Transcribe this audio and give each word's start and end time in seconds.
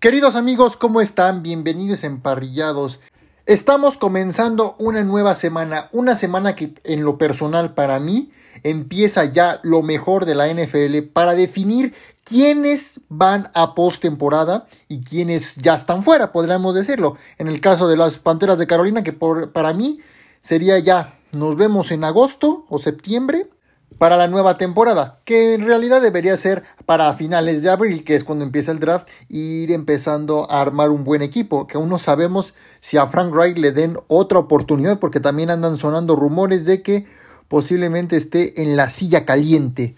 Queridos 0.00 0.36
amigos, 0.36 0.76
¿cómo 0.76 1.00
están? 1.00 1.42
Bienvenidos 1.42 2.04
emparrillados. 2.04 3.00
Estamos 3.46 3.98
comenzando 3.98 4.76
una 4.78 5.02
nueva 5.02 5.34
semana, 5.34 5.88
una 5.90 6.14
semana 6.14 6.54
que 6.54 6.74
en 6.84 7.02
lo 7.02 7.18
personal 7.18 7.74
para 7.74 7.98
mí 7.98 8.30
empieza 8.62 9.24
ya 9.24 9.58
lo 9.64 9.82
mejor 9.82 10.24
de 10.24 10.36
la 10.36 10.46
NFL 10.54 10.98
para 11.12 11.34
definir 11.34 11.94
quiénes 12.22 13.00
van 13.08 13.50
a 13.54 13.74
postemporada 13.74 14.68
y 14.86 15.00
quiénes 15.00 15.56
ya 15.56 15.74
están 15.74 16.04
fuera, 16.04 16.30
podríamos 16.30 16.76
decirlo. 16.76 17.16
En 17.36 17.48
el 17.48 17.60
caso 17.60 17.88
de 17.88 17.96
las 17.96 18.18
Panteras 18.18 18.60
de 18.60 18.68
Carolina, 18.68 19.02
que 19.02 19.12
para 19.12 19.72
mí 19.72 19.98
sería 20.42 20.78
ya, 20.78 21.18
nos 21.32 21.56
vemos 21.56 21.90
en 21.90 22.04
agosto 22.04 22.66
o 22.68 22.78
septiembre 22.78 23.48
para 23.96 24.16
la 24.16 24.28
nueva 24.28 24.58
temporada, 24.58 25.20
que 25.24 25.54
en 25.54 25.64
realidad 25.64 26.00
debería 26.00 26.36
ser 26.36 26.62
para 26.86 27.12
finales 27.14 27.62
de 27.62 27.70
abril, 27.70 28.04
que 28.04 28.14
es 28.14 28.22
cuando 28.22 28.44
empieza 28.44 28.70
el 28.70 28.78
draft, 28.78 29.08
e 29.28 29.36
ir 29.36 29.72
empezando 29.72 30.50
a 30.50 30.60
armar 30.60 30.90
un 30.90 31.04
buen 31.04 31.22
equipo, 31.22 31.66
que 31.66 31.76
aún 31.76 31.88
no 31.88 31.98
sabemos 31.98 32.54
si 32.80 32.96
a 32.96 33.06
Frank 33.06 33.32
Wright 33.32 33.58
le 33.58 33.72
den 33.72 33.96
otra 34.06 34.38
oportunidad, 34.38 34.98
porque 34.98 35.20
también 35.20 35.50
andan 35.50 35.76
sonando 35.76 36.14
rumores 36.14 36.64
de 36.64 36.82
que 36.82 37.06
posiblemente 37.48 38.16
esté 38.16 38.62
en 38.62 38.76
la 38.76 38.90
silla 38.90 39.24
caliente. 39.24 39.96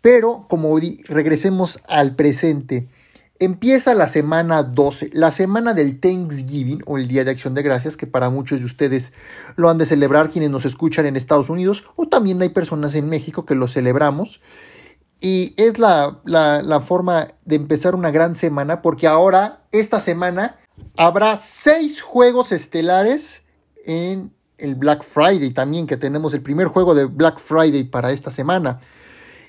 Pero 0.00 0.46
como 0.48 0.78
regresemos 1.08 1.80
al 1.88 2.14
presente, 2.14 2.88
Empieza 3.40 3.94
la 3.94 4.06
semana 4.06 4.62
12, 4.62 5.10
la 5.12 5.32
semana 5.32 5.74
del 5.74 5.98
Thanksgiving 5.98 6.82
o 6.86 6.98
el 6.98 7.08
Día 7.08 7.24
de 7.24 7.32
Acción 7.32 7.52
de 7.54 7.62
Gracias, 7.62 7.96
que 7.96 8.06
para 8.06 8.30
muchos 8.30 8.60
de 8.60 8.66
ustedes 8.66 9.12
lo 9.56 9.68
han 9.68 9.78
de 9.78 9.86
celebrar 9.86 10.30
quienes 10.30 10.50
nos 10.50 10.64
escuchan 10.64 11.06
en 11.06 11.16
Estados 11.16 11.50
Unidos, 11.50 11.84
o 11.96 12.06
también 12.06 12.40
hay 12.42 12.50
personas 12.50 12.94
en 12.94 13.08
México 13.08 13.44
que 13.44 13.56
lo 13.56 13.66
celebramos. 13.66 14.40
Y 15.20 15.54
es 15.56 15.78
la, 15.78 16.20
la 16.24 16.80
forma 16.80 17.28
de 17.44 17.56
empezar 17.56 17.96
una 17.96 18.12
gran 18.12 18.36
semana, 18.36 18.82
porque 18.82 19.08
ahora, 19.08 19.64
esta 19.72 19.98
semana, 19.98 20.58
habrá 20.96 21.36
seis 21.38 22.02
juegos 22.02 22.52
estelares 22.52 23.42
en 23.84 24.32
el 24.58 24.76
Black 24.76 25.02
Friday 25.02 25.50
también, 25.50 25.86
que 25.86 25.96
tenemos 25.96 26.34
el 26.34 26.42
primer 26.42 26.68
juego 26.68 26.94
de 26.94 27.06
Black 27.06 27.38
Friday 27.38 27.84
para 27.84 28.12
esta 28.12 28.30
semana. 28.30 28.80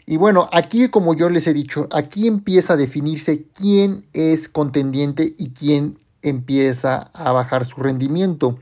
Y 0.07 0.17
bueno, 0.17 0.49
aquí 0.51 0.89
como 0.89 1.15
yo 1.15 1.29
les 1.29 1.47
he 1.47 1.53
dicho, 1.53 1.87
aquí 1.91 2.27
empieza 2.27 2.73
a 2.73 2.77
definirse 2.77 3.45
quién 3.53 4.05
es 4.13 4.49
contendiente 4.49 5.33
y 5.37 5.49
quién 5.49 5.97
empieza 6.21 7.09
a 7.13 7.31
bajar 7.31 7.65
su 7.65 7.81
rendimiento. 7.81 8.59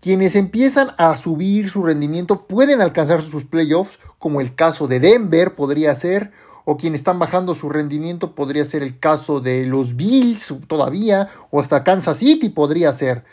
Quienes 0.00 0.36
empiezan 0.36 0.90
a 0.98 1.16
subir 1.16 1.70
su 1.70 1.84
rendimiento 1.84 2.46
pueden 2.46 2.80
alcanzar 2.80 3.22
sus 3.22 3.44
playoffs, 3.44 3.98
como 4.18 4.40
el 4.40 4.54
caso 4.54 4.88
de 4.88 5.00
Denver 5.00 5.54
podría 5.54 5.94
ser, 5.94 6.32
o 6.64 6.76
quienes 6.76 7.00
están 7.00 7.18
bajando 7.18 7.54
su 7.54 7.68
rendimiento 7.68 8.34
podría 8.34 8.64
ser 8.64 8.82
el 8.82 8.98
caso 8.98 9.40
de 9.40 9.64
los 9.64 9.96
Bills 9.96 10.54
todavía, 10.66 11.28
o 11.50 11.60
hasta 11.60 11.84
Kansas 11.84 12.18
City 12.18 12.48
podría 12.50 12.92
ser. 12.92 13.24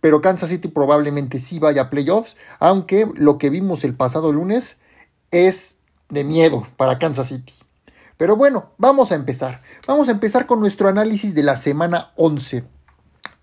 Pero 0.00 0.20
Kansas 0.20 0.48
City 0.48 0.68
probablemente 0.68 1.38
sí 1.38 1.58
vaya 1.58 1.82
a 1.82 1.90
playoffs, 1.90 2.36
aunque 2.58 3.08
lo 3.14 3.38
que 3.38 3.50
vimos 3.50 3.84
el 3.84 3.94
pasado 3.94 4.32
lunes 4.32 4.80
es 5.30 5.78
de 6.08 6.24
miedo 6.24 6.66
para 6.76 6.98
Kansas 6.98 7.28
City. 7.28 7.52
Pero 8.16 8.36
bueno, 8.36 8.70
vamos 8.78 9.12
a 9.12 9.14
empezar. 9.14 9.60
Vamos 9.86 10.08
a 10.08 10.12
empezar 10.12 10.46
con 10.46 10.60
nuestro 10.60 10.88
análisis 10.88 11.34
de 11.34 11.42
la 11.42 11.56
semana 11.56 12.12
11. 12.16 12.64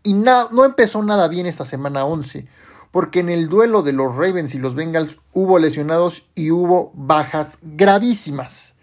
Y 0.04 0.14
no 0.14 0.66
empezó 0.66 1.02
nada 1.04 1.28
bien 1.28 1.46
esta 1.46 1.66
semana 1.66 2.06
11, 2.06 2.48
porque 2.92 3.20
en 3.20 3.30
el 3.30 3.48
duelo 3.48 3.84
de 3.84 3.94
los 3.94 4.16
Ravens 4.16 4.54
y 4.54 4.60
los 4.60 4.76
Bengals 4.76 5.18
hubo 5.32 5.60
lesionados 5.60 6.24
y 6.36 6.52
hubo 6.52 6.92
bajas 6.94 7.60
gravísimas. 7.62 8.74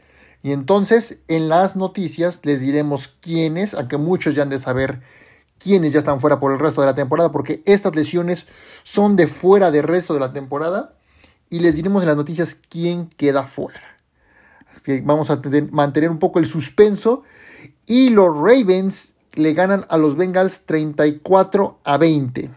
Y 0.43 0.53
entonces 0.53 1.19
en 1.29 1.49
las 1.49 1.77
noticias 1.77 2.41
les 2.45 2.61
diremos 2.61 3.09
quiénes, 3.21 3.75
aunque 3.75 3.99
muchos 3.99 4.35
ya 4.35 4.45
han 4.45 4.49
de 4.49 4.59
saber 4.59 5.03
quiénes 5.59 5.93
ya 5.93 5.99
están 5.99 6.21
fuera 6.21 6.41
por 6.41 6.53
el 6.53 6.59
resto 6.59 6.81
de 6.81 6.87
la 6.87 6.95
temporada, 6.95 7.31
porque 7.31 7.63
estas 7.67 7.95
lesiones 7.95 8.49
son 8.83 9.17
de 9.17 9.27
fuera 9.27 9.71
del 9.71 9.83
resto 9.83 10.15
de 10.15 10.21
la 10.21 10.33
temporada 10.33 10.95
y 11.51 11.59
les 11.59 11.77
diremos 11.77 12.03
en 12.03 12.09
las 12.09 12.17
noticias 12.17 12.57
quién 12.69 13.11
queda 13.17 13.45
fuera. 13.45 13.83
Así 14.71 14.83
que 14.83 15.01
vamos 15.03 15.31
a 15.31 15.41
mantener 15.71 16.11
un 16.11 16.21
poco 16.21 16.39
el 16.39 16.47
suspenso. 16.47 17.23
Y 17.87 18.11
los 18.11 18.35
Ravens 18.37 19.15
le 19.35 19.53
ganan 19.53 19.85
a 19.89 19.99
los 19.99 20.17
Bengals 20.17 20.65
34 20.65 21.81
a 21.83 21.99
20. 21.99 22.51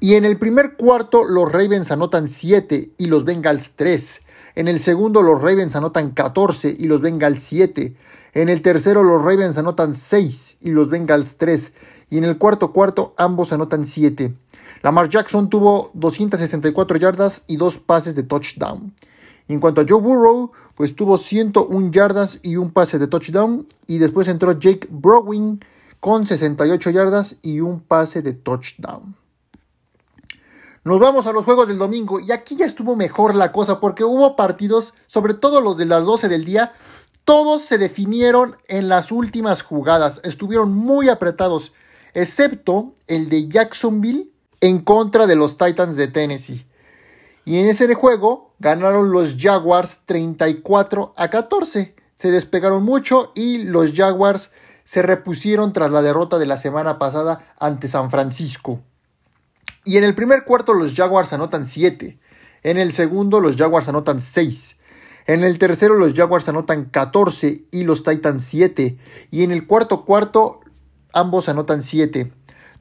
Y 0.00 0.14
en 0.14 0.24
el 0.24 0.38
primer 0.38 0.76
cuarto 0.76 1.22
los 1.24 1.52
Ravens 1.52 1.90
anotan 1.90 2.28
7 2.28 2.90
y 2.96 3.06
los 3.06 3.24
Bengals 3.24 3.72
3. 3.76 4.22
En 4.56 4.68
el 4.68 4.80
segundo 4.80 5.22
los 5.22 5.40
Ravens 5.40 5.76
anotan 5.76 6.10
14 6.10 6.74
y 6.76 6.86
los 6.86 7.00
Bengals 7.00 7.42
7. 7.42 7.94
En 8.32 8.48
el 8.48 8.62
tercero 8.62 9.02
los 9.02 9.22
Ravens 9.22 9.58
anotan 9.58 9.94
6 9.94 10.58
y 10.60 10.70
los 10.70 10.88
Bengals 10.88 11.36
3. 11.36 11.72
Y 12.10 12.18
en 12.18 12.24
el 12.24 12.38
cuarto 12.38 12.72
cuarto 12.72 13.14
ambos 13.16 13.52
anotan 13.52 13.84
7. 13.84 14.34
Lamar 14.84 15.08
Jackson 15.08 15.48
tuvo 15.48 15.90
264 15.94 16.98
yardas 16.98 17.42
y 17.46 17.56
dos 17.56 17.78
pases 17.78 18.14
de 18.16 18.22
touchdown. 18.22 18.92
En 19.48 19.58
cuanto 19.58 19.80
a 19.80 19.86
Joe 19.88 19.98
Burrow, 19.98 20.52
pues 20.74 20.94
tuvo 20.94 21.16
101 21.16 21.90
yardas 21.90 22.38
y 22.42 22.56
un 22.56 22.70
pase 22.70 22.98
de 22.98 23.06
touchdown. 23.06 23.66
Y 23.86 23.96
después 23.96 24.28
entró 24.28 24.52
Jake 24.52 24.86
Browning 24.90 25.64
con 26.00 26.26
68 26.26 26.90
yardas 26.90 27.36
y 27.40 27.60
un 27.60 27.80
pase 27.80 28.20
de 28.20 28.34
touchdown. 28.34 29.16
Nos 30.84 31.00
vamos 31.00 31.26
a 31.26 31.32
los 31.32 31.46
juegos 31.46 31.66
del 31.66 31.78
domingo 31.78 32.20
y 32.20 32.30
aquí 32.30 32.54
ya 32.54 32.66
estuvo 32.66 32.94
mejor 32.94 33.34
la 33.34 33.52
cosa 33.52 33.80
porque 33.80 34.04
hubo 34.04 34.36
partidos, 34.36 34.92
sobre 35.06 35.32
todo 35.32 35.62
los 35.62 35.78
de 35.78 35.86
las 35.86 36.04
12 36.04 36.28
del 36.28 36.44
día, 36.44 36.74
todos 37.24 37.62
se 37.62 37.78
definieron 37.78 38.58
en 38.68 38.90
las 38.90 39.12
últimas 39.12 39.62
jugadas, 39.62 40.20
estuvieron 40.24 40.74
muy 40.74 41.08
apretados, 41.08 41.72
excepto 42.12 42.92
el 43.06 43.30
de 43.30 43.48
Jacksonville 43.48 44.33
en 44.64 44.78
contra 44.78 45.26
de 45.26 45.36
los 45.36 45.58
Titans 45.58 45.94
de 45.94 46.08
Tennessee. 46.08 46.64
Y 47.44 47.58
en 47.58 47.68
ese 47.68 47.92
juego 47.92 48.54
ganaron 48.58 49.12
los 49.12 49.36
Jaguars 49.38 50.04
34 50.06 51.12
a 51.18 51.28
14. 51.28 51.94
Se 52.16 52.30
despegaron 52.30 52.82
mucho 52.82 53.30
y 53.34 53.58
los 53.58 53.92
Jaguars 53.92 54.52
se 54.84 55.02
repusieron 55.02 55.74
tras 55.74 55.90
la 55.90 56.00
derrota 56.00 56.38
de 56.38 56.46
la 56.46 56.56
semana 56.56 56.98
pasada 56.98 57.54
ante 57.58 57.88
San 57.88 58.10
Francisco. 58.10 58.80
Y 59.84 59.98
en 59.98 60.04
el 60.04 60.14
primer 60.14 60.44
cuarto 60.44 60.72
los 60.72 60.94
Jaguars 60.94 61.34
anotan 61.34 61.66
7. 61.66 62.18
En 62.62 62.78
el 62.78 62.92
segundo 62.92 63.40
los 63.40 63.56
Jaguars 63.56 63.88
anotan 63.88 64.22
6. 64.22 64.78
En 65.26 65.44
el 65.44 65.58
tercero 65.58 65.96
los 65.96 66.14
Jaguars 66.14 66.48
anotan 66.48 66.86
14 66.86 67.66
y 67.70 67.84
los 67.84 68.02
Titans 68.02 68.42
7. 68.44 68.96
Y 69.30 69.42
en 69.42 69.52
el 69.52 69.66
cuarto 69.66 70.06
cuarto 70.06 70.60
ambos 71.12 71.50
anotan 71.50 71.82
7. 71.82 72.32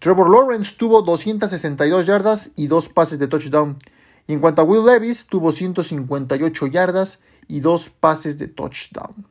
Trevor 0.04 0.30
Lawrence 0.30 0.76
tuvo 0.78 1.02
262 1.02 2.06
yardas 2.06 2.52
y 2.58 2.68
dos 2.68 2.90
pases 2.90 3.20
de 3.20 3.30
touchdown. 3.30 3.78
Y 4.28 4.34
en 4.34 4.42
cuanto 4.42 4.62
a 4.62 4.66
Will 4.66 4.86
Levis, 4.86 5.26
tuvo 5.28 5.54
158 5.54 6.68
yardas 6.68 7.22
y 7.48 7.62
dos 7.62 7.90
pases 7.90 8.38
de 8.38 8.50
touchdown. 8.50 9.26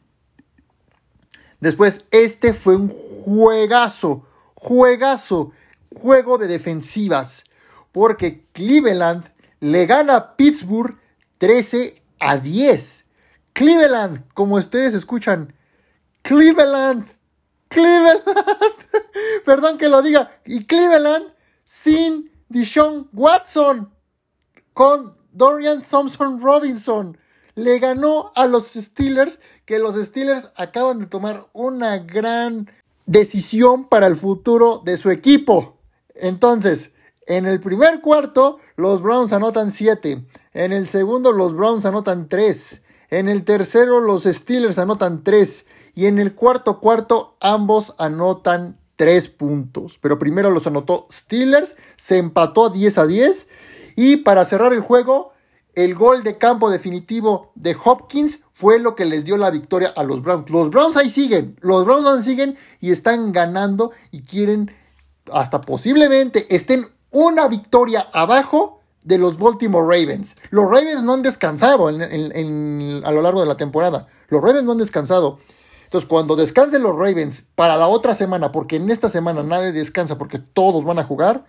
Después, 1.61 2.07
este 2.11 2.55
fue 2.55 2.77
un 2.77 2.89
juegazo, 2.89 4.25
juegazo, 4.55 5.53
juego 5.95 6.39
de 6.39 6.47
defensivas. 6.47 7.45
Porque 7.93 8.47
Cleveland 8.55 9.27
le 9.61 9.85
gana 9.85 10.17
a 10.17 10.37
Pittsburgh 10.37 10.97
13 11.37 12.03
a 12.19 12.39
10. 12.39 13.05
Cleveland, 13.53 14.25
como 14.33 14.55
ustedes 14.55 14.95
escuchan, 14.95 15.53
Cleveland 16.23 17.07
Cleveland, 17.73 18.23
perdón 19.45 19.79
que 19.79 19.89
lo 19.89 20.03
diga, 20.03 20.41
y 20.45 20.65
Cleveland 20.65 21.33
sin 21.65 22.31
Dishon 22.49 23.09
Watson 23.13 23.93
con 24.73 25.17
Dorian 25.33 25.83
Thompson 25.83 26.41
Robinson. 26.41 27.19
Le 27.55 27.79
ganó 27.79 28.33
a 28.35 28.47
los 28.47 28.73
Steelers, 28.73 29.39
que 29.65 29.79
los 29.79 29.97
Steelers 29.97 30.51
acaban 30.57 30.99
de 30.99 31.07
tomar 31.07 31.49
una 31.53 31.99
gran 31.99 32.71
decisión 33.07 33.89
para 33.89 34.07
el 34.07 34.17
futuro 34.17 34.81
de 34.85 34.97
su 34.97 35.11
equipo. 35.11 35.79
Entonces, 36.15 36.93
en 37.27 37.47
el 37.47 37.61
primer 37.61 38.01
cuarto, 38.01 38.59
los 38.77 39.03
Browns 39.03 39.33
anotan 39.33 39.71
7. 39.71 40.25
En 40.55 40.73
el 40.73 40.89
segundo, 40.89 41.33
los 41.33 41.55
Browns 41.55 41.85
anotan 41.87 42.29
3. 42.29 42.83
En 43.11 43.29
el 43.29 43.45
tercero, 43.45 44.01
los 44.01 44.25
Steelers 44.25 44.79
anotan 44.79 45.23
3. 45.23 45.67
Y 45.95 46.07
en 46.07 46.19
el 46.19 46.35
cuarto 46.35 46.81
cuarto 46.81 47.37
ambos 47.41 47.95
anotan 47.99 48.79
3 48.97 49.29
puntos. 49.29 49.99
Pero 50.01 50.19
primero 50.19 50.51
los 50.51 50.67
anotó 50.67 51.07
Steelers, 51.11 51.77
se 51.97 52.19
empató 52.19 52.71
10 52.71 52.99
a 52.99 53.07
10. 53.07 53.49
Y 53.97 54.17
para 54.19 54.45
cerrar 54.45 54.73
el 54.73 54.81
juego, 54.81 55.33
el 55.75 55.95
gol 55.95 56.23
de 56.23 56.39
campo 56.39 56.71
definitivo 56.71 57.53
de 57.55 57.77
Hopkins 57.83 58.43
fue 58.53 58.79
lo 58.79 58.95
que 58.95 59.05
les 59.05 59.25
dio 59.25 59.37
la 59.37 59.51
victoria 59.51 59.93
a 59.95 60.03
los 60.03 60.23
Browns. 60.23 60.51
Los 60.51 60.71
Browns 60.71 60.97
ahí 60.97 61.11
siguen, 61.11 61.57
los 61.61 61.85
Browns 61.85 62.07
ahí 62.07 62.23
siguen 62.23 62.57
y 62.81 62.91
están 62.91 63.33
ganando 63.33 63.91
y 64.11 64.23
quieren 64.23 64.71
hasta 65.33 65.61
posiblemente 65.61 66.47
estén 66.55 66.89
una 67.11 67.49
victoria 67.49 68.09
abajo 68.13 68.81
de 69.03 69.19
los 69.19 69.39
Baltimore 69.39 69.85
Ravens. 69.85 70.37
Los 70.51 70.67
Ravens 70.67 71.03
no 71.03 71.15
han 71.15 71.23
descansado 71.23 71.89
a 71.89 71.93
lo 71.93 73.23
largo 73.23 73.41
de 73.41 73.47
la 73.47 73.57
temporada. 73.57 74.09
Los 74.29 74.43
Ravens 74.43 74.65
no 74.65 74.73
han 74.73 74.79
descansado. 74.79 75.39
Entonces, 75.93 76.09
cuando 76.09 76.37
descansen 76.37 76.83
los 76.83 76.97
Ravens 76.97 77.45
para 77.55 77.77
la 77.77 77.87
otra 77.87 78.15
semana, 78.15 78.51
porque 78.51 78.77
en 78.77 78.91
esta 78.91 79.11
semana 79.11 79.43
nadie 79.43 79.73
descansa 79.73 80.17
porque 80.17 80.39
todos 80.39 80.87
van 80.87 80.99
a 80.99 81.05
jugar, 81.05 81.45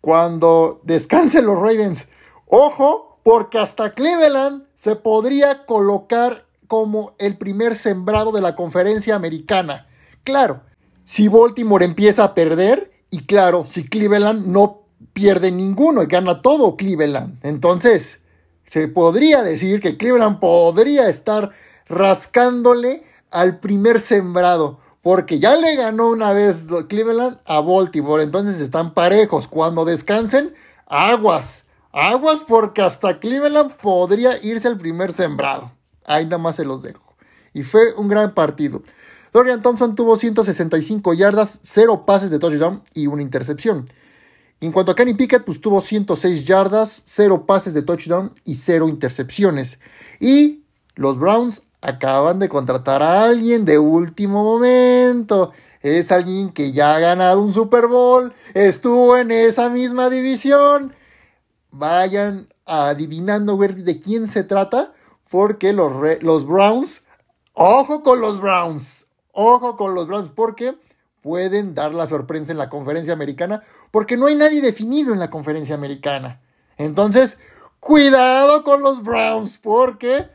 cuando 0.00 0.80
descansen 0.82 1.46
los 1.46 1.60
Ravens, 1.60 2.08
ojo, 2.46 3.20
porque 3.22 3.60
hasta 3.60 3.92
Cleveland 3.92 4.64
se 4.74 4.96
podría 4.96 5.64
colocar 5.64 6.44
como 6.66 7.14
el 7.18 7.38
primer 7.38 7.76
sembrado 7.76 8.32
de 8.32 8.40
la 8.40 8.56
conferencia 8.56 9.14
americana. 9.14 9.86
Claro, 10.24 10.62
si 11.04 11.28
Baltimore 11.28 11.84
empieza 11.84 12.24
a 12.24 12.34
perder, 12.34 12.90
y 13.10 13.26
claro, 13.26 13.64
si 13.64 13.84
Cleveland 13.84 14.44
no 14.48 14.82
pierde 15.12 15.52
ninguno 15.52 16.02
y 16.02 16.06
gana 16.06 16.42
todo 16.42 16.74
Cleveland. 16.74 17.38
Entonces, 17.44 18.22
se 18.64 18.88
podría 18.88 19.44
decir 19.44 19.80
que 19.80 19.96
Cleveland 19.96 20.40
podría 20.40 21.08
estar 21.08 21.52
rascándole 21.86 23.06
al 23.30 23.58
primer 23.58 24.00
sembrado. 24.00 24.78
Porque 25.02 25.38
ya 25.38 25.56
le 25.56 25.76
ganó 25.76 26.08
una 26.08 26.32
vez 26.32 26.66
Cleveland 26.88 27.38
a 27.46 27.60
Baltimore. 27.60 28.22
Entonces 28.22 28.60
están 28.60 28.94
parejos. 28.94 29.48
Cuando 29.48 29.84
descansen, 29.84 30.54
aguas. 30.86 31.66
Aguas 31.92 32.42
porque 32.46 32.82
hasta 32.82 33.18
Cleveland 33.18 33.76
podría 33.76 34.42
irse 34.42 34.68
al 34.68 34.76
primer 34.76 35.12
sembrado. 35.12 35.72
Ahí 36.04 36.24
nada 36.24 36.38
más 36.38 36.56
se 36.56 36.64
los 36.64 36.82
dejo. 36.82 37.14
Y 37.54 37.62
fue 37.62 37.94
un 37.94 38.08
gran 38.08 38.34
partido. 38.34 38.82
Dorian 39.32 39.62
Thompson 39.62 39.94
tuvo 39.94 40.16
165 40.16 41.14
yardas, 41.14 41.60
0 41.62 42.04
pases 42.06 42.30
de 42.30 42.38
touchdown 42.38 42.82
y 42.94 43.06
una 43.06 43.22
intercepción. 43.22 43.86
En 44.60 44.72
cuanto 44.72 44.92
a 44.92 44.94
Kenny 44.94 45.14
Pickett, 45.14 45.44
pues 45.44 45.60
tuvo 45.60 45.80
106 45.80 46.44
yardas, 46.44 47.02
0 47.04 47.46
pases 47.46 47.74
de 47.74 47.82
touchdown 47.82 48.32
y 48.44 48.56
0 48.56 48.88
intercepciones. 48.88 49.78
Y 50.18 50.64
los 50.94 51.18
Browns 51.18 51.62
acaban 51.80 52.38
de 52.38 52.48
contratar 52.48 53.02
a 53.02 53.24
alguien 53.24 53.64
de 53.64 53.78
último 53.78 54.42
momento. 54.44 55.52
Es 55.80 56.10
alguien 56.10 56.50
que 56.50 56.72
ya 56.72 56.94
ha 56.94 56.98
ganado 56.98 57.40
un 57.40 57.54
Super 57.54 57.86
Bowl, 57.86 58.32
estuvo 58.54 59.16
en 59.16 59.30
esa 59.30 59.68
misma 59.68 60.10
división. 60.10 60.92
Vayan 61.70 62.52
adivinando 62.66 63.56
de 63.56 64.00
quién 64.00 64.26
se 64.26 64.42
trata, 64.42 64.92
porque 65.30 65.72
los, 65.72 65.92
los 66.20 66.46
Browns, 66.46 67.04
ojo 67.52 68.02
con 68.02 68.20
los 68.20 68.40
Browns, 68.40 69.06
ojo 69.32 69.76
con 69.76 69.94
los 69.94 70.08
Browns, 70.08 70.30
porque 70.34 70.76
pueden 71.22 71.74
dar 71.74 71.94
la 71.94 72.06
sorpresa 72.06 72.52
en 72.52 72.58
la 72.58 72.68
conferencia 72.68 73.12
americana, 73.12 73.62
porque 73.90 74.16
no 74.16 74.26
hay 74.26 74.34
nadie 74.34 74.60
definido 74.60 75.12
en 75.12 75.20
la 75.20 75.30
conferencia 75.30 75.74
americana. 75.74 76.40
Entonces, 76.76 77.38
cuidado 77.80 78.64
con 78.64 78.82
los 78.82 79.02
Browns, 79.02 79.58
porque 79.58 80.28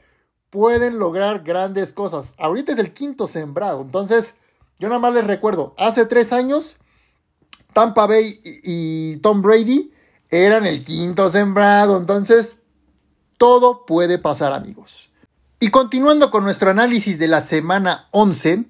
pueden 0.53 0.99
lograr 0.99 1.41
grandes 1.43 1.93
cosas. 1.93 2.35
Ahorita 2.37 2.73
es 2.73 2.77
el 2.77 2.93
quinto 2.93 3.25
sembrado. 3.25 3.81
Entonces, 3.81 4.35
yo 4.77 4.87
nada 4.87 4.99
más 4.99 5.11
les 5.15 5.25
recuerdo, 5.25 5.73
hace 5.79 6.05
tres 6.05 6.31
años, 6.31 6.77
Tampa 7.73 8.05
Bay 8.05 8.39
y 8.43 9.17
Tom 9.17 9.41
Brady 9.41 9.91
eran 10.29 10.67
el 10.67 10.83
quinto 10.83 11.27
sembrado. 11.31 11.97
Entonces, 11.97 12.59
todo 13.39 13.87
puede 13.87 14.19
pasar, 14.19 14.53
amigos. 14.53 15.09
Y 15.59 15.71
continuando 15.71 16.29
con 16.29 16.43
nuestro 16.43 16.69
análisis 16.69 17.17
de 17.17 17.29
la 17.29 17.41
semana 17.41 18.07
11, 18.11 18.65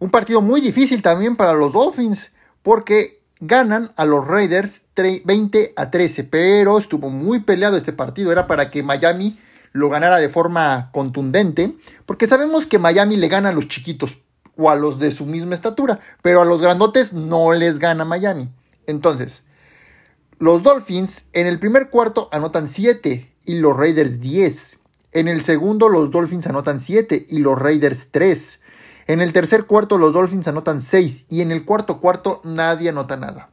un 0.00 0.10
partido 0.10 0.42
muy 0.42 0.60
difícil 0.60 1.00
también 1.00 1.36
para 1.36 1.54
los 1.54 1.72
Dolphins, 1.72 2.32
porque 2.62 3.22
ganan 3.40 3.94
a 3.96 4.04
los 4.04 4.26
Raiders 4.28 4.82
20 4.94 5.72
a 5.76 5.90
13, 5.90 6.24
pero 6.24 6.76
estuvo 6.76 7.08
muy 7.08 7.40
peleado 7.40 7.78
este 7.78 7.94
partido, 7.94 8.32
era 8.32 8.46
para 8.46 8.70
que 8.70 8.82
Miami 8.82 9.38
lo 9.72 9.88
ganara 9.88 10.18
de 10.18 10.28
forma 10.28 10.90
contundente, 10.92 11.74
porque 12.06 12.26
sabemos 12.26 12.66
que 12.66 12.78
Miami 12.78 13.16
le 13.16 13.28
gana 13.28 13.50
a 13.50 13.52
los 13.52 13.68
chiquitos 13.68 14.18
o 14.56 14.70
a 14.70 14.76
los 14.76 14.98
de 14.98 15.10
su 15.10 15.26
misma 15.26 15.54
estatura, 15.54 16.00
pero 16.22 16.42
a 16.42 16.44
los 16.44 16.60
grandotes 16.60 17.12
no 17.12 17.52
les 17.52 17.78
gana 17.78 18.04
Miami. 18.04 18.50
Entonces, 18.86 19.42
los 20.38 20.62
Dolphins 20.62 21.28
en 21.32 21.46
el 21.46 21.58
primer 21.58 21.88
cuarto 21.88 22.28
anotan 22.32 22.68
7 22.68 23.32
y 23.44 23.54
los 23.56 23.76
Raiders 23.76 24.20
10. 24.20 24.78
En 25.12 25.28
el 25.28 25.42
segundo 25.42 25.88
los 25.88 26.10
Dolphins 26.10 26.46
anotan 26.46 26.80
7 26.80 27.26
y 27.28 27.38
los 27.38 27.58
Raiders 27.58 28.10
3. 28.10 28.60
En 29.06 29.20
el 29.20 29.32
tercer 29.32 29.64
cuarto 29.64 29.98
los 29.98 30.12
Dolphins 30.12 30.48
anotan 30.48 30.80
6 30.80 31.26
y 31.28 31.42
en 31.42 31.52
el 31.52 31.64
cuarto 31.64 32.00
cuarto 32.00 32.40
nadie 32.44 32.88
anota 32.88 33.16
nada. 33.16 33.50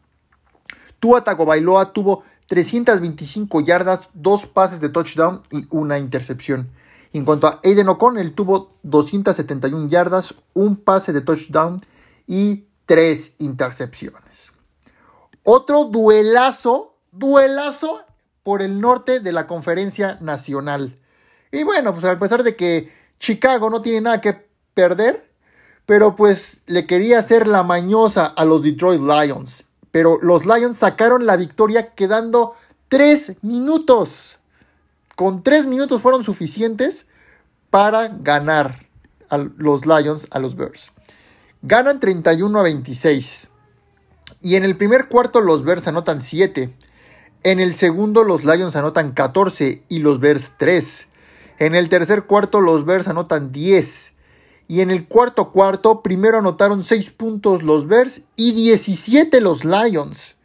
Tua 1.00 1.24
Tagovailoa 1.24 1.94
tuvo 1.94 2.24
325 2.50 3.62
yardas, 3.62 4.10
dos 4.16 4.48
pases 4.48 4.82
de 4.82 4.90
touchdown 4.90 5.44
y 5.52 5.68
una 5.70 6.00
intercepción. 6.00 6.72
En 7.14 7.24
cuanto 7.24 7.46
a 7.46 7.60
Aiden 7.64 7.90
O'Connell, 7.90 8.34
tuvo 8.34 8.74
271 8.82 9.88
yardas, 9.88 10.34
un 10.56 10.76
pase 10.76 11.14
de 11.14 11.22
touchdown 11.22 11.86
y 12.26 12.66
tres 12.88 13.36
intercepciones. 13.38 14.52
Otro 15.44 15.86
duelazo, 15.86 16.98
duelazo 17.12 18.02
por 18.42 18.64
el 18.64 18.82
norte 18.82 19.20
de 19.20 19.32
la 19.32 19.46
conferencia 19.46 20.18
nacional. 20.20 20.98
Y 21.52 21.64
bueno, 21.64 21.94
pues 21.94 22.04
a 22.06 22.18
pesar 22.18 22.42
de 22.42 22.56
que 22.56 22.92
Chicago 23.20 23.70
no 23.70 23.84
tiene 23.84 24.02
nada 24.02 24.22
que 24.22 24.48
perder, 24.74 25.32
pero 25.86 26.16
pues 26.16 26.64
le 26.66 26.88
quería 26.88 27.20
hacer 27.20 27.48
la 27.48 27.62
mañosa 27.62 28.26
a 28.26 28.44
los 28.44 28.64
Detroit 28.64 29.02
Lions 29.02 29.69
pero 29.92 30.20
los 30.22 30.46
Lions 30.46 30.78
sacaron 30.78 31.26
la 31.26 31.38
victoria 31.38 31.94
quedando 31.94 32.56
3 32.90 33.38
minutos. 33.42 34.40
Con 35.16 35.44
3 35.44 35.66
minutos 35.68 36.02
fueron 36.02 36.24
suficientes 36.24 37.08
para 37.70 38.08
ganar 38.08 38.86
a 39.30 39.38
los 39.38 39.86
Lions 39.86 40.28
a 40.32 40.40
los 40.40 40.56
Bears. 40.56 40.92
Ganan 41.62 42.00
31 42.00 42.60
a 42.60 42.64
26. 42.64 43.48
Y 44.42 44.56
en 44.56 44.64
el 44.64 44.78
primer 44.78 45.08
cuarto 45.08 45.42
los 45.42 45.64
Bears 45.64 45.88
anotan 45.88 46.22
7. 46.22 46.74
En 47.44 47.60
el 47.60 47.74
segundo 47.74 48.24
los 48.24 48.46
Lions 48.46 48.76
anotan 48.76 49.12
14 49.12 49.84
y 49.90 50.00
los 50.00 50.20
Bears 50.20 50.54
3. 50.58 51.08
En 51.60 51.76
el 51.76 51.90
tercer 51.90 52.24
cuarto 52.24 52.62
los 52.62 52.86
Bears 52.86 53.08
anotan 53.08 53.52
10. 53.52 54.14
Y 54.70 54.80
en 54.82 54.92
el 54.92 55.08
cuarto 55.08 55.52
cuarto, 55.52 56.04
primero 56.04 56.38
anotaron 56.38 56.84
6 56.84 57.10
puntos 57.10 57.64
los 57.64 57.88
Bears 57.88 58.22
y 58.36 58.52
17 58.52 59.42
los 59.42 59.66
Lions. 59.66 60.36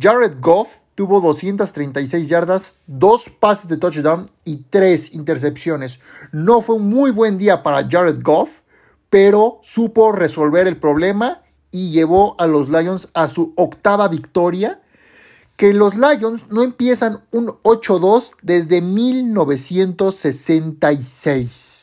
Jared 0.00 0.38
Goff 0.40 0.78
tuvo 0.94 1.20
236 1.20 2.26
yardas, 2.26 2.76
2 2.86 3.28
pases 3.38 3.68
de 3.68 3.76
touchdown 3.76 4.30
y 4.46 4.62
3 4.70 5.12
intercepciones. 5.12 6.00
No 6.32 6.62
fue 6.62 6.76
un 6.76 6.88
muy 6.88 7.10
buen 7.10 7.36
día 7.36 7.62
para 7.62 7.86
Jared 7.86 8.22
Goff, 8.22 8.60
pero 9.10 9.60
supo 9.62 10.10
resolver 10.10 10.66
el 10.66 10.78
problema 10.78 11.42
y 11.70 11.90
llevó 11.90 12.40
a 12.40 12.46
los 12.46 12.70
Lions 12.70 13.10
a 13.12 13.28
su 13.28 13.52
octava 13.56 14.08
victoria. 14.08 14.80
Que 15.56 15.74
los 15.74 15.96
Lions 15.96 16.46
no 16.48 16.62
empiezan 16.62 17.24
un 17.30 17.48
8-2 17.62 18.30
desde 18.40 18.80
1966 18.80 21.79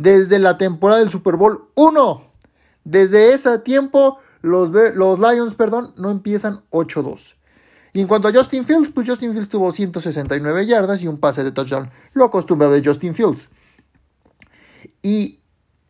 desde 0.00 0.38
la 0.38 0.56
temporada 0.56 1.00
del 1.00 1.10
Super 1.10 1.36
Bowl 1.36 1.68
1. 1.74 2.24
Desde 2.84 3.34
ese 3.34 3.58
tiempo, 3.58 4.18
los, 4.40 4.70
Lions, 4.70 5.54
perdón, 5.54 5.92
no 5.96 6.10
empiezan 6.10 6.62
8-2. 6.70 7.34
Y 7.92 8.00
en 8.00 8.06
cuanto 8.06 8.28
a 8.28 8.32
Justin 8.32 8.64
Fields, 8.64 8.90
pues 8.90 9.06
Justin 9.06 9.32
Fields 9.32 9.50
tuvo 9.50 9.70
169 9.70 10.64
yardas 10.64 11.02
y 11.02 11.08
un 11.08 11.18
pase 11.18 11.44
de 11.44 11.52
touchdown, 11.52 11.90
lo 12.14 12.24
acostumbrado 12.24 12.72
de 12.72 12.82
Justin 12.82 13.14
Fields. 13.14 13.50
Y 15.02 15.40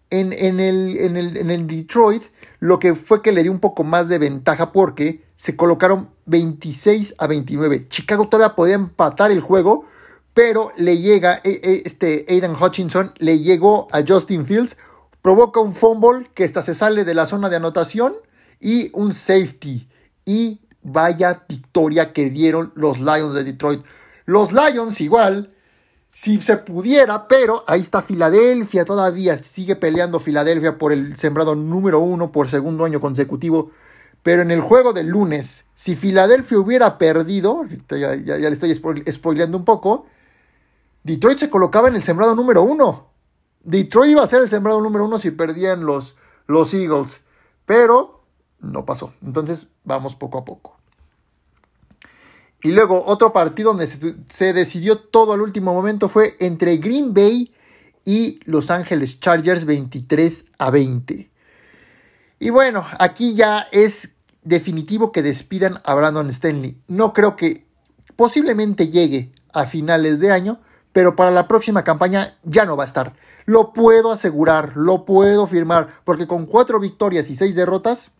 en, 0.08 0.32
en 0.32 0.58
el 0.58 1.66
Detroit, 1.68 2.24
lo 2.58 2.80
que 2.80 2.96
fue 2.96 3.22
que 3.22 3.30
le 3.30 3.44
dio 3.44 3.52
un 3.52 3.60
poco 3.60 3.84
más 3.84 4.08
de 4.08 4.18
ventaja 4.18 4.72
porque 4.72 5.22
se 5.36 5.54
colocaron 5.54 6.10
26 6.26 7.14
a 7.18 7.28
29. 7.28 7.86
Chicago 7.88 8.28
todavía 8.28 8.56
podía 8.56 8.74
empatar 8.74 9.30
el 9.30 9.40
juego, 9.40 9.84
pero 10.42 10.72
le 10.78 10.96
llega, 10.96 11.42
eh, 11.44 11.60
eh, 11.62 11.82
este 11.84 12.24
Aiden 12.26 12.54
Hutchinson 12.58 13.12
le 13.18 13.40
llegó 13.40 13.88
a 13.92 14.02
Justin 14.08 14.46
Fields, 14.46 14.78
provoca 15.20 15.60
un 15.60 15.74
fumble 15.74 16.30
que 16.32 16.44
hasta 16.44 16.62
se 16.62 16.72
sale 16.72 17.04
de 17.04 17.12
la 17.12 17.26
zona 17.26 17.50
de 17.50 17.56
anotación 17.56 18.14
y 18.58 18.90
un 18.94 19.12
safety. 19.12 19.86
Y 20.24 20.60
vaya 20.80 21.42
victoria 21.46 22.14
que 22.14 22.30
dieron 22.30 22.72
los 22.74 22.98
Lions 23.00 23.34
de 23.34 23.44
Detroit. 23.44 23.82
Los 24.24 24.50
Lions 24.50 25.02
igual, 25.02 25.52
si 26.10 26.40
se 26.40 26.56
pudiera, 26.56 27.28
pero 27.28 27.62
ahí 27.66 27.82
está 27.82 28.00
Filadelfia 28.00 28.86
todavía, 28.86 29.36
sigue 29.36 29.76
peleando 29.76 30.20
Filadelfia 30.20 30.78
por 30.78 30.94
el 30.94 31.16
sembrado 31.16 31.54
número 31.54 32.00
uno 32.00 32.32
por 32.32 32.48
segundo 32.48 32.86
año 32.86 32.98
consecutivo. 32.98 33.72
Pero 34.22 34.40
en 34.40 34.50
el 34.50 34.62
juego 34.62 34.94
del 34.94 35.08
lunes, 35.08 35.66
si 35.74 35.96
Filadelfia 35.96 36.58
hubiera 36.58 36.96
perdido, 36.96 37.66
ya, 37.90 38.14
ya 38.14 38.38
le 38.38 38.48
estoy 38.48 38.74
spoileando 38.74 39.58
un 39.58 39.66
poco, 39.66 40.06
Detroit 41.02 41.38
se 41.38 41.50
colocaba 41.50 41.88
en 41.88 41.96
el 41.96 42.02
sembrado 42.02 42.34
número 42.34 42.62
uno. 42.62 43.10
Detroit 43.62 44.12
iba 44.12 44.22
a 44.22 44.26
ser 44.26 44.42
el 44.42 44.48
sembrado 44.48 44.80
número 44.80 45.04
uno 45.04 45.18
si 45.18 45.30
perdían 45.30 45.84
los, 45.84 46.16
los 46.46 46.72
Eagles. 46.74 47.22
Pero 47.66 48.24
no 48.60 48.84
pasó. 48.84 49.12
Entonces 49.24 49.68
vamos 49.84 50.14
poco 50.14 50.38
a 50.38 50.44
poco. 50.44 50.80
Y 52.62 52.72
luego 52.72 53.04
otro 53.06 53.32
partido 53.32 53.70
donde 53.70 53.86
se, 53.86 54.52
decidió 54.52 54.98
todo 54.98 55.32
al 55.32 55.40
último 55.40 55.72
momento 55.72 56.08
fue 56.08 56.36
entre 56.40 56.76
Green 56.76 57.14
Bay 57.14 57.54
y 58.04 58.40
Los 58.44 58.70
Ángeles 58.70 59.18
Chargers 59.18 59.64
23 59.64 60.44
a 60.58 60.70
20. 60.70 61.30
Y 62.38 62.50
bueno, 62.50 62.84
aquí 62.98 63.34
ya 63.34 63.66
es 63.72 64.16
definitivo 64.42 65.10
que 65.12 65.22
despidan 65.22 65.80
a 65.84 65.94
Brandon 65.94 66.28
Stanley. 66.28 66.78
No 66.86 67.12
creo 67.12 67.36
que 67.36 67.66
posiblemente 68.16 68.88
llegue 68.88 69.32
a 69.52 69.64
finales 69.64 70.20
de 70.20 70.30
año, 70.30 70.60
pero 70.92 71.16
para 71.16 71.30
la 71.30 71.48
próxima 71.48 71.84
campaña 71.84 72.36
ya 72.42 72.64
no 72.64 72.76
va 72.76 72.84
a 72.84 72.86
estar. 72.86 73.14
Lo 73.46 73.72
puedo 73.72 74.12
asegurar, 74.12 74.76
lo 74.76 75.04
puedo 75.04 75.46
firmar, 75.46 76.00
porque 76.04 76.26
con 76.26 76.46
cuatro 76.46 76.80
victorias 76.80 77.30
y 77.30 77.34
seis 77.34 77.54
derrotas, 77.54 78.10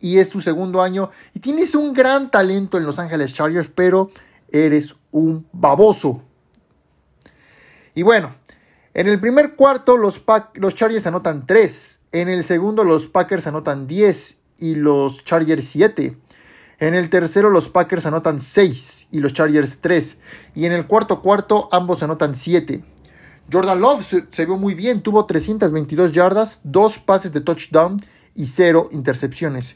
y 0.00 0.18
es 0.18 0.30
tu 0.30 0.40
segundo 0.40 0.82
año, 0.82 1.10
y 1.34 1.40
tienes 1.40 1.74
un 1.74 1.92
gran 1.92 2.30
talento 2.30 2.78
en 2.78 2.86
Los 2.86 2.98
Ángeles 2.98 3.32
Chargers, 3.32 3.70
pero 3.74 4.10
eres 4.50 4.94
un 5.10 5.46
baboso. 5.52 6.22
Y 7.94 8.02
bueno, 8.02 8.34
en 8.94 9.08
el 9.08 9.20
primer 9.20 9.54
cuarto 9.56 9.96
los, 9.96 10.22
los 10.54 10.74
Chargers 10.74 11.06
anotan 11.06 11.46
3, 11.46 12.00
en 12.12 12.28
el 12.28 12.44
segundo 12.44 12.84
los 12.84 13.08
Packers 13.08 13.46
anotan 13.46 13.86
10 13.86 14.40
y 14.58 14.74
los 14.74 15.24
Chargers 15.24 15.64
7. 15.66 16.16
En 16.80 16.94
el 16.94 17.10
tercero 17.10 17.50
los 17.50 17.68
Packers 17.68 18.06
anotan 18.06 18.40
6 18.40 19.08
y 19.10 19.18
los 19.18 19.32
Chargers 19.32 19.80
3. 19.80 20.18
Y 20.54 20.64
en 20.64 20.72
el 20.72 20.86
cuarto 20.86 21.22
cuarto 21.22 21.68
ambos 21.72 22.02
anotan 22.04 22.36
7. 22.36 22.84
Jordan 23.52 23.80
Love 23.80 24.06
se, 24.30 24.46
vio 24.46 24.56
muy 24.56 24.74
bien, 24.74 25.02
tuvo 25.02 25.24
322 25.24 26.12
yardas, 26.12 26.60
2 26.64 26.98
pases 26.98 27.32
de 27.32 27.40
touchdown 27.40 28.00
y 28.34 28.46
0 28.46 28.90
intercepciones. 28.92 29.74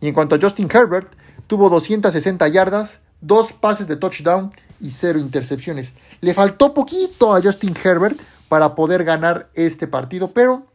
Y 0.00 0.08
en 0.08 0.14
cuanto 0.14 0.34
a 0.34 0.40
Justin 0.40 0.68
Herbert, 0.70 1.12
tuvo 1.46 1.70
260 1.70 2.48
yardas, 2.48 3.02
2 3.20 3.52
pases 3.54 3.86
de 3.86 3.96
touchdown 3.96 4.52
y 4.80 4.90
0 4.90 5.20
intercepciones. 5.20 5.92
Le 6.20 6.34
faltó 6.34 6.74
poquito 6.74 7.34
a 7.34 7.40
Justin 7.40 7.74
Herbert 7.82 8.20
para 8.48 8.74
poder 8.74 9.04
ganar 9.04 9.48
este 9.54 9.86
partido, 9.86 10.32
pero 10.32 10.66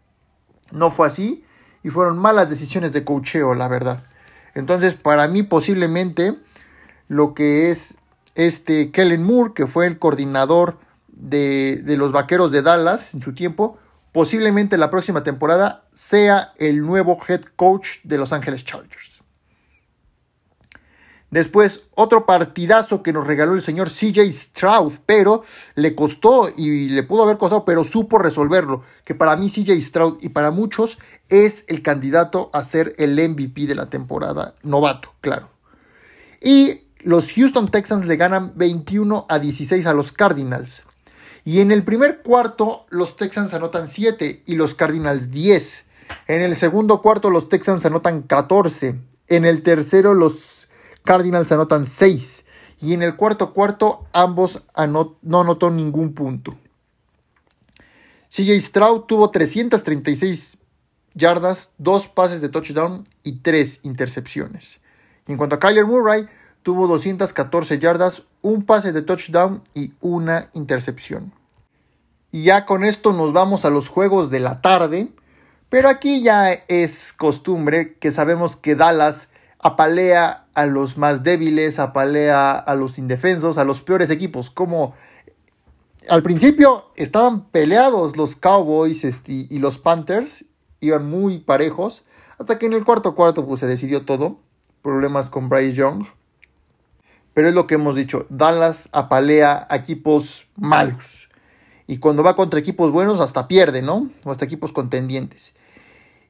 no 0.72 0.90
fue 0.90 1.08
así 1.08 1.44
y 1.84 1.90
fueron 1.90 2.18
malas 2.18 2.50
decisiones 2.50 2.94
de 2.94 3.04
cocheo, 3.04 3.54
la 3.54 3.68
verdad. 3.68 4.04
Entonces, 4.58 4.96
para 4.96 5.28
mí 5.28 5.44
posiblemente 5.44 6.36
lo 7.08 7.36
que 7.36 7.70
es 7.70 7.96
este 8.34 8.90
Kellen 8.92 9.22
Moore, 9.22 9.54
que 9.54 9.68
fue 9.68 9.86
el 9.86 10.00
coordinador 10.00 10.80
de, 11.10 11.80
de 11.86 11.96
los 11.96 12.12
Vaqueros 12.12 12.52
de 12.52 12.64
Dallas 12.64 13.14
en 13.14 13.22
su 13.22 13.36
tiempo, 13.36 13.78
posiblemente 14.12 14.80
la 14.80 14.90
próxima 14.90 15.22
temporada 15.24 15.84
sea 15.94 16.54
el 16.58 16.82
nuevo 16.82 17.20
head 17.28 17.42
coach 17.56 18.00
de 18.04 18.18
Los 18.18 18.34
Ángeles 18.34 18.66
Chargers. 18.66 19.17
Después, 21.30 21.84
otro 21.94 22.26
partidazo 22.26 23.04
que 23.04 23.12
nos 23.12 23.28
regaló 23.28 23.54
el 23.54 23.62
señor 23.62 23.90
CJ 23.90 24.32
Stroud, 24.32 24.94
pero 25.06 25.44
le 25.76 25.94
costó 25.94 26.50
y 26.56 26.88
le 26.88 27.04
pudo 27.04 27.24
haber 27.24 27.38
costado, 27.38 27.66
pero 27.66 27.84
supo 27.84 28.18
resolverlo. 28.18 28.84
Que 29.04 29.14
para 29.14 29.36
mí 29.36 29.50
CJ 29.50 29.80
Stroud 29.82 30.18
y 30.22 30.30
para 30.30 30.52
muchos 30.52 30.98
es 31.28 31.66
el 31.68 31.82
candidato 31.82 32.50
a 32.54 32.64
ser 32.64 32.96
el 32.98 33.16
MVP 33.16 33.68
de 33.68 33.76
la 33.76 33.90
temporada. 33.90 34.56
Novato, 34.64 35.14
claro. 35.20 35.50
Y 36.42 36.82
los 37.00 37.32
Houston 37.34 37.68
Texans 37.68 38.06
le 38.06 38.16
ganan 38.16 38.54
21 38.56 39.26
a 39.28 39.40
16 39.40 39.86
a 39.86 39.94
los 39.94 40.14
Cardinals. 40.14 40.84
Y 41.44 41.60
en 41.60 41.72
el 41.72 41.84
primer 41.84 42.22
cuarto 42.22 42.86
los 42.90 43.18
Texans 43.18 43.54
anotan 43.54 43.88
7 43.88 44.44
y 44.46 44.56
los 44.56 44.76
Cardinals 44.76 45.32
10. 45.32 45.86
En 46.28 46.42
el 46.42 46.56
segundo 46.56 47.02
cuarto 47.02 47.30
los 47.30 47.50
Texans 47.50 47.86
anotan 47.86 48.22
14. 48.22 48.96
En 49.28 49.46
el 49.46 49.62
tercero 49.62 50.14
los 50.14 50.67
Cardinals 51.08 51.54
anotan 51.54 51.86
6 51.86 52.46
y 52.82 52.94
en 52.94 53.02
el 53.02 53.16
cuarto 53.16 53.54
cuarto 53.54 54.06
ambos 54.12 54.64
no 54.76 55.40
anotó 55.40 55.72
ningún 55.72 56.14
punto. 56.14 56.56
CJ 58.30 58.60
Stroud 58.60 59.02
tuvo 59.04 59.32
336 59.32 60.58
yardas, 61.14 61.72
2 61.78 62.10
pases 62.10 62.42
de 62.42 62.50
touchdown 62.50 63.06
y 63.24 63.40
3 63.40 63.80
intercepciones. 63.84 64.80
en 65.28 65.38
cuanto 65.38 65.56
a 65.56 65.60
Kyler 65.60 65.86
Murray, 65.86 66.28
tuvo 66.62 66.88
214 66.88 67.80
yardas, 67.80 68.24
un 68.42 68.64
pase 68.64 68.92
de 68.92 69.02
touchdown 69.02 69.62
y 69.74 69.94
una 70.02 70.50
intercepción. 70.54 71.34
Y 72.32 72.44
ya 72.44 72.66
con 72.66 72.84
esto 72.84 73.14
nos 73.14 73.32
vamos 73.32 73.64
a 73.64 73.70
los 73.70 73.88
juegos 73.88 74.30
de 74.30 74.42
la 74.42 74.62
tarde. 74.62 75.08
Pero 75.70 75.88
aquí 75.88 76.22
ya 76.22 76.52
es 76.52 77.14
costumbre 77.14 77.96
que 77.96 78.12
sabemos 78.12 78.58
que 78.58 78.76
Dallas 78.76 79.30
apalea 79.60 80.47
a 80.58 80.66
los 80.66 80.98
más 80.98 81.22
débiles, 81.22 81.78
apalea 81.78 82.54
a 82.54 82.74
los 82.74 82.98
indefensos, 82.98 83.60
a 83.60 83.64
los 83.64 83.84
peores 83.84 84.10
equipos. 84.10 84.50
Como 84.50 84.96
al 86.10 86.24
principio 86.24 86.86
estaban 86.96 87.46
peleados 87.50 88.18
los 88.18 88.36
Cowboys 88.36 89.04
este, 89.04 89.46
y 89.52 89.60
los 89.60 89.78
Panthers, 89.78 90.46
iban 90.80 91.08
muy 91.08 91.38
parejos, 91.38 92.04
hasta 92.40 92.58
que 92.58 92.66
en 92.66 92.74
el 92.74 92.86
cuarto 92.86 93.14
cuarto 93.14 93.46
pues, 93.46 93.60
se 93.60 93.68
decidió 93.68 94.04
todo. 94.04 94.40
Problemas 94.82 95.30
con 95.30 95.48
Bryce 95.48 95.76
Young. 95.76 96.08
Pero 97.36 97.50
es 97.50 97.54
lo 97.54 97.68
que 97.68 97.76
hemos 97.76 97.96
dicho, 97.96 98.26
Dallas 98.30 98.90
apalea 98.94 99.68
a 99.70 99.76
equipos 99.76 100.48
malos. 100.56 101.30
Y 101.86 102.00
cuando 102.00 102.24
va 102.24 102.36
contra 102.36 102.60
equipos 102.60 102.90
buenos 102.90 103.20
hasta 103.20 103.48
pierde, 103.48 103.84
¿no? 103.84 104.10
O 104.24 104.32
hasta 104.32 104.46
equipos 104.46 104.72
contendientes. 104.72 105.56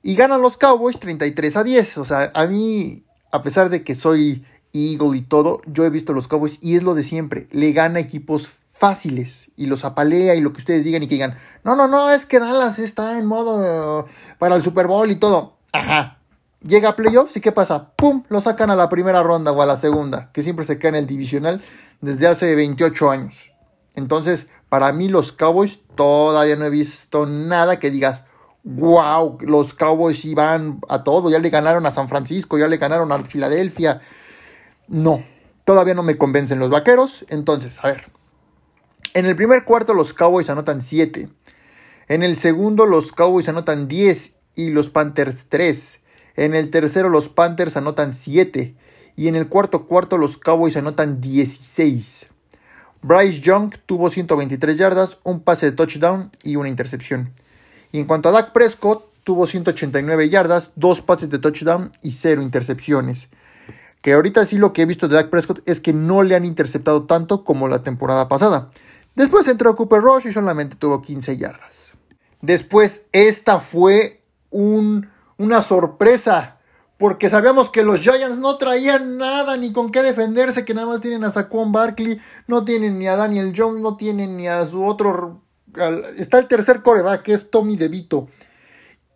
Y 0.03 0.15
ganan 0.15 0.41
los 0.41 0.57
Cowboys 0.57 0.99
33 0.99 1.55
a 1.55 1.63
10. 1.63 1.97
O 1.99 2.05
sea, 2.05 2.31
a 2.33 2.45
mí 2.45 3.05
a 3.31 3.43
pesar 3.43 3.69
de 3.69 3.83
que 3.83 3.95
soy 3.95 4.43
Eagle 4.73 5.17
y 5.17 5.21
todo, 5.21 5.61
yo 5.65 5.85
he 5.85 5.89
visto 5.89 6.13
los 6.13 6.27
Cowboys 6.27 6.59
y 6.61 6.75
es 6.75 6.83
lo 6.83 6.95
de 6.95 7.03
siempre. 7.03 7.47
Le 7.51 7.71
gana 7.71 7.99
equipos 7.99 8.49
fáciles 8.77 9.51
y 9.55 9.65
los 9.65 9.85
apalea 9.85 10.35
y 10.35 10.41
lo 10.41 10.53
que 10.53 10.59
ustedes 10.59 10.83
digan 10.83 11.03
y 11.03 11.07
que 11.07 11.15
digan, 11.15 11.37
no, 11.63 11.75
no, 11.75 11.87
no, 11.87 12.11
es 12.11 12.25
que 12.25 12.39
Dallas 12.39 12.79
está 12.79 13.17
en 13.17 13.25
modo 13.25 14.01
uh, 14.01 14.05
para 14.37 14.55
el 14.55 14.63
Super 14.63 14.87
Bowl 14.87 15.09
y 15.09 15.15
todo. 15.15 15.57
Ajá. 15.71 16.19
Llega 16.61 16.89
a 16.89 16.95
playoffs 16.95 17.37
y 17.37 17.41
¿qué 17.41 17.51
pasa? 17.51 17.91
¡Pum! 17.95 18.23
Lo 18.29 18.41
sacan 18.41 18.69
a 18.69 18.75
la 18.75 18.89
primera 18.89 19.23
ronda 19.23 19.51
o 19.51 19.61
a 19.61 19.65
la 19.65 19.77
segunda, 19.77 20.31
que 20.31 20.43
siempre 20.43 20.65
se 20.65 20.77
cae 20.79 20.89
en 20.89 20.95
el 20.95 21.07
divisional 21.07 21.61
desde 22.01 22.27
hace 22.27 22.55
28 22.55 23.11
años. 23.11 23.51
Entonces, 23.95 24.49
para 24.69 24.91
mí 24.91 25.07
los 25.07 25.31
Cowboys 25.31 25.81
todavía 25.95 26.55
no 26.55 26.65
he 26.65 26.69
visto 26.69 27.25
nada 27.25 27.79
que 27.79 27.91
digas, 27.91 28.23
wow, 28.67 29.37
los 29.41 29.73
Cowboys 29.73 30.25
iban 30.25 30.79
a 30.89 31.03
todo, 31.03 31.29
ya 31.29 31.39
le 31.39 31.49
ganaron 31.49 31.85
a 31.85 31.93
San 31.93 32.09
Francisco, 32.09 32.57
ya 32.57 32.67
le 32.67 32.77
ganaron 32.77 33.11
a 33.13 33.23
Filadelfia. 33.23 34.01
No, 34.89 35.23
todavía 35.63 35.93
no 35.93 36.03
me 36.03 36.17
convencen 36.17 36.59
los 36.59 36.69
vaqueros. 36.69 37.25
Entonces, 37.29 37.79
a 37.83 37.87
ver. 37.87 38.09
En 39.13 39.25
el 39.25 39.35
primer 39.35 39.63
cuarto 39.63 39.93
los 39.93 40.13
Cowboys 40.13 40.49
anotan 40.49 40.81
7. 40.81 41.29
En 42.09 42.23
el 42.23 42.35
segundo 42.35 42.85
los 42.85 43.13
Cowboys 43.13 43.47
anotan 43.47 43.87
10 43.87 44.35
y 44.55 44.69
los 44.69 44.89
Panthers 44.89 45.45
3. 45.47 46.03
En 46.35 46.53
el 46.53 46.69
tercero 46.69 47.09
los 47.09 47.29
Panthers 47.29 47.77
anotan 47.77 48.11
7. 48.11 48.75
Y 49.15 49.27
en 49.29 49.35
el 49.35 49.47
cuarto 49.47 49.85
cuarto 49.85 50.17
los 50.17 50.37
Cowboys 50.37 50.75
anotan 50.75 51.21
16. 51.21 52.27
Bryce 53.01 53.39
Young 53.39 53.75
tuvo 53.85 54.09
123 54.09 54.77
yardas, 54.77 55.19
un 55.23 55.39
pase 55.39 55.67
de 55.67 55.71
touchdown 55.71 56.31
y 56.43 56.57
una 56.57 56.67
intercepción. 56.67 57.31
En 57.99 58.05
cuanto 58.05 58.29
a 58.29 58.31
Dak 58.31 58.51
Prescott, 58.51 59.05
tuvo 59.23 59.47
189 59.47 60.29
yardas, 60.29 60.71
dos 60.75 61.01
pases 61.01 61.31
de 61.31 61.39
touchdown 61.39 61.91
y 62.03 62.11
cero 62.11 62.43
intercepciones. 62.43 63.29
Que 64.03 64.13
ahorita 64.13 64.45
sí 64.45 64.57
lo 64.57 64.71
que 64.71 64.83
he 64.83 64.85
visto 64.85 65.07
de 65.07 65.15
Dak 65.15 65.31
Prescott 65.31 65.61
es 65.65 65.79
que 65.79 65.93
no 65.93 66.21
le 66.21 66.35
han 66.35 66.45
interceptado 66.45 67.03
tanto 67.03 67.43
como 67.43 67.67
la 67.67 67.81
temporada 67.81 68.27
pasada. 68.27 68.69
Después 69.15 69.47
entró 69.47 69.75
Cooper 69.75 69.99
Rush 69.99 70.27
y 70.27 70.31
solamente 70.31 70.75
tuvo 70.75 71.01
15 71.01 71.37
yardas. 71.37 71.93
Después, 72.41 73.07
esta 73.11 73.59
fue 73.59 74.21
un, 74.51 75.09
una 75.37 75.63
sorpresa. 75.63 76.59
Porque 76.99 77.31
sabíamos 77.31 77.69
que 77.69 77.83
los 77.83 78.01
Giants 78.01 78.37
no 78.37 78.57
traían 78.57 79.17
nada 79.17 79.57
ni 79.57 79.71
con 79.71 79.91
qué 79.91 80.03
defenderse, 80.03 80.65
que 80.65 80.73
nada 80.73 80.87
más 80.87 81.01
tienen 81.01 81.23
a 81.23 81.31
Saquon 81.31 81.71
Barkley, 81.71 82.19
no 82.47 82.63
tienen 82.63 82.97
ni 82.99 83.07
a 83.07 83.15
Daniel 83.15 83.53
Jones, 83.55 83.81
no 83.81 83.97
tienen 83.97 84.37
ni 84.37 84.47
a 84.47 84.65
su 84.65 84.83
otro 84.83 85.41
está 86.17 86.39
el 86.39 86.47
tercer 86.47 86.81
coreback, 86.81 87.23
que 87.23 87.33
es 87.33 87.49
Tommy 87.49 87.77
DeVito. 87.77 88.27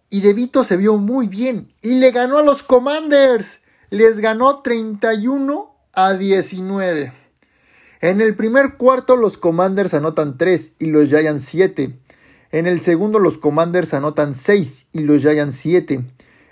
Y 0.10 0.22
DeVito 0.22 0.64
se 0.64 0.78
vio 0.78 0.98
muy 0.98 1.28
bien. 1.28 1.74
Y 1.82 2.00
le 2.00 2.12
ganó 2.12 2.38
a 2.38 2.44
los 2.44 2.64
Commanders. 2.64 3.62
Les 3.90 4.20
ganó 4.20 4.62
31 4.62 5.74
a 5.94 6.14
19. 6.14 7.14
En 8.02 8.20
el 8.20 8.36
primer 8.36 8.78
cuarto 8.78 9.16
los 9.16 9.38
Commanders 9.38 9.94
anotan 9.94 10.38
3 10.38 10.74
y 10.80 10.88
los 10.88 11.10
Giants 11.10 11.46
7. 11.46 11.94
En 12.52 12.68
el 12.68 12.80
segundo 12.80 13.20
los 13.20 13.38
Commanders 13.38 13.94
anotan 13.94 14.34
6 14.34 14.88
y 14.92 15.00
los 15.02 15.22
Giants 15.22 15.56
7. 15.56 16.04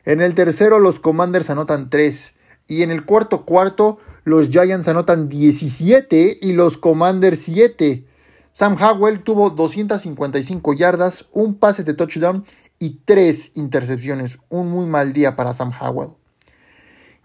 En 0.05 0.21
el 0.21 0.35
tercero 0.35 0.79
los 0.79 0.99
Commanders 0.99 1.49
anotan 1.49 1.89
3. 1.89 2.35
Y 2.67 2.83
en 2.83 2.91
el 2.91 3.03
cuarto 3.03 3.45
cuarto 3.45 3.97
los 4.23 4.49
Giants 4.49 4.87
anotan 4.87 5.27
17 5.27 6.37
y 6.39 6.53
los 6.53 6.77
Commanders 6.77 7.39
7. 7.39 8.05
Sam 8.53 8.77
Howell 8.81 9.23
tuvo 9.23 9.49
255 9.49 10.73
yardas, 10.73 11.27
un 11.31 11.55
pase 11.55 11.83
de 11.83 11.93
touchdown 11.93 12.45
y 12.79 13.01
tres 13.05 13.51
intercepciones. 13.55 14.39
Un 14.49 14.69
muy 14.69 14.85
mal 14.85 15.13
día 15.13 15.35
para 15.35 15.53
Sam 15.53 15.71
Howell. 15.79 16.11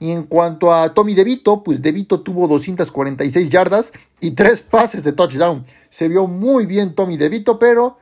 Y 0.00 0.10
en 0.10 0.24
cuanto 0.24 0.74
a 0.74 0.92
Tommy 0.92 1.14
DeVito, 1.14 1.62
pues 1.62 1.80
DeVito 1.80 2.20
tuvo 2.20 2.48
246 2.48 3.48
yardas 3.48 3.92
y 4.20 4.32
tres 4.32 4.60
pases 4.60 5.04
de 5.04 5.12
touchdown. 5.12 5.64
Se 5.90 6.08
vio 6.08 6.26
muy 6.26 6.66
bien 6.66 6.94
Tommy 6.94 7.16
DeVito, 7.16 7.58
pero 7.58 7.98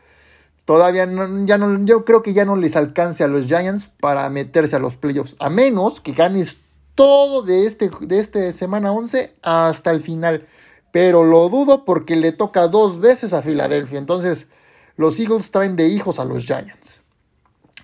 todavía 0.64 1.06
no, 1.06 1.46
ya 1.46 1.58
no, 1.58 1.84
yo 1.84 2.04
creo 2.04 2.22
que 2.22 2.32
ya 2.32 2.44
no 2.44 2.56
les 2.56 2.76
alcance 2.76 3.22
a 3.22 3.28
los 3.28 3.46
Giants 3.46 3.90
para 4.00 4.28
meterse 4.30 4.76
a 4.76 4.78
los 4.78 4.96
playoffs, 4.96 5.36
a 5.38 5.50
menos 5.50 6.00
que 6.00 6.12
ganes 6.12 6.60
todo 6.94 7.42
de 7.42 7.66
este, 7.66 7.90
de 8.00 8.18
este 8.18 8.52
semana 8.52 8.92
11 8.92 9.34
hasta 9.42 9.90
el 9.90 10.00
final. 10.00 10.46
Pero 10.92 11.24
lo 11.24 11.48
dudo 11.48 11.84
porque 11.84 12.14
le 12.14 12.30
toca 12.30 12.68
dos 12.68 13.00
veces 13.00 13.32
a 13.32 13.42
Filadelfia. 13.42 13.98
Entonces, 13.98 14.48
los 14.96 15.18
Eagles 15.18 15.50
traen 15.50 15.74
de 15.74 15.88
hijos 15.88 16.20
a 16.20 16.24
los 16.24 16.44
Giants. 16.44 17.00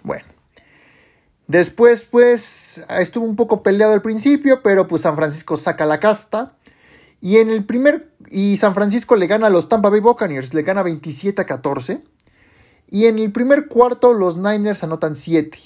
Bueno. 0.05 0.27
Después, 1.49 2.05
pues, 2.05 2.85
estuvo 2.91 3.25
un 3.25 3.35
poco 3.35 3.63
peleado 3.63 3.95
al 3.95 4.03
principio, 4.03 4.63
pero 4.63 4.87
pues 4.87 5.03
San 5.03 5.17
Francisco 5.17 5.57
saca 5.57 5.87
la 5.87 5.99
casta. 5.99 6.53
Y 7.23 7.39
en 7.39 7.51
el 7.51 7.65
primer. 7.65 8.11
Y 8.31 8.59
San 8.59 8.75
Francisco 8.75 9.17
le 9.17 9.27
gana 9.27 9.47
a 9.47 9.51
los 9.51 9.69
Tampa 9.69 9.89
Bay 9.89 10.01
Buccaneers, 10.01 10.53
le 10.53 10.63
gana 10.63 10.83
27 10.83 11.41
a 11.41 11.47
14. 11.47 12.03
Y 12.91 13.07
en 13.07 13.19
el 13.19 13.33
primer 13.33 13.69
cuarto, 13.69 14.13
los 14.13 14.37
Niners 14.37 14.85
anotan 14.85 15.17
7. 15.17 15.59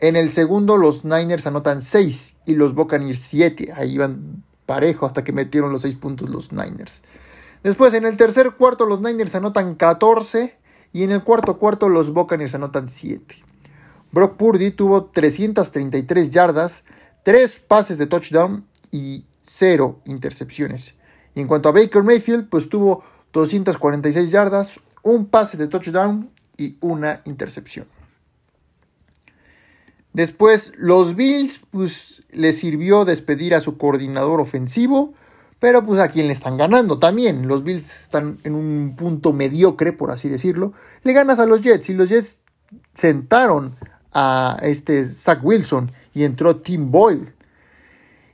En 0.00 0.16
el 0.16 0.30
segundo, 0.30 0.76
los 0.76 1.04
Niners 1.04 1.46
anotan 1.46 1.80
6 1.80 2.36
y 2.44 2.54
los 2.54 2.74
Buccaneers 2.74 3.20
7. 3.20 3.72
Ahí 3.74 3.92
iban 3.92 4.44
parejo 4.66 5.06
hasta 5.06 5.24
que 5.24 5.32
metieron 5.32 5.72
los 5.72 5.82
6 5.82 5.94
puntos 5.96 6.30
los 6.30 6.52
Niners. 6.52 7.02
Después, 7.62 7.94
en 7.94 8.06
el 8.06 8.16
tercer 8.16 8.52
cuarto, 8.52 8.86
los 8.86 9.00
Niners 9.00 9.34
anotan 9.34 9.74
14 9.74 10.56
y 10.92 11.04
en 11.04 11.12
el 11.12 11.22
cuarto 11.22 11.58
cuarto, 11.58 11.88
los 11.88 12.12
Buccaneers 12.12 12.54
anotan 12.54 12.88
7. 12.88 13.36
Brock 14.10 14.36
Purdy 14.36 14.72
tuvo 14.72 15.04
333 15.06 16.30
yardas, 16.30 16.84
3 17.22 17.60
pases 17.60 17.98
de 17.98 18.06
touchdown 18.06 18.66
y 18.90 19.24
0 19.42 20.00
intercepciones. 20.04 20.94
Y 21.34 21.40
en 21.40 21.46
cuanto 21.46 21.68
a 21.68 21.72
Baker 21.72 22.02
Mayfield, 22.02 22.48
pues 22.48 22.68
tuvo 22.68 23.04
246 23.32 24.30
yardas, 24.30 24.80
un 25.02 25.26
pase 25.26 25.56
de 25.56 25.66
touchdown 25.66 26.30
y 26.58 26.76
una 26.80 27.22
intercepción. 27.24 27.86
Después, 30.12 30.72
los 30.76 31.16
Bills, 31.16 31.60
pues 31.70 32.22
les 32.30 32.58
sirvió 32.58 33.04
despedir 33.04 33.54
a 33.54 33.60
su 33.60 33.78
coordinador 33.78 34.40
ofensivo, 34.40 35.14
pero 35.58 35.86
pues 35.86 36.00
a 36.00 36.08
quien 36.08 36.26
le 36.26 36.32
están 36.32 36.56
ganando 36.56 36.98
también. 36.98 37.46
Los 37.46 37.62
Bills 37.62 38.02
están 38.02 38.38
en 38.44 38.54
un 38.54 38.94
punto 38.96 39.32
mediocre, 39.32 39.92
por 39.92 40.10
así 40.10 40.28
decirlo. 40.28 40.72
Le 41.04 41.12
ganas 41.12 41.38
a 41.38 41.46
los 41.46 41.62
Jets 41.62 41.88
y 41.90 41.94
los 41.94 42.08
Jets 42.08 42.40
sentaron 42.94 43.76
a 44.12 44.58
este 44.62 45.04
Zach 45.04 45.38
Wilson 45.42 45.92
y 46.14 46.24
entró 46.24 46.56
Tim 46.56 46.90
Boyle. 46.90 47.32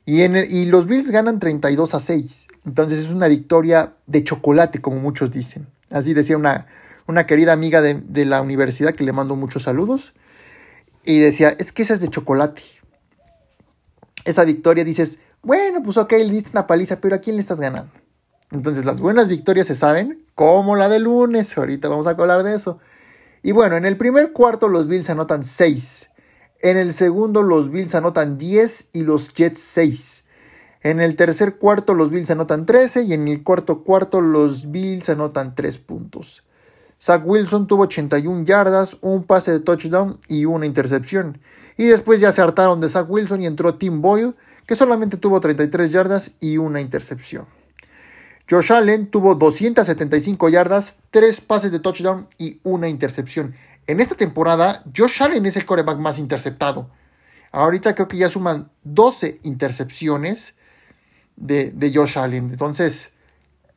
Y, 0.07 0.23
en 0.23 0.37
y 0.37 0.65
los 0.65 0.87
Bills 0.87 1.11
ganan 1.11 1.39
32 1.39 1.95
a 1.95 2.01
6. 2.01 2.49
Entonces 2.65 3.01
es 3.01 3.11
una 3.11 3.29
victoria 3.29 3.93
de 4.07 4.25
chocolate, 4.25 4.81
como 4.81 4.99
muchos 4.99 5.31
dicen. 5.31 5.67
Así 5.91 6.15
decía 6.15 6.37
una, 6.37 6.67
una 7.07 7.27
querida 7.27 7.53
amiga 7.53 7.83
de, 7.83 7.95
de, 7.95 8.25
la 8.25 8.41
universidad 8.41 8.95
que 8.95 9.05
le 9.05 9.13
mando 9.13 9.37
muchos 9.37 9.65
saludos. 9.65 10.15
Y 11.09 11.21
decía, 11.21 11.57
es 11.59 11.73
que 11.73 11.81
esa 11.81 11.95
es 11.95 12.01
de 12.01 12.09
chocolate. 12.09 12.61
Esa 14.27 14.45
victoria 14.45 14.85
dices, 14.85 15.21
bueno, 15.41 15.83
pues 15.83 15.97
ok, 15.97 16.13
le 16.13 16.29
diste 16.29 16.51
una 16.53 16.67
paliza, 16.67 17.01
pero 17.01 17.17
¿a 17.17 17.19
quién 17.19 17.37
le 17.37 17.41
estás 17.41 17.61
ganando? 17.61 17.91
Entonces 18.51 18.85
las 18.85 19.01
buenas 19.01 19.27
victorias 19.27 19.69
se 19.69 19.75
saben, 19.75 20.27
como 20.35 20.77
la 20.77 20.91
de 20.91 20.99
lunes. 20.99 21.57
Ahorita 21.57 21.89
vamos 21.89 22.07
a 22.07 22.11
hablar 22.11 22.43
de 22.43 22.55
eso. 22.55 22.79
Y 23.43 23.53
bueno, 23.53 23.79
en 23.79 23.87
el 23.87 23.97
primer 23.97 24.35
cuarto 24.35 24.69
los 24.69 24.87
Bills 24.87 25.09
anotan 25.09 25.45
6. 25.45 26.11
En 26.61 26.77
el 26.77 26.93
segundo 26.93 27.43
los 27.43 27.71
Bills 27.71 27.95
anotan 27.95 28.37
10 28.37 28.91
y 28.93 29.01
los 29.05 29.33
Jets 29.33 29.63
6. 29.63 30.27
En 30.83 31.01
el 31.01 31.17
tercer 31.17 31.57
cuarto 31.57 31.95
los 31.95 32.11
Bills 32.11 32.31
anotan 32.31 32.67
13 32.67 33.05
y 33.05 33.15
en 33.15 33.29
el 33.29 33.43
cuarto 33.43 33.83
cuarto 33.83 34.21
los 34.21 34.71
Bills 34.71 35.09
anotan 35.09 35.55
3 35.55 35.79
puntos. 35.79 36.45
Zach 37.01 37.23
Wilson 37.25 37.67
tuvo 37.67 37.85
81 37.85 38.45
yardas, 38.45 38.97
un 39.01 39.25
pase 39.25 39.53
de 39.53 39.61
touchdown 39.61 40.19
y 40.29 40.45
una 40.45 40.67
intercepción. 40.67 41.39
Y 41.77 41.85
después 41.85 42.21
ya 42.21 42.33
se 42.33 42.43
hartaron 42.43 42.81
de 42.81 42.89
Zach 42.89 43.07
Wilson 43.09 43.43
y 43.43 43.47
entró 43.47 43.77
Tim 43.77 44.03
Boyle, 44.03 44.35
que 44.67 44.77
solamente 44.77 45.17
tuvo 45.17 45.41
33 45.41 45.93
yardas 45.93 46.33
y 46.41 46.59
una 46.59 46.81
intercepción. 46.81 47.47
Josh 48.51 48.73
Allen 48.73 49.11
tuvo 49.11 49.35
275 49.35 50.49
yardas, 50.49 51.01
3 51.11 51.41
pases 51.43 51.71
de 51.71 51.81
touchdown 51.81 52.27
y 52.39 52.61
una 52.65 52.89
intercepción. 52.89 53.55
En 53.87 54.01
esta 54.01 54.15
temporada, 54.15 54.83
Josh 54.97 55.23
Allen 55.23 55.47
es 55.47 55.57
el 55.57 55.67
coreback 55.67 55.99
más 55.99 56.19
interceptado. 56.19 56.91
Ahorita 57.53 57.95
creo 57.95 58.09
que 58.09 58.17
ya 58.17 58.29
suman 58.29 58.71
12 58.85 59.41
intercepciones 59.43 60.57
de, 61.37 61.71
de 61.71 61.95
Josh 61.95 62.19
Allen. 62.19 62.51
Entonces, 62.51 63.13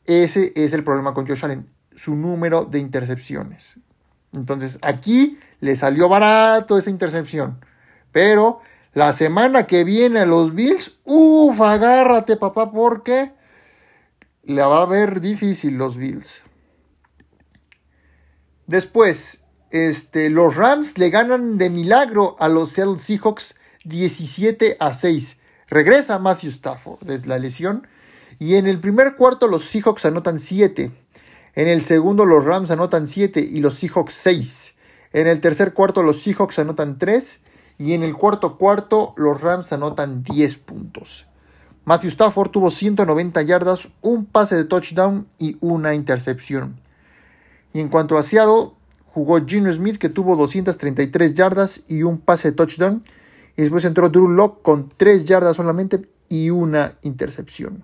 ese 0.06 0.54
es 0.56 0.74
el 0.74 0.84
problema 0.84 1.14
con 1.14 1.28
Josh 1.28 1.46
Allen, 1.46 1.68
su 1.96 2.16
número 2.16 2.66
de 2.66 2.80
intercepciones. 2.80 3.76
Entonces, 4.34 4.80
aquí 4.82 5.40
le 5.60 5.76
salió 5.76 6.10
barato 6.10 6.78
esa 6.78 6.90
intercepción. 6.90 7.60
Pero 8.12 8.62
la 8.94 9.14
semana 9.14 9.68
que 9.68 9.84
viene 9.84 10.20
a 10.20 10.26
los 10.26 10.54
Bills, 10.54 10.98
uff, 11.06 11.60
agárrate 11.62 12.38
papá, 12.38 12.72
porque 12.72 13.32
la 14.44 14.68
va 14.68 14.84
a 14.84 14.86
ver 14.86 15.22
difícil 15.22 15.78
los 15.78 15.98
Bills. 15.98 16.44
Después, 18.68 19.44
este, 19.70 20.30
los 20.30 20.56
Rams 20.56 20.98
le 20.98 21.10
ganan 21.10 21.58
de 21.58 21.70
milagro 21.70 22.36
a 22.40 22.50
los 22.50 22.72
Seahawks 22.72 23.56
17 23.86 24.78
a 24.80 24.94
6. 24.94 25.40
Regresa 25.68 26.20
Matthew 26.20 26.50
Stafford 26.50 27.00
desde 27.02 27.28
la 27.28 27.40
lesión. 27.40 27.88
Y 28.40 28.56
en 28.56 28.68
el 28.68 28.80
primer 28.80 29.16
cuarto 29.16 29.48
los 29.48 29.66
Seahawks 29.66 30.06
anotan 30.06 30.40
7. 30.40 30.92
En 31.56 31.68
el 31.68 31.82
segundo 31.82 32.26
los 32.26 32.46
Rams 32.46 32.72
anotan 32.72 33.08
7 33.08 33.42
y 33.42 33.60
los 33.60 33.76
Seahawks 33.76 34.14
6. 34.14 34.76
En 35.14 35.28
el 35.28 35.42
tercer 35.42 35.74
cuarto 35.74 36.02
los 36.04 36.22
Seahawks 36.22 36.60
anotan 36.60 36.98
3. 36.98 37.42
Y 37.78 37.94
en 37.94 38.04
el 38.04 38.16
cuarto 38.16 38.58
cuarto 38.58 39.14
los 39.18 39.42
Rams 39.42 39.74
anotan 39.74 40.24
10 40.24 40.58
puntos. 40.58 41.26
Matthew 41.84 42.10
Stafford 42.10 42.52
tuvo 42.52 42.70
190 42.70 43.42
yardas, 43.42 43.90
un 44.02 44.26
pase 44.26 44.56
de 44.56 44.66
touchdown 44.66 45.28
y 45.40 45.58
una 45.62 45.96
intercepción. 45.96 46.80
Y 47.74 47.80
en 47.80 47.90
cuanto 47.90 48.18
a 48.18 48.24
Seattle, 48.24 48.72
jugó 49.08 49.44
Gino 49.46 49.72
Smith 49.74 49.98
que 49.98 50.10
tuvo 50.10 50.36
233 50.36 51.34
yardas 51.34 51.82
y 51.88 52.04
un 52.04 52.20
pase 52.20 52.52
de 52.52 52.56
touchdown. 52.56 53.04
Y 53.58 53.62
después 53.62 53.84
entró 53.84 54.10
Drew 54.10 54.30
Locke 54.30 54.62
con 54.62 54.90
3 54.96 55.26
yardas 55.26 55.58
solamente 55.58 56.08
y 56.30 56.50
una 56.50 56.94
intercepción. 57.02 57.84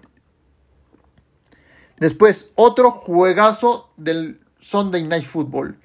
Después, 1.97 2.51
otro 2.55 2.91
juegazo 2.91 3.89
del 3.97 4.39
Sunday 4.59 5.03
Night 5.03 5.25
Football. 5.25 5.77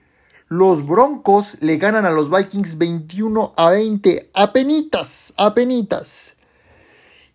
Los 0.49 0.87
Broncos 0.87 1.57
le 1.61 1.79
ganan 1.79 2.05
a 2.05 2.11
los 2.11 2.31
Vikings 2.31 2.77
21 2.77 3.55
a 3.57 3.71
20. 3.71 4.31
Apenitas, 4.35 5.33
apenitas. 5.39 6.37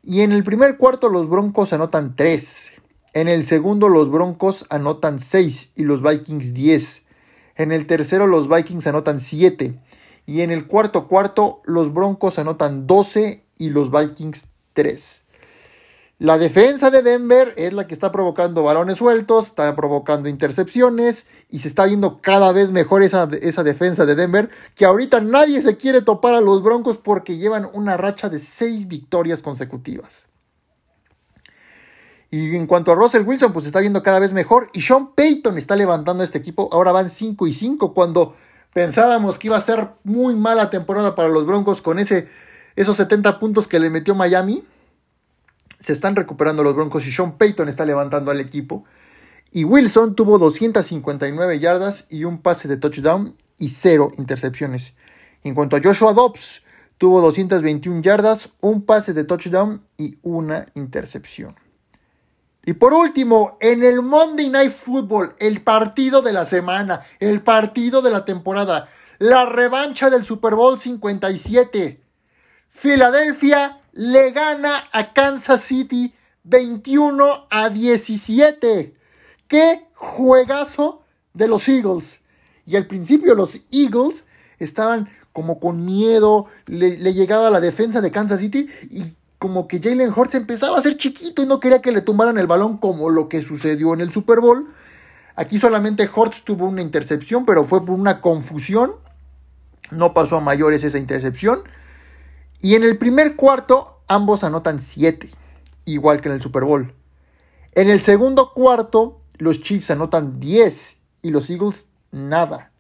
Y 0.04 0.22
en 0.22 0.32
el 0.32 0.44
primer 0.44 0.78
cuarto 0.78 1.10
los 1.10 1.28
Broncos 1.28 1.74
anotan 1.74 2.16
3. 2.16 2.74
En 3.14 3.28
el 3.28 3.44
segundo 3.46 3.90
los 3.90 4.12
Broncos 4.12 4.68
anotan 4.70 5.18
6 5.18 5.74
y 5.76 5.84
los 5.84 6.04
Vikings 6.04 6.54
10. 6.54 7.06
En 7.56 7.72
el 7.72 7.88
tercero 7.88 8.28
los 8.28 8.48
Vikings 8.48 8.86
anotan 8.86 9.20
7. 9.20 9.74
Y 10.28 10.42
en 10.42 10.52
el 10.52 10.68
cuarto 10.68 11.08
cuarto 11.08 11.62
los 11.66 11.92
Broncos 11.92 12.38
anotan 12.38 12.86
12 12.86 13.44
y 13.58 13.70
los 13.72 13.90
Vikings 13.90 14.50
3. 14.74 15.24
La 16.20 16.40
defensa 16.40 16.90
de 16.90 17.04
Denver 17.04 17.54
es 17.58 17.74
la 17.74 17.86
que 17.86 17.94
está 17.94 18.12
provocando 18.12 18.64
balones 18.64 18.98
sueltos, 18.98 19.48
está 19.48 19.76
provocando 19.76 20.28
intercepciones 20.28 21.28
y 21.48 21.60
se 21.60 21.68
está 21.68 21.86
viendo 21.86 22.22
cada 22.22 22.52
vez 22.52 22.72
mejor 22.72 23.04
esa, 23.04 23.28
defensa 23.28 24.04
de 24.08 24.16
Denver, 24.16 24.50
que 24.74 24.86
ahorita 24.86 25.22
nadie 25.22 25.62
se 25.62 25.78
quiere 25.78 26.02
topar 26.02 26.34
a 26.34 26.42
los 26.42 26.64
Broncos 26.64 26.98
porque 26.98 27.38
llevan 27.38 27.68
una 27.72 27.98
racha 27.98 28.30
de 28.30 28.40
seis 28.40 28.88
victorias 28.88 29.44
consecutivas. 29.44 30.28
Y 32.32 32.56
en 32.56 32.66
cuanto 32.66 32.92
a 32.92 32.96
Russell 32.96 33.22
Wilson, 33.22 33.54
pues 33.54 33.66
se 33.66 33.70
está 33.70 33.80
viendo 33.80 34.02
cada 34.02 34.18
vez 34.18 34.34
mejor 34.34 34.72
y 34.74 34.82
Sean 34.82 35.14
Payton 35.14 35.60
está 35.60 35.76
levantando 35.76 36.24
este 36.24 36.40
equipo, 36.40 36.68
ahora 36.72 36.92
van 36.92 37.12
5 37.12 37.46
y 37.46 37.54
5 37.54 37.94
cuando 37.94 38.36
pensábamos 38.74 39.38
que 39.38 39.48
iba 39.48 39.58
a 39.58 39.62
ser 39.62 39.90
muy 40.04 40.36
mala 40.36 40.72
temporada 40.72 41.16
para 41.16 41.30
los 41.30 41.46
Broncos 41.46 41.84
con 41.84 42.00
ese, 42.00 42.28
esos 42.76 42.98
70 42.98 43.38
puntos 43.38 43.68
que 43.68 43.80
le 43.80 43.92
metió 43.92 44.16
Miami 44.16 44.64
se 45.80 45.94
están 45.94 46.16
recuperando 46.16 46.64
los 46.64 46.76
Broncos 46.76 47.06
y 47.06 47.12
Sean 47.12 47.38
Payton 47.38 47.70
está 47.70 47.86
levantando 47.86 48.32
al 48.32 48.40
equipo. 48.40 48.86
Y 49.52 49.64
Wilson 49.64 50.16
tuvo 50.16 50.38
259 50.38 51.60
yardas 51.60 52.08
y 52.10 52.24
un 52.24 52.42
pase 52.42 52.68
de 52.68 52.78
touchdown 52.78 53.36
y 53.58 53.70
cero 53.70 54.12
intercepciones. 54.18 54.94
En 55.44 55.56
cuanto 55.56 55.76
a 55.76 55.82
Joshua 55.82 56.14
Dobbs, 56.14 56.64
tuvo 56.98 57.22
221 57.22 58.02
yardas, 58.02 58.50
un 58.60 58.86
pase 58.86 59.14
de 59.14 59.24
touchdown 59.24 59.84
y 59.98 60.18
una 60.22 60.68
intercepción. 60.76 61.56
Y 62.66 62.74
por 62.74 62.94
último, 62.94 63.58
en 63.62 63.84
el 63.84 64.02
Monday 64.02 64.50
Night 64.50 64.74
Football, 64.74 65.36
el 65.40 65.62
partido 65.62 66.22
de 66.22 66.34
la 66.34 66.46
semana, 66.46 67.04
el 67.20 67.42
partido 67.42 68.02
de 68.02 68.12
la 68.12 68.26
temporada, 68.26 68.90
la 69.20 69.46
revancha 69.46 70.10
del 70.10 70.26
Super 70.26 70.56
Bowl 70.56 70.78
57. 70.78 72.02
Filadelfia 72.70 73.80
le 73.98 74.30
gana 74.32 74.84
a 74.92 75.12
Kansas 75.12 75.64
City 75.64 76.14
21 76.44 77.48
a 77.50 77.70
17. 77.70 78.94
¡Qué 79.48 79.86
juegazo 79.96 81.02
de 81.34 81.48
los 81.48 81.68
Eagles! 81.68 82.22
Y 82.68 82.76
al 82.76 82.86
principio 82.86 83.34
los 83.34 83.60
Eagles 83.72 84.26
estaban 84.60 85.10
como 85.34 85.60
con 85.60 85.84
miedo, 85.84 86.46
le, 86.68 86.98
llegaba 87.14 87.50
la 87.50 87.60
defensa 87.60 88.00
de 88.00 88.12
Kansas 88.12 88.40
City 88.40 88.70
y 88.84 89.14
como 89.40 89.68
que 89.68 89.80
Jalen 89.80 90.14
Hurts 90.16 90.36
empezaba 90.36 90.78
a 90.78 90.82
ser 90.82 90.98
chiquito 90.98 91.42
y 91.42 91.48
no 91.48 91.60
quería 91.60 91.82
que 91.82 91.92
le 91.92 92.02
tumbaran 92.02 92.38
el 92.38 92.48
balón 92.48 92.78
como 92.78 93.10
lo 93.10 93.28
que 93.30 93.42
sucedió 93.42 93.96
en 93.96 94.02
el 94.02 94.12
Super 94.12 94.42
Bowl. 94.42 94.68
Aquí 95.36 95.58
solamente 95.58 96.10
Hurts 96.16 96.44
tuvo 96.44 96.68
una 96.68 96.84
intercepción, 96.84 97.46
pero 97.46 97.64
fue 97.64 97.84
por 97.84 97.98
una 97.98 98.22
confusión. 98.22 98.94
No 99.90 100.14
pasó 100.14 100.38
a 100.38 100.42
mayores 100.42 100.84
esa 100.84 100.98
intercepción. 101.00 101.64
Y 102.62 102.76
en 102.76 102.84
el 102.84 102.98
primer 102.98 103.36
cuarto 103.36 104.02
ambos 104.08 104.44
anotan 104.44 104.80
7, 104.80 105.30
igual 105.86 106.22
que 106.22 106.30
en 106.30 106.36
el 106.36 106.42
Super 106.42 106.64
Bowl. 106.64 106.94
En 107.74 107.90
el 107.90 108.02
segundo 108.02 108.54
cuarto 108.54 109.22
los 109.38 109.62
Chiefs 109.62 109.92
anotan 109.92 110.40
10 110.40 111.00
y 111.22 111.32
los 111.32 111.50
Eagles 111.50 111.88
nada. 112.12 112.72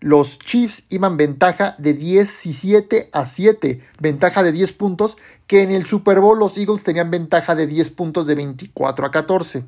Los 0.00 0.38
Chiefs 0.38 0.84
iban 0.90 1.16
ventaja 1.16 1.76
de 1.78 1.94
17 1.94 3.08
a 3.12 3.26
7, 3.26 3.82
ventaja 3.98 4.42
de 4.42 4.52
10 4.52 4.72
puntos, 4.74 5.16
que 5.46 5.62
en 5.62 5.70
el 5.70 5.86
Super 5.86 6.20
Bowl 6.20 6.38
los 6.38 6.58
Eagles 6.58 6.84
tenían 6.84 7.10
ventaja 7.10 7.54
de 7.54 7.66
10 7.66 7.90
puntos 7.90 8.26
de 8.26 8.34
24 8.34 9.06
a 9.06 9.10
14. 9.10 9.64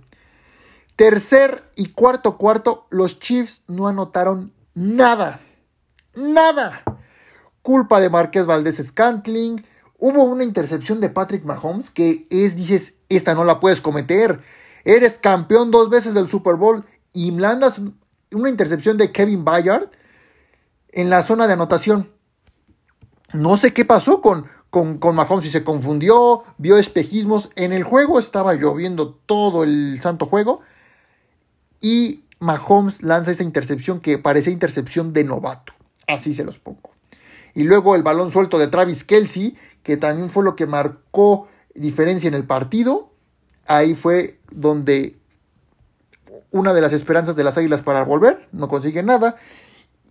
Tercer 0.95 1.65
y 1.75 1.89
cuarto 1.89 2.37
cuarto, 2.37 2.87
los 2.91 3.19
Chiefs 3.19 3.65
no 3.67 3.89
anotaron 3.89 4.53
nada. 4.75 5.41
Nada. 6.15 6.83
Culpa 7.67 7.99
de 7.99 8.11
Marqués 8.11 8.47
Valdés 8.47 8.77
Scantling. 8.77 9.67
Hubo 9.99 10.23
una 10.23 10.45
intercepción 10.45 11.01
de 11.01 11.09
Patrick 11.09 11.43
Mahomes 11.43 11.91
que 11.91 12.29
es, 12.31 12.55
dices, 12.55 12.95
esta 13.09 13.35
no 13.35 13.43
la 13.43 13.59
puedes 13.59 13.81
cometer. 13.81 14.39
Eres 14.85 15.19
campeón 15.19 15.73
dos 15.73 15.91
veces 15.91 16.15
del 16.15 16.29
Super 16.29 16.55
Bowl 16.55 16.85
y 17.13 17.33
mandas 17.33 17.83
una 18.31 18.51
intercepción 18.51 18.97
de 18.99 19.11
Kevin 19.11 19.45
Bayard 19.45 19.91
en 20.91 21.11
la 21.11 21.25
zona 21.25 21.49
de 21.49 21.55
anotación. 21.55 22.13
No 23.33 23.57
sé 23.57 23.75
qué 23.75 23.85
pasó 23.85 24.21
con, 24.21 24.47
con, 24.71 24.99
con, 24.99 25.17
Mahomes, 25.17 25.47
si 25.47 25.51
se 25.51 25.65
confundió, 25.65 26.45
vio 26.59 26.79
espejismos. 26.79 27.51
En 27.57 27.73
el 27.73 27.83
juego 27.83 28.21
estaba 28.21 28.55
lloviendo 28.55 29.15
todo 29.27 29.65
el 29.65 29.99
santo 30.01 30.27
juego. 30.27 30.61
Y 31.81 32.27
Mahomes 32.39 33.03
lanza 33.03 33.33
esa 33.33 33.43
intercepción 33.43 33.99
que 33.99 34.19
parece 34.19 34.53
intercepción 34.53 35.13
de 35.13 35.25
novato. 35.25 35.73
Así 36.07 36.33
se 36.33 36.45
los 36.45 36.61
pongo. 36.61 36.96
Y 37.57 37.65
luego 37.65 37.97
el 37.97 38.05
balón 38.05 38.31
suelto 38.31 38.57
de 38.57 38.69
Travis 38.69 39.03
Kelsey, 39.03 39.57
que 39.83 39.97
también 39.97 40.31
fue 40.31 40.45
lo 40.45 40.55
que 40.55 40.67
marcó 40.67 41.49
diferencia 41.75 42.29
en 42.29 42.35
el 42.35 42.45
partido 42.45 43.11
ahí 43.67 43.95
fue 43.95 44.39
donde 44.51 45.17
una 46.51 46.73
de 46.73 46.81
las 46.81 46.93
esperanzas 46.93 47.37
de 47.37 47.45
las 47.45 47.59
Águilas 47.59 47.83
para 47.83 48.05
volver, 48.05 48.49
no 48.53 48.69
consigue 48.69 49.03
nada. 49.03 49.37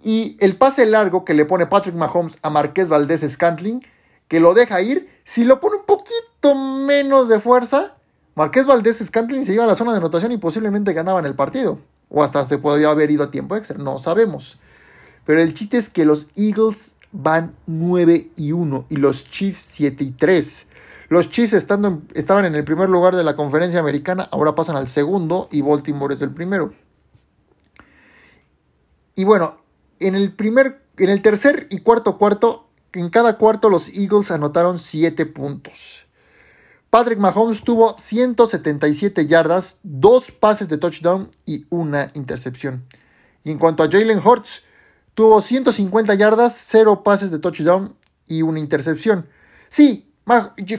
Y 0.03 0.37
el 0.39 0.57
pase 0.57 0.85
largo 0.85 1.25
que 1.25 1.33
le 1.33 1.45
pone 1.45 1.65
Patrick 1.65 1.95
Mahomes 1.95 2.37
a 2.41 2.49
Marqués 2.49 2.89
Valdés 2.89 3.21
Scantling, 3.27 3.81
que 4.27 4.39
lo 4.39 4.53
deja 4.53 4.81
ir, 4.81 5.09
si 5.23 5.43
lo 5.43 5.59
pone 5.59 5.77
un 5.77 5.85
poquito 5.85 6.55
menos 6.55 7.29
de 7.29 7.39
fuerza, 7.39 7.95
Marqués 8.35 8.65
Valdés 8.65 8.99
Scantling 9.03 9.45
se 9.45 9.53
iba 9.53 9.63
a 9.63 9.67
la 9.67 9.75
zona 9.75 9.91
de 9.91 9.97
anotación 9.97 10.31
y 10.31 10.37
posiblemente 10.37 10.93
ganaban 10.93 11.25
el 11.25 11.35
partido. 11.35 11.79
O 12.09 12.23
hasta 12.23 12.45
se 12.45 12.57
podría 12.57 12.89
haber 12.89 13.09
ido 13.09 13.23
a 13.23 13.31
tiempo 13.31 13.55
extra, 13.55 13.77
no 13.77 13.97
sabemos. 13.97 14.59
Pero 15.25 15.41
el 15.41 15.53
chiste 15.53 15.77
es 15.77 15.89
que 15.89 16.05
los 16.05 16.27
Eagles 16.35 16.94
van 17.15 17.55
9 17.65 18.31
y 18.35 18.51
1 18.51 18.85
y 18.89 18.95
los 18.97 19.29
Chiefs 19.29 19.59
7 19.71 20.03
y 20.03 20.11
3. 20.11 20.67
Los 21.09 21.29
Chiefs 21.29 21.53
estando 21.53 22.01
estaban 22.13 22.45
en 22.45 22.55
el 22.55 22.63
primer 22.63 22.89
lugar 22.89 23.15
de 23.15 23.23
la 23.23 23.35
conferencia 23.35 23.79
americana, 23.79 24.27
ahora 24.31 24.55
pasan 24.55 24.75
al 24.75 24.87
segundo 24.87 25.47
y 25.51 25.61
Baltimore 25.61 26.13
es 26.13 26.21
el 26.21 26.31
primero. 26.31 26.73
Y 29.15 29.23
bueno, 29.23 29.57
en 29.99 30.15
el 30.15 30.33
primer, 30.33 30.81
en 30.97 31.09
el 31.09 31.21
tercer 31.21 31.67
y 31.69 31.79
cuarto 31.79 32.17
cuarto, 32.17 32.67
en 32.93 33.09
cada 33.09 33.37
cuarto 33.37 33.69
los 33.69 33.89
Eagles 33.89 34.31
anotaron 34.31 34.79
7 34.79 35.25
puntos. 35.27 36.05
Patrick 36.89 37.19
Mahomes 37.19 37.63
tuvo 37.63 37.97
177 37.97 39.27
yardas, 39.27 39.77
dos 39.83 40.31
pases 40.31 40.69
de 40.69 40.77
touchdown 40.77 41.29
y 41.45 41.65
una 41.69 42.11
intercepción. 42.13 42.85
Y 43.43 43.51
en 43.51 43.57
cuanto 43.57 43.83
a 43.83 43.89
Jalen 43.89 44.19
Hurts, 44.25 44.63
tuvo 45.15 45.41
150 45.41 46.13
yardas, 46.13 46.55
0 46.67 47.01
pases 47.03 47.31
de 47.31 47.39
touchdown 47.39 47.95
y 48.27 48.43
una 48.43 48.59
intercepción. 48.59 49.27
Sí, 49.69 50.13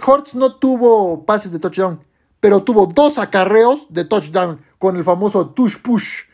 Hortz 0.07 0.35
no 0.35 0.57
tuvo 0.57 1.25
pases 1.25 1.51
de 1.53 1.59
touchdown, 1.59 2.01
pero 2.41 2.63
tuvo 2.63 2.87
dos 2.87 3.19
acarreos 3.19 3.93
de 3.93 4.05
touchdown 4.05 4.61
con 4.79 4.97
el 4.97 5.05
famoso 5.05 5.49
tush 5.51 5.79
push. 5.79 6.25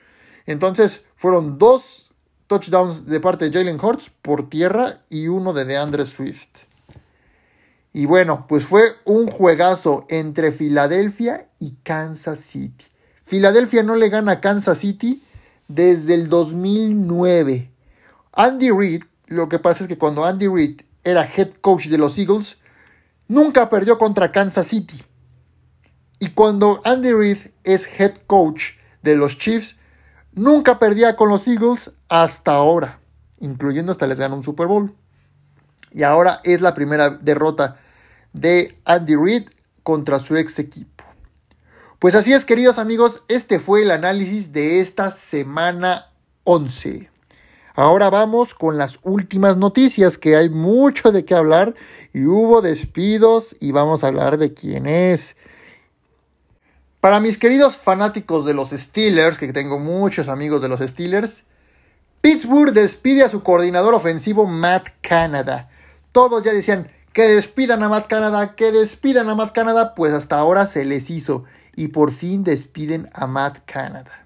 Entonces 0.47 1.05
fueron 1.17 1.59
dos 1.59 2.11
touchdowns 2.49 3.07
de 3.07 3.21
parte 3.21 3.49
de 3.49 3.59
Jalen 3.59 3.83
Hurts 3.83 4.11
por 4.11 4.51
tierra 4.51 5.01
y 5.09 5.29
uno 5.29 5.53
de 5.53 5.65
DeAndre 5.65 6.05
Swift. 6.05 6.49
Y 7.95 8.07
bueno, 8.07 8.47
pues 8.49 8.65
fue 8.65 8.97
un 9.05 9.27
juegazo 9.27 10.07
entre 10.09 10.51
Filadelfia 10.53 11.49
y 11.59 11.77
Kansas 11.83 12.41
City. 12.41 12.85
Filadelfia 13.25 13.83
no 13.83 13.97
le 13.97 14.09
gana 14.09 14.33
a 14.33 14.41
Kansas 14.41 14.79
City 14.79 15.23
desde 15.69 16.15
el 16.15 16.29
2009. 16.29 17.72
Andy 18.33 18.71
Reid, 18.71 19.05
lo 19.27 19.49
que 19.49 19.59
pasa 19.59 19.85
es 19.85 19.89
que 19.89 19.99
cuando 19.99 20.25
Andy 20.25 20.49
Reid 20.49 20.83
era 21.05 21.29
head 21.29 21.51
coach 21.61 21.89
de 21.89 21.99
los 21.99 22.19
Eagles, 22.19 22.59
nunca 23.29 23.69
perdió 23.69 23.99
contra 23.99 24.33
Kansas 24.33 24.69
City. 24.69 25.03
Y 26.19 26.29
cuando 26.29 26.81
Andy 26.85 27.13
Reid 27.13 27.39
es 27.65 27.89
head 28.01 28.15
coach 28.27 28.77
de 29.03 29.17
los 29.17 29.39
Chiefs, 29.39 29.79
nunca 30.33 30.79
perdía 30.79 31.17
con 31.17 31.29
los 31.29 31.47
Eagles 31.47 31.93
hasta 32.09 32.53
ahora, 32.53 33.01
incluyendo 33.39 33.93
hasta 33.93 34.07
les 34.07 34.19
ganó 34.19 34.37
un 34.37 34.45
Super 34.45 34.67
Bowl. 34.67 34.95
Y 35.91 36.05
ahora 36.05 36.41
es 36.45 36.61
la 36.61 36.75
primera 36.75 37.11
derrota 37.11 37.77
de 38.33 38.79
Andy 38.85 39.17
Reid 39.17 39.49
contra 39.83 40.19
su 40.21 40.37
ex 40.37 40.59
equipo. 40.59 41.05
Pues 41.99 42.15
así 42.15 42.33
es, 42.33 42.45
queridos 42.45 42.79
amigos, 42.79 43.23
este 43.29 43.61
fue 43.61 43.83
el 43.83 43.91
análisis 43.91 44.53
de 44.53 44.81
esta 44.81 45.11
semana 45.11 46.13
11. 46.45 47.12
Ahora 47.75 48.11
vamos 48.11 48.55
con 48.55 48.77
las 48.77 48.99
últimas 49.03 49.57
noticias, 49.57 50.19
que 50.19 50.37
hay 50.37 50.51
mucho 50.51 51.11
de 51.11 51.25
qué 51.25 51.35
hablar 51.35 51.75
y 52.13 52.27
hubo 52.27 52.61
despidos 52.61 53.57
y 53.61 53.73
vamos 53.73 54.05
a 54.05 54.09
hablar 54.09 54.37
de 54.37 54.53
quién 54.53 54.87
es. 54.87 55.37
Para 57.01 57.19
mis 57.19 57.39
queridos 57.39 57.77
fanáticos 57.77 58.45
de 58.45 58.55
los 58.55 58.71
Steelers, 58.71 59.39
que 59.39 59.53
tengo 59.53 59.79
muchos 59.79 60.29
amigos 60.29 60.61
de 60.63 60.69
los 60.69 60.81
Steelers, 60.81 61.45
Pittsburgh 62.21 62.73
despide 62.73 63.25
a 63.25 63.29
su 63.29 63.43
coordinador 63.43 63.95
ofensivo 63.95 64.47
Matt 64.47 64.91
Canada. 65.01 65.69
Todos 66.13 66.45
ya 66.45 66.53
decían 66.53 66.91
que 67.13 67.23
despidan 67.23 67.83
a 67.83 67.89
Matt 67.89 68.07
Canada, 68.07 68.55
que 68.55 68.71
despidan 68.71 69.29
a 69.29 69.35
Matt 69.35 69.53
Canada, 69.53 69.95
pues 69.95 70.13
hasta 70.13 70.39
ahora 70.39 70.67
se 70.67 70.85
les 70.85 71.11
hizo 71.11 71.45
y 71.75 71.89
por 71.89 72.13
fin 72.13 72.45
despiden 72.45 73.11
a 73.15 73.27
Matt 73.27 73.61
Canada. 73.65 74.22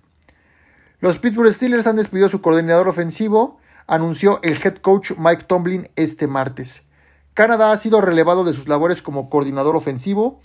Los 0.98 1.18
Pittsburgh 1.18 1.52
Steelers 1.52 1.86
han 1.86 1.96
despedido 1.96 2.26
a 2.26 2.30
su 2.30 2.40
coordinador 2.40 2.88
ofensivo, 2.88 3.58
anunció 3.86 4.40
el 4.42 4.54
head 4.54 4.76
coach 4.76 5.12
Mike 5.18 5.44
Tomlin 5.46 5.90
este 5.94 6.26
martes. 6.26 6.84
Canadá 7.34 7.70
ha 7.70 7.76
sido 7.76 8.00
relevado 8.00 8.44
de 8.44 8.54
sus 8.54 8.66
labores 8.66 9.02
como 9.02 9.28
coordinador 9.28 9.76
ofensivo, 9.76 10.40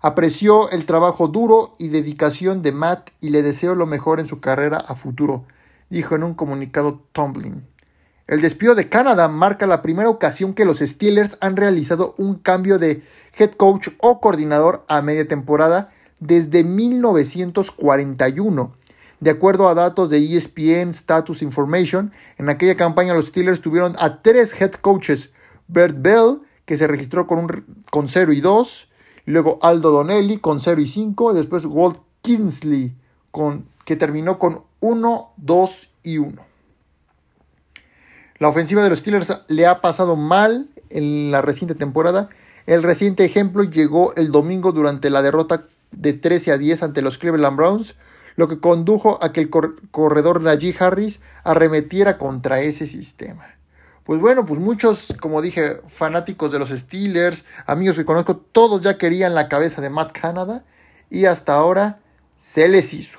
apreció 0.00 0.70
el 0.70 0.86
trabajo 0.86 1.26
duro 1.26 1.74
y 1.80 1.88
dedicación 1.88 2.62
de 2.62 2.70
Matt 2.70 3.10
y 3.20 3.30
le 3.30 3.42
deseo 3.42 3.74
lo 3.74 3.86
mejor 3.86 4.20
en 4.20 4.26
su 4.26 4.38
carrera 4.38 4.76
a 4.76 4.94
futuro, 4.94 5.46
dijo 5.90 6.14
en 6.14 6.22
un 6.22 6.34
comunicado 6.34 7.02
Tomlin. 7.10 7.66
El 8.28 8.40
despido 8.40 8.76
de 8.76 8.88
Canadá 8.88 9.26
marca 9.26 9.66
la 9.66 9.82
primera 9.82 10.10
ocasión 10.10 10.54
que 10.54 10.64
los 10.64 10.78
Steelers 10.78 11.38
han 11.40 11.56
realizado 11.56 12.14
un 12.18 12.36
cambio 12.36 12.78
de 12.78 13.02
head 13.36 13.50
coach 13.56 13.88
o 13.98 14.20
coordinador 14.20 14.84
a 14.86 15.02
media 15.02 15.26
temporada 15.26 15.90
desde 16.20 16.62
1941 16.62 18.77
de 19.20 19.30
acuerdo 19.30 19.68
a 19.68 19.74
datos 19.74 20.10
de 20.10 20.18
ESPN 20.18 20.90
Status 20.90 21.42
Information, 21.42 22.12
en 22.38 22.48
aquella 22.48 22.76
campaña 22.76 23.14
los 23.14 23.26
Steelers 23.26 23.60
tuvieron 23.60 23.96
a 23.98 24.22
tres 24.22 24.58
head 24.60 24.72
coaches, 24.72 25.32
Bert 25.66 25.96
Bell, 25.98 26.40
que 26.64 26.78
se 26.78 26.86
registró 26.86 27.26
con, 27.26 27.38
un, 27.38 27.84
con 27.90 28.08
0 28.08 28.32
y 28.32 28.40
2, 28.40 28.88
luego 29.26 29.58
Aldo 29.62 29.90
Donnelly 29.90 30.38
con 30.38 30.60
0 30.60 30.80
y 30.80 30.86
5, 30.86 31.34
después 31.34 31.64
Walt 31.64 31.98
Kinsley, 32.22 32.94
que 33.84 33.96
terminó 33.96 34.38
con 34.38 34.62
1, 34.80 35.32
2 35.36 35.90
y 36.02 36.18
1. 36.18 36.42
La 38.38 38.48
ofensiva 38.48 38.82
de 38.82 38.90
los 38.90 39.00
Steelers 39.00 39.44
le 39.48 39.66
ha 39.66 39.80
pasado 39.80 40.14
mal 40.14 40.68
en 40.90 41.30
la 41.30 41.42
reciente 41.42 41.74
temporada. 41.74 42.28
El 42.66 42.82
reciente 42.82 43.24
ejemplo 43.24 43.64
llegó 43.64 44.14
el 44.14 44.30
domingo 44.30 44.72
durante 44.72 45.10
la 45.10 45.22
derrota 45.22 45.66
de 45.90 46.12
13 46.12 46.52
a 46.52 46.58
10 46.58 46.82
ante 46.82 47.02
los 47.02 47.18
Cleveland 47.18 47.56
Browns, 47.56 47.94
lo 48.38 48.46
que 48.46 48.60
condujo 48.60 49.18
a 49.20 49.32
que 49.32 49.40
el 49.40 49.50
corredor 49.50 50.40
Najee 50.40 50.76
Harris 50.78 51.20
arremetiera 51.42 52.18
contra 52.18 52.60
ese 52.60 52.86
sistema. 52.86 53.46
Pues 54.04 54.20
bueno, 54.20 54.46
pues 54.46 54.60
muchos, 54.60 55.12
como 55.20 55.42
dije, 55.42 55.80
fanáticos 55.88 56.52
de 56.52 56.60
los 56.60 56.70
Steelers, 56.70 57.44
amigos 57.66 57.96
que 57.96 58.04
conozco, 58.04 58.36
todos 58.36 58.80
ya 58.80 58.96
querían 58.96 59.34
la 59.34 59.48
cabeza 59.48 59.80
de 59.80 59.90
Matt 59.90 60.12
Canada 60.12 60.64
y 61.10 61.24
hasta 61.24 61.54
ahora 61.54 61.98
se 62.36 62.68
les 62.68 62.94
hizo. 62.94 63.18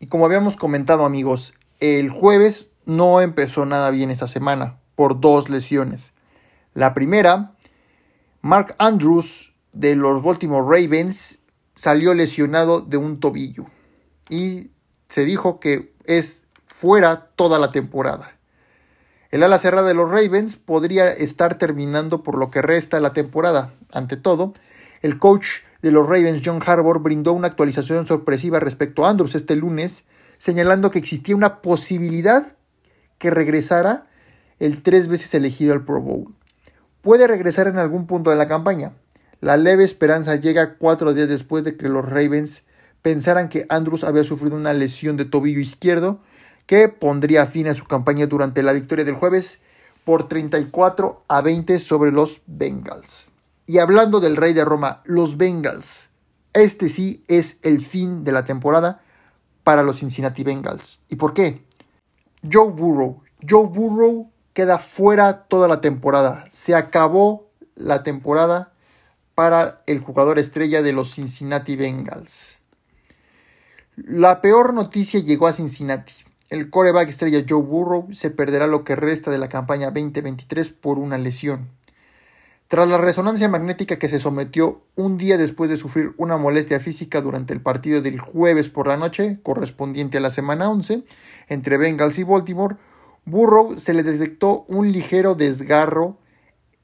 Y 0.00 0.06
como 0.06 0.24
habíamos 0.24 0.56
comentado 0.56 1.04
amigos, 1.04 1.52
el 1.78 2.08
jueves 2.08 2.70
no 2.86 3.20
empezó 3.20 3.66
nada 3.66 3.90
bien 3.90 4.10
esta 4.10 4.26
semana 4.26 4.78
por 4.94 5.20
dos 5.20 5.50
lesiones. 5.50 6.14
La 6.72 6.94
primera, 6.94 7.52
Mark 8.40 8.74
Andrews 8.78 9.54
de 9.74 9.96
los 9.96 10.22
Baltimore 10.22 10.64
Ravens 10.64 11.40
salió 11.74 12.14
lesionado 12.14 12.80
de 12.80 12.96
un 12.96 13.20
tobillo 13.20 13.66
y 14.28 14.70
se 15.08 15.24
dijo 15.24 15.60
que 15.60 15.92
es 16.04 16.42
fuera 16.66 17.28
toda 17.36 17.58
la 17.58 17.70
temporada. 17.70 18.32
El 19.30 19.42
ala 19.42 19.58
cerrada 19.58 19.88
de 19.88 19.94
los 19.94 20.10
Ravens 20.10 20.56
podría 20.56 21.10
estar 21.10 21.56
terminando 21.56 22.22
por 22.22 22.36
lo 22.36 22.50
que 22.50 22.60
resta 22.60 22.98
de 22.98 23.02
la 23.02 23.14
temporada. 23.14 23.72
Ante 23.90 24.16
todo, 24.16 24.52
el 25.00 25.18
coach 25.18 25.46
de 25.80 25.90
los 25.90 26.06
Ravens, 26.06 26.42
John 26.44 26.60
Harbour, 26.64 27.00
brindó 27.00 27.32
una 27.32 27.48
actualización 27.48 28.06
sorpresiva 28.06 28.60
respecto 28.60 29.04
a 29.04 29.10
Andrews 29.10 29.34
este 29.34 29.56
lunes, 29.56 30.04
señalando 30.38 30.90
que 30.90 30.98
existía 30.98 31.34
una 31.34 31.62
posibilidad 31.62 32.56
que 33.18 33.30
regresara 33.30 34.06
el 34.58 34.82
tres 34.82 35.08
veces 35.08 35.34
elegido 35.34 35.72
al 35.72 35.84
Pro 35.84 36.00
Bowl. 36.00 36.34
Puede 37.00 37.26
regresar 37.26 37.68
en 37.68 37.78
algún 37.78 38.06
punto 38.06 38.30
de 38.30 38.36
la 38.36 38.48
campaña. 38.48 38.92
La 39.40 39.56
leve 39.56 39.82
esperanza 39.82 40.36
llega 40.36 40.74
cuatro 40.74 41.14
días 41.14 41.28
después 41.28 41.64
de 41.64 41.76
que 41.76 41.88
los 41.88 42.04
Ravens 42.04 42.64
pensaran 43.02 43.48
que 43.48 43.66
Andrews 43.68 44.04
había 44.04 44.24
sufrido 44.24 44.56
una 44.56 44.72
lesión 44.72 45.16
de 45.16 45.24
tobillo 45.24 45.60
izquierdo 45.60 46.20
que 46.66 46.88
pondría 46.88 47.46
fin 47.46 47.68
a 47.68 47.74
su 47.74 47.84
campaña 47.84 48.26
durante 48.26 48.62
la 48.62 48.72
victoria 48.72 49.04
del 49.04 49.16
jueves 49.16 49.60
por 50.04 50.28
34 50.28 51.24
a 51.28 51.40
20 51.40 51.78
sobre 51.80 52.12
los 52.12 52.40
Bengals. 52.46 53.28
Y 53.66 53.78
hablando 53.78 54.20
del 54.20 54.36
rey 54.36 54.52
de 54.52 54.64
Roma, 54.64 55.02
los 55.04 55.36
Bengals. 55.36 56.08
Este 56.52 56.88
sí 56.88 57.24
es 57.28 57.58
el 57.62 57.84
fin 57.84 58.24
de 58.24 58.32
la 58.32 58.44
temporada 58.44 59.00
para 59.64 59.82
los 59.82 60.00
Cincinnati 60.00 60.44
Bengals. 60.44 61.00
¿Y 61.08 61.16
por 61.16 61.34
qué? 61.34 61.62
Joe 62.50 62.70
Burrow. 62.70 63.22
Joe 63.48 63.66
Burrow 63.66 64.30
queda 64.52 64.78
fuera 64.78 65.44
toda 65.44 65.68
la 65.68 65.80
temporada. 65.80 66.44
Se 66.50 66.74
acabó 66.74 67.48
la 67.74 68.02
temporada 68.02 68.72
para 69.34 69.82
el 69.86 70.00
jugador 70.00 70.38
estrella 70.38 70.82
de 70.82 70.92
los 70.92 71.14
Cincinnati 71.14 71.76
Bengals. 71.76 72.58
La 73.94 74.40
peor 74.40 74.72
noticia 74.72 75.20
llegó 75.20 75.46
a 75.46 75.52
Cincinnati. 75.52 76.14
El 76.48 76.70
coreback 76.70 77.10
estrella 77.10 77.44
Joe 77.46 77.60
Burrow 77.60 78.08
se 78.14 78.30
perderá 78.30 78.66
lo 78.66 78.84
que 78.84 78.96
resta 78.96 79.30
de 79.30 79.36
la 79.36 79.50
campaña 79.50 79.90
2023 79.90 80.70
por 80.70 80.98
una 80.98 81.18
lesión. 81.18 81.68
Tras 82.68 82.88
la 82.88 82.96
resonancia 82.96 83.50
magnética 83.50 83.98
que 83.98 84.08
se 84.08 84.18
sometió 84.18 84.80
un 84.96 85.18
día 85.18 85.36
después 85.36 85.68
de 85.68 85.76
sufrir 85.76 86.14
una 86.16 86.38
molestia 86.38 86.80
física 86.80 87.20
durante 87.20 87.52
el 87.52 87.60
partido 87.60 88.00
del 88.00 88.18
jueves 88.18 88.70
por 88.70 88.86
la 88.86 88.96
noche, 88.96 89.40
correspondiente 89.42 90.16
a 90.16 90.22
la 90.22 90.30
semana 90.30 90.70
11, 90.70 91.02
entre 91.48 91.76
Bengals 91.76 92.18
y 92.18 92.22
Baltimore, 92.22 92.76
Burrow 93.26 93.78
se 93.78 93.92
le 93.92 94.02
detectó 94.02 94.64
un 94.68 94.90
ligero 94.90 95.34
desgarro 95.34 96.16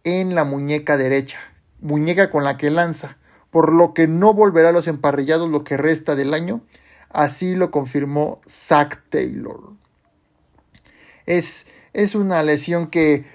en 0.04 0.34
la 0.34 0.44
muñeca 0.44 0.98
derecha, 0.98 1.38
muñeca 1.80 2.30
con 2.30 2.44
la 2.44 2.58
que 2.58 2.68
lanza, 2.68 3.16
por 3.50 3.72
lo 3.72 3.94
que 3.94 4.06
no 4.06 4.34
volverá 4.34 4.68
a 4.68 4.72
los 4.72 4.88
emparrillados 4.88 5.48
lo 5.48 5.64
que 5.64 5.78
resta 5.78 6.14
del 6.14 6.34
año 6.34 6.60
Así 7.10 7.54
lo 7.54 7.70
confirmó 7.70 8.40
Zach 8.48 9.00
Taylor. 9.08 9.72
Es, 11.26 11.66
es 11.92 12.14
una 12.14 12.42
lesión 12.42 12.88
que, 12.88 13.26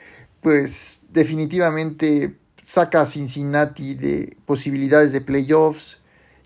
pues, 0.41 0.99
definitivamente 1.09 2.35
saca 2.65 3.01
a 3.01 3.05
Cincinnati 3.05 3.95
de 3.95 4.37
posibilidades 4.45 5.11
de 5.11 5.21
playoffs. 5.21 5.99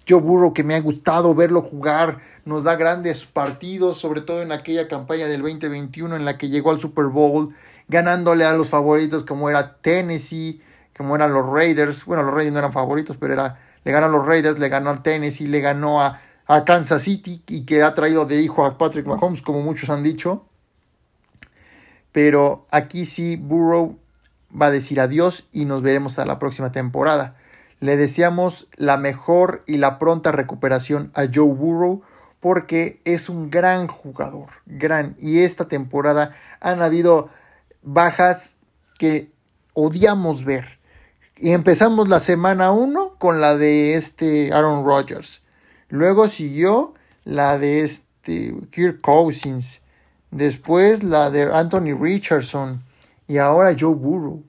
Yo 0.06 0.22
Burro 0.22 0.54
que 0.54 0.63
me 0.63 0.76
ha 0.76 0.82
gustado 0.82 1.36
verlo 1.36 1.62
jugar, 1.62 2.20
nos 2.46 2.63
da 2.63 2.76
grandes 2.76 3.26
partidos, 3.26 3.98
sobre 3.98 4.22
todo 4.22 4.42
en 4.42 4.52
aquella 4.52 4.88
campaña 4.88 5.28
del 5.28 5.42
2021 5.42 6.16
en 6.16 6.26
la 6.26 6.38
que 6.38 6.50
llegó 6.50 6.72
al 6.72 6.80
Super 6.80 7.06
Bowl, 7.06 7.54
ganándole 7.90 8.46
a 8.46 8.54
los 8.54 8.70
favoritos 8.70 9.26
como 9.26 9.50
era 9.50 9.78
Tennessee, 9.78 10.62
como 10.98 11.16
eran 11.16 11.34
los 11.34 11.46
Raiders. 11.46 12.06
Bueno, 12.06 12.24
los 12.24 12.34
Raiders 12.34 12.54
no 12.54 12.60
eran 12.60 12.74
favoritos, 12.74 13.18
pero 13.18 13.34
era, 13.34 13.60
le 13.84 13.92
ganó 13.92 14.06
a 14.08 14.10
los 14.10 14.26
Raiders, 14.26 14.60
le 14.60 14.70
ganó 14.70 14.92
a 14.92 15.04
Tennessee, 15.04 15.48
le 15.48 15.60
ganó 15.60 16.02
a 16.02 16.22
a 16.48 16.64
Kansas 16.64 17.04
City 17.04 17.44
y 17.48 17.66
que 17.66 17.84
ha 17.84 17.94
traído 17.94 18.26
de 18.26 18.42
hijo 18.42 18.66
a 18.66 18.78
Patrick 18.78 19.06
Mahomes, 19.06 19.42
como 19.42 19.62
muchos 19.62 19.90
han 19.90 20.04
dicho. 20.04 20.46
Pero 22.12 22.66
aquí 22.72 23.06
sí, 23.06 23.36
Burrow 23.36 24.00
va 24.60 24.68
a 24.68 24.72
decir 24.72 25.00
adiós 25.00 25.48
y 25.52 25.66
nos 25.66 25.82
veremos 25.82 26.18
a 26.20 26.26
la 26.26 26.40
próxima 26.40 26.72
temporada. 26.72 27.36
Le 27.80 27.98
deseamos 27.98 28.68
la 28.76 28.98
mejor 28.98 29.64
y 29.68 29.78
la 29.78 30.00
pronta 30.00 30.32
recuperación 30.32 31.12
a 31.14 31.26
Joe 31.32 31.54
Burrow 31.54 32.02
porque 32.40 33.02
es 33.04 33.30
un 33.30 33.50
gran 33.50 33.88
jugador, 33.88 34.48
gran. 34.66 35.16
Y 35.20 35.40
esta 35.40 35.68
temporada 35.68 36.36
han 36.60 36.82
habido 36.82 37.30
bajas 37.84 38.56
que 38.98 39.32
odiamos 39.74 40.44
ver. 40.44 40.80
Y 41.36 41.52
empezamos 41.52 42.08
la 42.08 42.20
semana 42.20 42.72
1 42.72 43.16
con 43.20 43.42
la 43.42 43.58
de 43.58 43.96
este 43.96 44.52
Aaron 44.54 44.86
Rodgers. 44.86 45.44
Luego 45.89 46.28
siguió 46.28 46.93
la 47.23 47.58
de 47.58 47.82
este 47.82 48.56
Kirk 48.71 49.02
Cousins. 49.02 49.82
Después 50.32 51.04
la 51.04 51.30
de 51.30 51.43
Anthony 51.43 51.97
Richardson. 52.00 52.84
Y 53.28 53.38
ahora 53.38 53.76
Joe 53.78 53.95
Burrow. 53.95 54.43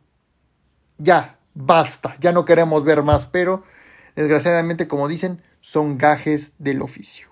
Ya, 0.98 1.38
basta. 1.54 2.16
Ya 2.20 2.32
no 2.32 2.44
queremos 2.44 2.84
ver 2.84 3.02
más. 3.02 3.26
Pero, 3.26 3.64
desgraciadamente, 4.16 4.88
como 4.88 5.08
dicen, 5.08 5.42
son 5.60 5.98
gajes 5.98 6.54
del 6.58 6.82
oficio. 6.82 7.28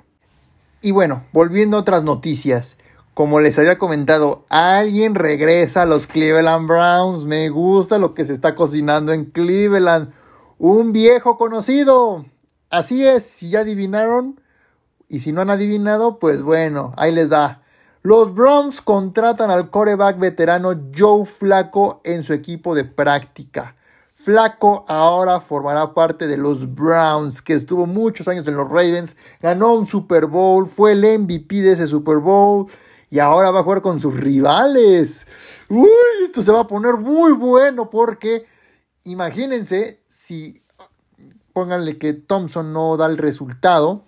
Y 0.81 0.93
bueno, 0.93 1.25
volviendo 1.33 1.77
a 1.77 1.81
otras 1.81 2.05
noticias. 2.05 2.79
Como 3.15 3.41
les 3.41 3.59
había 3.59 3.79
comentado, 3.79 4.45
alguien 4.51 5.15
regresa 5.15 5.83
a 5.83 5.87
los 5.87 6.07
Cleveland 6.07 6.69
Browns. 6.69 7.25
Me 7.25 7.49
gusta 7.49 7.99
lo 7.99 8.15
que 8.15 8.25
se 8.25 8.33
está 8.33 8.55
cocinando 8.55 9.13
en 9.13 9.25
Cleveland. 9.25 10.13
Un 10.59 10.93
viejo 10.93 11.39
conocido. 11.39 12.27
Así 12.71 13.07
es, 13.07 13.25
si 13.25 13.51
ya 13.51 13.61
adivinaron 13.61 14.41
y 15.09 15.21
si 15.21 15.33
no 15.33 15.41
han 15.41 15.51
adivinado, 15.51 16.19
pues 16.19 16.43
bueno, 16.43 16.93
ahí 16.97 17.13
les 17.13 17.29
da. 17.29 17.63
Los 18.03 18.35
Browns 18.35 18.81
contratan 18.81 19.51
al 19.51 19.71
coreback 19.71 20.19
veterano 20.19 20.73
Joe 20.97 21.25
Flaco 21.27 22.01
en 22.05 22.23
su 22.23 22.33
equipo 22.33 22.75
de 22.75 22.85
práctica. 22.85 23.75
Flaco 24.15 24.85
ahora 24.89 25.41
formará 25.41 25.95
parte 25.95 26.27
de 26.27 26.37
los 26.37 26.75
Browns, 26.75 27.41
que 27.41 27.55
estuvo 27.55 27.87
muchos 27.87 28.27
años 28.27 28.47
en 28.49 28.57
los 28.57 28.69
Ravens, 28.69 29.17
ganó 29.41 29.75
un 29.75 29.87
Super 29.87 30.27
Bowl, 30.27 30.67
fue 30.67 30.93
el 30.93 31.21
MVP 31.21 31.63
de 31.63 31.73
ese 31.73 31.87
Super 31.87 32.19
Bowl 32.19 32.67
y 33.09 33.21
ahora 33.21 33.53
va 33.53 33.61
a 33.61 33.63
jugar 33.63 33.83
con 33.83 34.01
sus 34.01 34.15
rivales. 34.15 35.29
Uy, 35.69 35.89
esto 36.25 36.43
se 36.43 36.51
va 36.51 36.63
a 36.63 36.67
poner 36.67 36.95
muy 36.95 37.33
bueno 37.33 37.89
porque 37.89 38.47
imagínense 39.05 40.03
si 40.09 40.63
pónganle 41.57 41.97
que 41.97 42.13
Thompson 42.13 42.75
no 42.75 42.99
da 42.99 43.07
el 43.07 43.17
resultado 43.17 44.03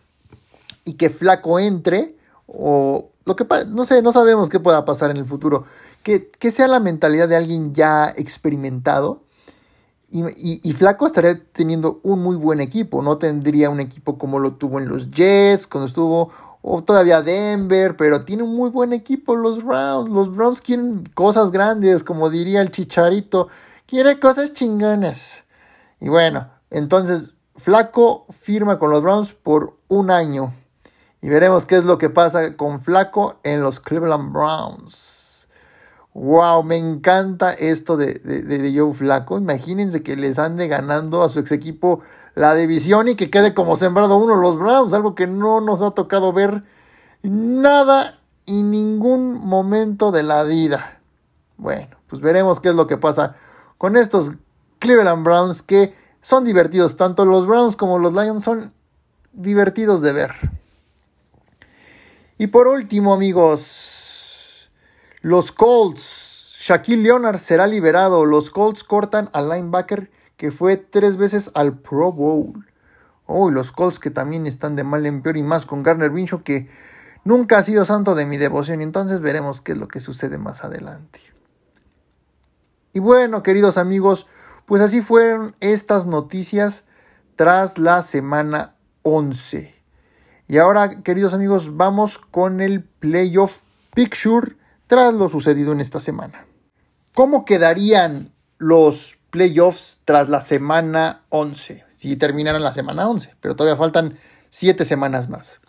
y 0.84 0.98
que 0.98 1.08
Flaco 1.08 1.58
entre, 1.58 2.14
o 2.46 3.08
lo 3.24 3.36
que 3.36 3.46
no 3.68 3.86
sé, 3.86 4.02
no 4.02 4.12
sabemos 4.12 4.50
qué 4.50 4.60
pueda 4.60 4.84
pasar 4.84 5.10
en 5.10 5.16
el 5.16 5.24
futuro. 5.24 5.64
Que, 6.02 6.28
sea 6.50 6.68
la 6.68 6.78
mentalidad 6.78 7.26
de 7.26 7.36
alguien 7.36 7.72
ya 7.72 8.12
experimentado. 8.14 9.22
Y, 10.10 10.70
Flaco 10.74 11.06
estaría 11.06 11.42
teniendo 11.54 12.00
un 12.02 12.22
muy 12.22 12.36
buen 12.36 12.60
equipo. 12.60 13.00
No 13.00 13.16
tendría 13.16 13.70
un 13.70 13.80
equipo 13.80 14.18
como 14.18 14.40
lo 14.40 14.52
tuvo 14.56 14.78
en 14.78 14.86
los 14.86 15.10
Jets, 15.10 15.66
cuando 15.66 15.86
estuvo, 15.86 16.30
o 16.60 16.84
todavía 16.84 17.22
Denver, 17.22 17.96
pero 17.96 18.26
tiene 18.26 18.42
un 18.42 18.54
muy 18.54 18.68
buen 18.68 18.92
equipo 18.92 19.36
los 19.36 19.64
Browns. 19.64 20.10
Los 20.10 20.36
Browns 20.36 20.60
quieren 20.60 21.08
cosas 21.14 21.50
grandes, 21.50 22.04
como 22.04 22.28
diría 22.28 22.60
el 22.60 22.72
Chicharito. 22.72 23.48
Quiere 23.86 24.20
cosas 24.20 24.52
chingonas. 24.52 25.46
Y 25.98 26.10
bueno, 26.10 26.48
entonces 26.70 27.34
Flaco 27.58 28.26
firma 28.40 28.78
con 28.78 28.90
los 28.90 29.02
Browns 29.02 29.32
por 29.32 29.74
un 29.88 30.10
año. 30.10 30.54
Y 31.20 31.28
veremos 31.28 31.66
qué 31.66 31.76
es 31.76 31.84
lo 31.84 31.98
que 31.98 32.08
pasa 32.08 32.56
con 32.56 32.80
Flaco 32.80 33.40
en 33.42 33.62
los 33.62 33.80
Cleveland 33.80 34.32
Browns. 34.32 35.48
Wow, 36.14 36.62
me 36.62 36.76
encanta 36.76 37.52
esto 37.52 37.96
de, 37.96 38.14
de, 38.14 38.72
Joe 38.76 38.92
Flaco. 38.92 39.38
Imagínense 39.38 40.02
que 40.02 40.16
les 40.16 40.38
ande 40.38 40.68
ganando 40.68 41.22
a 41.22 41.28
su 41.28 41.40
ex 41.40 41.52
equipo 41.52 42.00
la 42.34 42.54
división 42.54 43.08
y 43.08 43.16
que 43.16 43.30
quede 43.30 43.54
como 43.54 43.76
sembrado 43.76 44.16
uno 44.16 44.36
los 44.36 44.58
Browns. 44.58 44.92
Algo 44.92 45.14
que 45.14 45.26
no 45.26 45.60
nos 45.60 45.82
ha 45.82 45.90
tocado 45.90 46.32
ver 46.32 46.62
nada 47.22 48.20
y 48.46 48.62
ningún 48.62 49.34
momento 49.34 50.12
de 50.12 50.22
la 50.22 50.44
vida. 50.44 51.00
Bueno, 51.56 51.96
pues 52.06 52.22
veremos 52.22 52.60
qué 52.60 52.68
es 52.68 52.74
lo 52.76 52.86
que 52.86 52.96
pasa 52.96 53.36
con 53.76 53.96
estos 53.96 54.32
Cleveland 54.78 55.24
Browns 55.24 55.62
que 55.62 55.94
son 56.28 56.44
divertidos. 56.44 56.98
Tanto 56.98 57.24
los 57.24 57.46
Browns 57.46 57.74
como 57.74 57.98
los 57.98 58.12
Lions 58.12 58.44
son 58.44 58.74
divertidos 59.32 60.02
de 60.02 60.12
ver. 60.12 60.32
Y 62.36 62.48
por 62.48 62.68
último, 62.68 63.14
amigos, 63.14 64.70
los 65.22 65.52
Colts. 65.52 66.58
Shaquille 66.60 67.02
Leonard 67.02 67.38
será 67.38 67.66
liberado. 67.66 68.26
Los 68.26 68.50
Colts 68.50 68.84
cortan 68.84 69.30
al 69.32 69.48
linebacker 69.48 70.10
que 70.36 70.50
fue 70.50 70.76
tres 70.76 71.16
veces 71.16 71.50
al 71.54 71.78
Pro 71.78 72.12
Bowl. 72.12 72.66
Oh, 73.24 73.50
los 73.50 73.72
Colts 73.72 73.98
que 73.98 74.10
también 74.10 74.46
están 74.46 74.76
de 74.76 74.84
mal 74.84 75.06
en 75.06 75.22
peor 75.22 75.38
y 75.38 75.42
más 75.42 75.64
con 75.64 75.82
Garner 75.82 76.10
Minshew 76.10 76.42
que 76.42 76.68
nunca 77.24 77.56
ha 77.56 77.62
sido 77.62 77.86
santo 77.86 78.14
de 78.14 78.26
mi 78.26 78.36
devoción 78.36 78.82
entonces 78.82 79.22
veremos 79.22 79.62
qué 79.62 79.72
es 79.72 79.78
lo 79.78 79.88
que 79.88 80.00
sucede 80.00 80.36
más 80.36 80.62
adelante. 80.62 81.20
Y 82.92 82.98
bueno, 83.00 83.42
queridos 83.42 83.78
amigos, 83.78 84.26
pues 84.68 84.82
así 84.82 85.00
fueron 85.00 85.56
estas 85.60 86.06
noticias 86.06 86.84
tras 87.36 87.78
la 87.78 88.02
semana 88.02 88.74
11. 89.02 89.74
Y 90.46 90.58
ahora, 90.58 91.02
queridos 91.02 91.32
amigos, 91.32 91.76
vamos 91.78 92.18
con 92.18 92.60
el 92.60 92.84
playoff 92.84 93.60
picture 93.94 94.56
tras 94.86 95.14
lo 95.14 95.30
sucedido 95.30 95.72
en 95.72 95.80
esta 95.80 96.00
semana. 96.00 96.44
¿Cómo 97.14 97.46
quedarían 97.46 98.34
los 98.58 99.16
playoffs 99.30 100.00
tras 100.04 100.28
la 100.28 100.42
semana 100.42 101.22
11? 101.30 101.84
Si 101.96 102.16
terminaran 102.16 102.62
la 102.62 102.74
semana 102.74 103.08
11, 103.08 103.36
pero 103.40 103.56
todavía 103.56 103.78
faltan 103.78 104.18
7 104.50 104.84
semanas 104.84 105.30
más. 105.30 105.60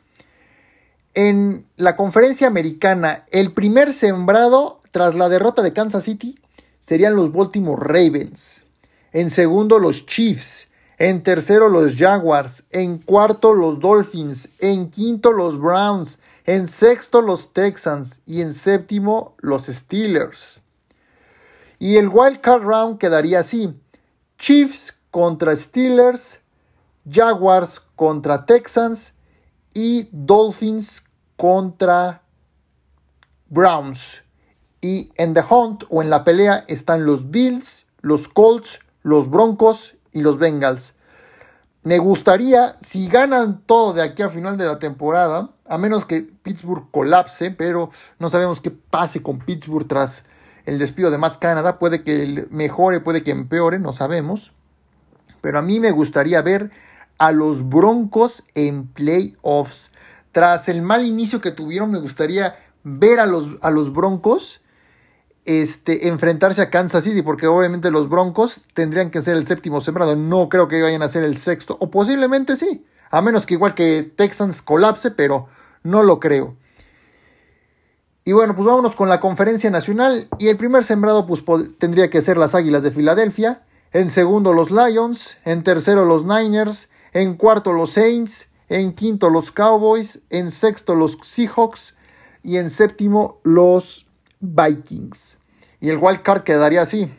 En 1.13 1.65
la 1.77 1.95
conferencia 1.95 2.47
americana, 2.47 3.23
el 3.31 3.53
primer 3.53 3.93
sembrado 3.93 4.81
tras 4.91 5.15
la 5.15 5.29
derrota 5.29 5.61
de 5.61 5.71
Kansas 5.71 6.03
City 6.03 6.37
serían 6.81 7.15
los 7.15 7.31
Baltimore 7.31 7.81
Ravens. 7.81 8.65
En 9.11 9.29
segundo, 9.29 9.79
los 9.79 10.05
Chiefs. 10.05 10.69
En 10.97 11.23
tercero, 11.23 11.69
los 11.69 11.95
Jaguars. 11.95 12.63
En 12.69 12.97
cuarto, 12.99 13.53
los 13.53 13.79
Dolphins. 13.79 14.49
En 14.59 14.89
quinto, 14.89 15.31
los 15.31 15.59
Browns. 15.59 16.19
En 16.45 16.67
sexto, 16.67 17.21
los 17.21 17.53
Texans. 17.53 18.19
Y 18.25 18.41
en 18.41 18.53
séptimo, 18.53 19.35
los 19.39 19.67
Steelers. 19.67 20.61
Y 21.79 21.95
el 21.95 22.09
Wild 22.09 22.41
Card 22.41 22.63
Round 22.63 22.97
quedaría 22.97 23.39
así. 23.39 23.73
Chiefs 24.37 24.97
contra 25.11 25.55
Steelers. 25.55 26.39
Jaguars 27.09 27.79
contra 27.95 28.45
Texans. 28.45 29.13
Y 29.73 30.09
Dolphins 30.11 31.05
contra 31.35 32.21
Browns. 33.47 34.21
Y 34.81 35.11
en 35.15 35.33
The 35.33 35.41
Hunt 35.49 35.83
o 35.89 36.01
en 36.01 36.09
la 36.09 36.23
pelea 36.23 36.65
están 36.67 37.05
los 37.05 37.31
Bills, 37.31 37.85
los 38.01 38.27
Colts, 38.27 38.79
los 39.03 39.29
Broncos 39.29 39.95
y 40.11 40.21
los 40.21 40.37
Bengals. 40.37 40.95
Me 41.83 41.97
gustaría, 41.97 42.77
si 42.81 43.07
ganan 43.07 43.61
todo 43.65 43.93
de 43.93 44.03
aquí 44.03 44.21
a 44.21 44.29
final 44.29 44.57
de 44.57 44.65
la 44.65 44.79
temporada, 44.79 45.51
a 45.65 45.77
menos 45.77 46.05
que 46.05 46.21
Pittsburgh 46.21 46.91
colapse, 46.91 47.51
pero 47.51 47.89
no 48.19 48.29
sabemos 48.29 48.59
qué 48.59 48.69
pase 48.71 49.23
con 49.23 49.39
Pittsburgh 49.39 49.87
tras 49.87 50.25
el 50.65 50.77
despido 50.77 51.09
de 51.09 51.17
Matt 51.17 51.39
Canada, 51.39 51.79
puede 51.79 52.03
que 52.03 52.47
mejore, 52.51 52.99
puede 52.99 53.23
que 53.23 53.31
empeore, 53.31 53.79
no 53.79 53.93
sabemos. 53.93 54.51
Pero 55.41 55.57
a 55.59 55.61
mí 55.61 55.79
me 55.79 55.91
gustaría 55.91 56.41
ver 56.41 56.71
a 57.17 57.31
los 57.31 57.67
Broncos 57.67 58.43
en 58.55 58.87
playoffs. 58.87 59.91
Tras 60.31 60.69
el 60.69 60.81
mal 60.81 61.05
inicio 61.05 61.41
que 61.41 61.51
tuvieron, 61.51 61.91
me 61.91 61.99
gustaría 61.99 62.55
ver 62.83 63.19
a 63.19 63.25
los, 63.25 63.47
a 63.61 63.71
los 63.71 63.93
Broncos 63.93 64.61
este, 65.45 66.07
enfrentarse 66.07 66.61
a 66.61 66.69
Kansas 66.69 67.03
City, 67.03 67.21
porque 67.21 67.47
obviamente 67.47 67.91
los 67.91 68.09
Broncos 68.09 68.65
tendrían 68.73 69.11
que 69.11 69.21
ser 69.21 69.35
el 69.35 69.47
séptimo 69.47 69.81
sembrado. 69.81 70.15
No 70.15 70.49
creo 70.49 70.67
que 70.67 70.81
vayan 70.81 71.01
a 71.01 71.09
ser 71.09 71.23
el 71.23 71.37
sexto, 71.37 71.77
o 71.79 71.89
posiblemente 71.89 72.55
sí, 72.55 72.85
a 73.11 73.21
menos 73.21 73.45
que 73.45 73.55
igual 73.55 73.73
que 73.73 74.03
Texans 74.15 74.61
colapse, 74.61 75.11
pero 75.11 75.47
no 75.83 76.03
lo 76.03 76.19
creo. 76.19 76.55
Y 78.29 78.31
bueno, 78.31 78.55
pues 78.55 78.67
vámonos 78.67 78.95
con 78.95 79.09
la 79.09 79.19
conferencia 79.19 79.71
nacional. 79.71 80.27
Y 80.37 80.49
el 80.49 80.57
primer 80.57 80.83
sembrado, 80.83 81.25
pues 81.25 81.43
tendría 81.79 82.11
que 82.11 82.21
ser 82.21 82.37
las 82.37 82.53
Águilas 82.53 82.83
de 82.83 82.91
Filadelfia. 82.91 83.63
En 83.91 84.11
segundo, 84.11 84.53
los 84.53 84.69
Lions. 84.69 85.37
En 85.45 85.63
tercero, 85.63 86.05
los 86.05 86.25
Niners. 86.25 86.89
En 87.11 87.35
cuarto, 87.35 87.73
los 87.73 87.93
Saints. 87.93 88.51
En 88.67 88.93
quinto, 88.93 89.31
los 89.31 89.51
Cowboys. 89.51 90.21
En 90.29 90.51
sexto, 90.51 90.93
los 90.93 91.17
Seahawks. 91.23 91.95
Y 92.43 92.57
en 92.57 92.69
séptimo, 92.69 93.39
los 93.43 94.05
Vikings. 94.39 95.37
Y 95.81 95.89
el 95.89 95.97
wild 95.97 96.21
card 96.21 96.43
quedaría 96.43 96.81
así. 96.81 97.11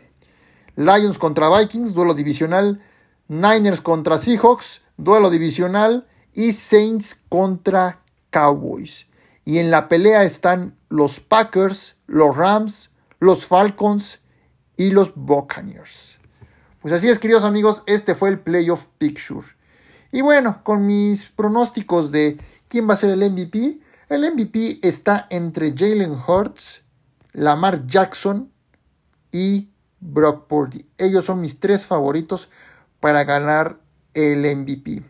Lions 0.76 1.18
contra 1.18 1.56
Vikings, 1.56 1.94
duelo 1.94 2.14
divisional. 2.14 2.82
Niners 3.28 3.80
contra 3.80 4.18
Seahawks, 4.18 4.82
duelo 4.96 5.30
divisional. 5.30 6.06
Y 6.34 6.52
Saints 6.52 7.20
contra 7.28 8.00
Cowboys. 8.30 9.06
Y 9.44 9.58
en 9.58 9.70
la 9.70 9.88
pelea 9.88 10.24
están 10.24 10.76
los 10.88 11.20
Packers, 11.20 11.96
los 12.06 12.36
Rams, 12.36 12.90
los 13.18 13.46
Falcons 13.46 14.20
y 14.76 14.90
los 14.90 15.12
Buccaneers. 15.14 16.18
Pues 16.80 16.94
así 16.94 17.08
es, 17.08 17.18
queridos 17.18 17.44
amigos, 17.44 17.82
este 17.86 18.14
fue 18.14 18.30
el 18.30 18.38
Playoff 18.38 18.86
Picture. 18.96 19.46
Y 20.12 20.22
bueno, 20.22 20.60
con 20.64 20.86
mis 20.86 21.28
pronósticos 21.28 22.10
de 22.10 22.38
quién 22.68 22.88
va 22.88 22.94
a 22.94 22.96
ser 22.96 23.10
el 23.10 23.30
MVP, 23.30 23.80
el 24.08 24.32
MVP 24.32 24.80
está 24.82 25.26
entre 25.30 25.74
Jalen 25.76 26.12
Hurts, 26.12 26.82
Lamar 27.32 27.86
Jackson 27.86 28.50
y 29.32 29.70
Brock 30.00 30.46
Purdy. 30.46 30.86
Ellos 30.98 31.24
son 31.24 31.40
mis 31.40 31.60
tres 31.60 31.86
favoritos 31.86 32.48
para 33.00 33.24
ganar 33.24 33.78
el 34.14 34.40
MVP. 34.56 35.02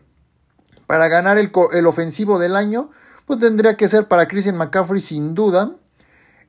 Para 0.87 1.07
ganar 1.07 1.37
el, 1.37 1.51
el, 1.73 1.87
ofensivo 1.87 2.39
del 2.39 2.55
año, 2.55 2.91
pues 3.25 3.39
tendría 3.39 3.77
que 3.77 3.87
ser 3.87 4.07
para 4.07 4.27
Christian 4.27 4.57
McCaffrey 4.57 5.01
sin 5.01 5.33
duda. 5.33 5.75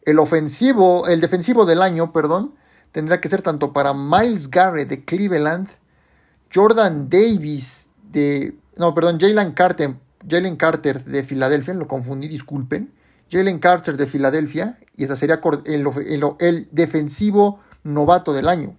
El 0.03 0.19
ofensivo, 0.19 1.07
el 1.07 1.21
defensivo 1.21 1.65
del 1.65 1.81
año, 1.81 2.13
perdón, 2.13 2.55
tendría 2.91 3.21
que 3.21 3.29
ser 3.29 3.43
tanto 3.43 3.73
para 3.73 3.95
Miles 3.95 4.51
Garrett 4.51 4.89
de 4.89 5.05
Cleveland, 5.05 5.69
Jordan 6.53 7.09
Davis 7.09 7.89
de, 8.03 8.55
no, 8.77 8.95
perdón, 8.95 9.19
Jalen 9.21 9.53
Carter, 9.53 9.95
Jalen 10.29 10.57
Carter 10.57 11.05
de 11.05 11.23
Filadelfia, 11.23 11.75
lo 11.75 11.87
confundí, 11.89 12.29
disculpen, 12.29 12.93
Jalen 13.33 13.59
Carter 13.59 13.97
de 13.97 14.07
Filadelfia, 14.07 14.79
y 14.95 15.05
ese 15.05 15.17
sería 15.17 15.41
el, 15.65 16.69
defensivo 16.71 17.61
novato 17.83 18.35
del 18.35 18.47
año. 18.47 18.77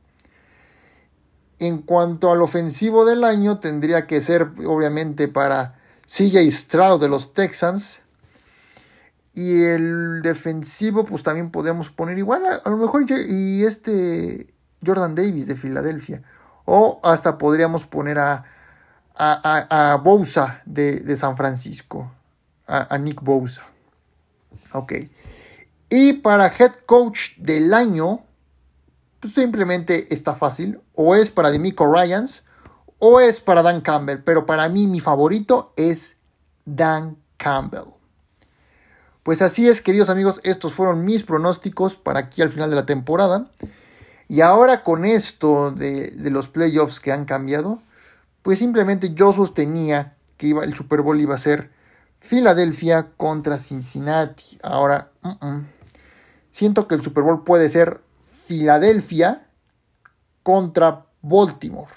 En 1.58 1.80
cuanto 1.80 2.32
al 2.32 2.42
ofensivo 2.42 3.04
del 3.04 3.24
año, 3.24 3.60
tendría 3.60 4.06
que 4.06 4.22
ser 4.22 4.52
obviamente 4.66 5.28
para 5.28 5.80
CJ 6.06 6.50
Stroud 6.52 7.02
de 7.02 7.10
los 7.10 7.34
Texans. 7.34 8.02
Y 9.34 9.64
el 9.64 10.22
defensivo, 10.22 11.06
pues 11.06 11.24
también 11.24 11.50
podríamos 11.50 11.90
poner 11.90 12.20
igual, 12.20 12.44
a, 12.46 12.70
lo 12.70 12.78
mejor, 12.78 13.06
y 13.10 13.64
este 13.64 14.54
Jordan 14.86 15.16
Davis 15.16 15.48
de 15.48 15.56
Filadelfia. 15.56 16.22
O 16.66 17.00
hasta 17.04 17.40
podríamos 17.40 17.88
poner 17.88 18.20
a, 18.20 18.46
a, 19.16 19.94
a, 19.94 19.96
Bousa 19.98 20.62
de, 20.66 21.00
de, 21.00 21.18
San 21.18 21.36
Francisco, 21.36 22.12
a, 22.68 22.96
Nick 23.00 23.22
Bousa. 23.22 23.64
Ok. 24.74 24.94
Y 25.90 26.14
para 26.14 26.48
head 26.48 26.74
coach 26.86 27.38
del 27.38 27.74
año, 27.74 28.22
pues 29.20 29.34
simplemente 29.34 30.14
está 30.14 30.36
fácil. 30.36 30.82
O 30.96 31.16
es 31.16 31.30
para 31.30 31.52
Demico 31.52 31.86
Ryans 31.86 32.46
o 33.00 33.20
es 33.20 33.40
para 33.40 33.62
Dan 33.62 33.82
Campbell. 33.82 34.20
Pero 34.24 34.46
para 34.46 34.68
mí 34.70 34.88
mi 34.88 35.00
favorito 35.00 35.74
es 35.76 36.18
Dan 36.66 37.18
Campbell. 37.38 37.94
Pues 39.22 39.42
así 39.42 39.70
es, 39.70 39.82
queridos 39.82 40.10
amigos, 40.10 40.42
estos 40.44 40.74
fueron 40.74 41.06
mis 41.06 41.24
pronósticos 41.24 41.96
para 41.96 42.20
aquí 42.20 42.42
al 42.42 42.50
final 42.50 42.70
de 42.70 42.76
la 42.76 42.86
temporada. 42.86 43.52
Y 44.28 44.42
ahora 44.42 44.84
con 44.84 45.06
esto 45.06 45.72
de, 45.72 46.12
de 46.12 46.30
los 46.30 46.48
playoffs 46.48 47.00
que 47.00 47.12
han 47.12 47.26
cambiado, 47.26 47.82
pues 48.42 48.60
simplemente 48.60 49.14
yo 49.14 49.32
sostenía 49.32 50.16
que 50.38 50.48
iba, 50.48 50.64
el 50.64 50.76
Super 50.76 51.02
Bowl 51.02 51.22
iba 51.22 51.36
a 51.36 51.40
ser 51.40 51.70
Filadelfia 52.24 53.10
contra 53.18 53.60
Cincinnati. 53.60 54.58
Ahora, 54.64 55.12
siento 56.52 56.88
que 56.88 56.96
el 56.96 57.02
Super 57.02 57.22
Bowl 57.22 57.44
puede 57.44 57.68
ser 57.68 58.00
Filadelfia 58.46 59.46
contra 60.42 61.06
Baltimore. 61.22 61.92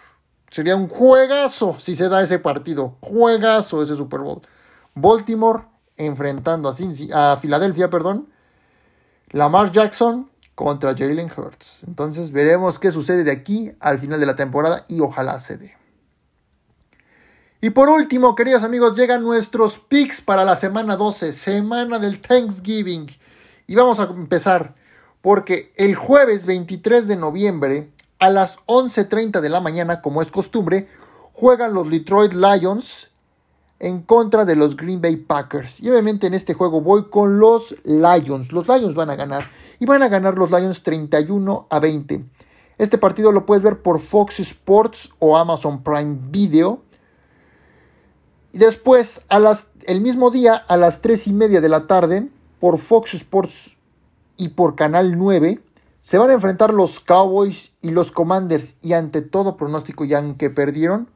Sería 0.50 0.74
un 0.74 0.88
juegazo 0.88 1.76
si 1.78 1.94
se 1.94 2.08
da 2.08 2.22
ese 2.22 2.40
partido. 2.40 2.96
Juegazo 3.00 3.82
ese 3.82 3.94
Super 3.94 4.20
Bowl. 4.20 4.42
Baltimore 4.96 5.62
enfrentando 5.96 6.68
a, 6.68 7.32
a 7.32 7.36
Filadelfia, 7.36 7.88
perdón. 7.88 8.28
Lamar 9.30 9.70
Jackson 9.70 10.28
contra 10.56 10.96
Jalen 10.96 11.30
Hurts. 11.36 11.84
Entonces 11.86 12.32
veremos 12.32 12.80
qué 12.80 12.90
sucede 12.90 13.22
de 13.22 13.30
aquí 13.30 13.72
al 13.78 13.98
final 13.98 14.18
de 14.18 14.26
la 14.26 14.34
temporada 14.34 14.86
y 14.88 15.00
ojalá 15.00 15.38
se 15.38 15.56
dé. 15.56 15.76
Y 17.66 17.70
por 17.70 17.88
último, 17.88 18.36
queridos 18.36 18.62
amigos, 18.62 18.96
llegan 18.96 19.24
nuestros 19.24 19.76
picks 19.76 20.20
para 20.20 20.44
la 20.44 20.54
semana 20.54 20.94
12, 20.94 21.32
semana 21.32 21.98
del 21.98 22.20
Thanksgiving. 22.20 23.08
Y 23.66 23.74
vamos 23.74 23.98
a 23.98 24.04
empezar 24.04 24.76
porque 25.20 25.72
el 25.74 25.96
jueves 25.96 26.46
23 26.46 27.08
de 27.08 27.16
noviembre 27.16 27.90
a 28.20 28.30
las 28.30 28.64
11.30 28.66 29.40
de 29.40 29.48
la 29.48 29.60
mañana, 29.60 30.00
como 30.00 30.22
es 30.22 30.30
costumbre, 30.30 30.86
juegan 31.32 31.74
los 31.74 31.90
Detroit 31.90 32.34
Lions 32.34 33.10
en 33.80 34.02
contra 34.02 34.44
de 34.44 34.54
los 34.54 34.76
Green 34.76 35.00
Bay 35.00 35.16
Packers. 35.16 35.80
Y 35.80 35.90
obviamente 35.90 36.28
en 36.28 36.34
este 36.34 36.54
juego 36.54 36.80
voy 36.80 37.10
con 37.10 37.40
los 37.40 37.74
Lions. 37.82 38.52
Los 38.52 38.68
Lions 38.68 38.94
van 38.94 39.10
a 39.10 39.16
ganar. 39.16 39.50
Y 39.80 39.86
van 39.86 40.04
a 40.04 40.08
ganar 40.08 40.38
los 40.38 40.52
Lions 40.52 40.84
31 40.84 41.66
a 41.68 41.80
20. 41.80 42.26
Este 42.78 42.96
partido 42.96 43.32
lo 43.32 43.44
puedes 43.44 43.64
ver 43.64 43.82
por 43.82 43.98
Fox 43.98 44.38
Sports 44.38 45.10
o 45.18 45.36
Amazon 45.36 45.82
Prime 45.82 46.16
Video. 46.30 46.85
Y 48.56 48.58
después, 48.58 49.20
a 49.28 49.38
las, 49.38 49.68
el 49.84 50.00
mismo 50.00 50.30
día, 50.30 50.54
a 50.54 50.78
las 50.78 51.02
3 51.02 51.26
y 51.26 51.34
media 51.34 51.60
de 51.60 51.68
la 51.68 51.86
tarde, 51.86 52.26
por 52.58 52.78
Fox 52.78 53.12
Sports 53.12 53.76
y 54.38 54.48
por 54.48 54.76
Canal 54.76 55.18
9, 55.18 55.60
se 56.00 56.16
van 56.16 56.30
a 56.30 56.32
enfrentar 56.32 56.72
los 56.72 56.98
Cowboys 57.00 57.74
y 57.82 57.90
los 57.90 58.10
Commanders. 58.10 58.76
Y 58.80 58.94
ante 58.94 59.20
todo 59.20 59.58
pronóstico, 59.58 60.06
ya 60.06 60.16
aunque 60.16 60.48
perdieron, 60.48 61.10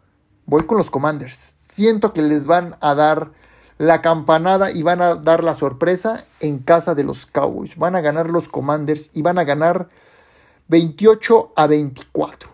voy 0.44 0.66
con 0.66 0.76
los 0.76 0.90
Commanders. 0.90 1.56
Siento 1.62 2.12
que 2.12 2.20
les 2.20 2.44
van 2.44 2.76
a 2.82 2.94
dar 2.94 3.30
la 3.78 4.02
campanada 4.02 4.70
y 4.70 4.82
van 4.82 5.00
a 5.00 5.14
dar 5.14 5.42
la 5.42 5.54
sorpresa 5.54 6.26
en 6.40 6.58
casa 6.58 6.94
de 6.94 7.04
los 7.04 7.24
Cowboys. 7.24 7.78
Van 7.78 7.96
a 7.96 8.02
ganar 8.02 8.28
los 8.28 8.48
Commanders 8.48 9.12
y 9.14 9.22
van 9.22 9.38
a 9.38 9.44
ganar 9.44 9.88
28 10.68 11.54
a 11.56 11.66
24. 11.66 12.50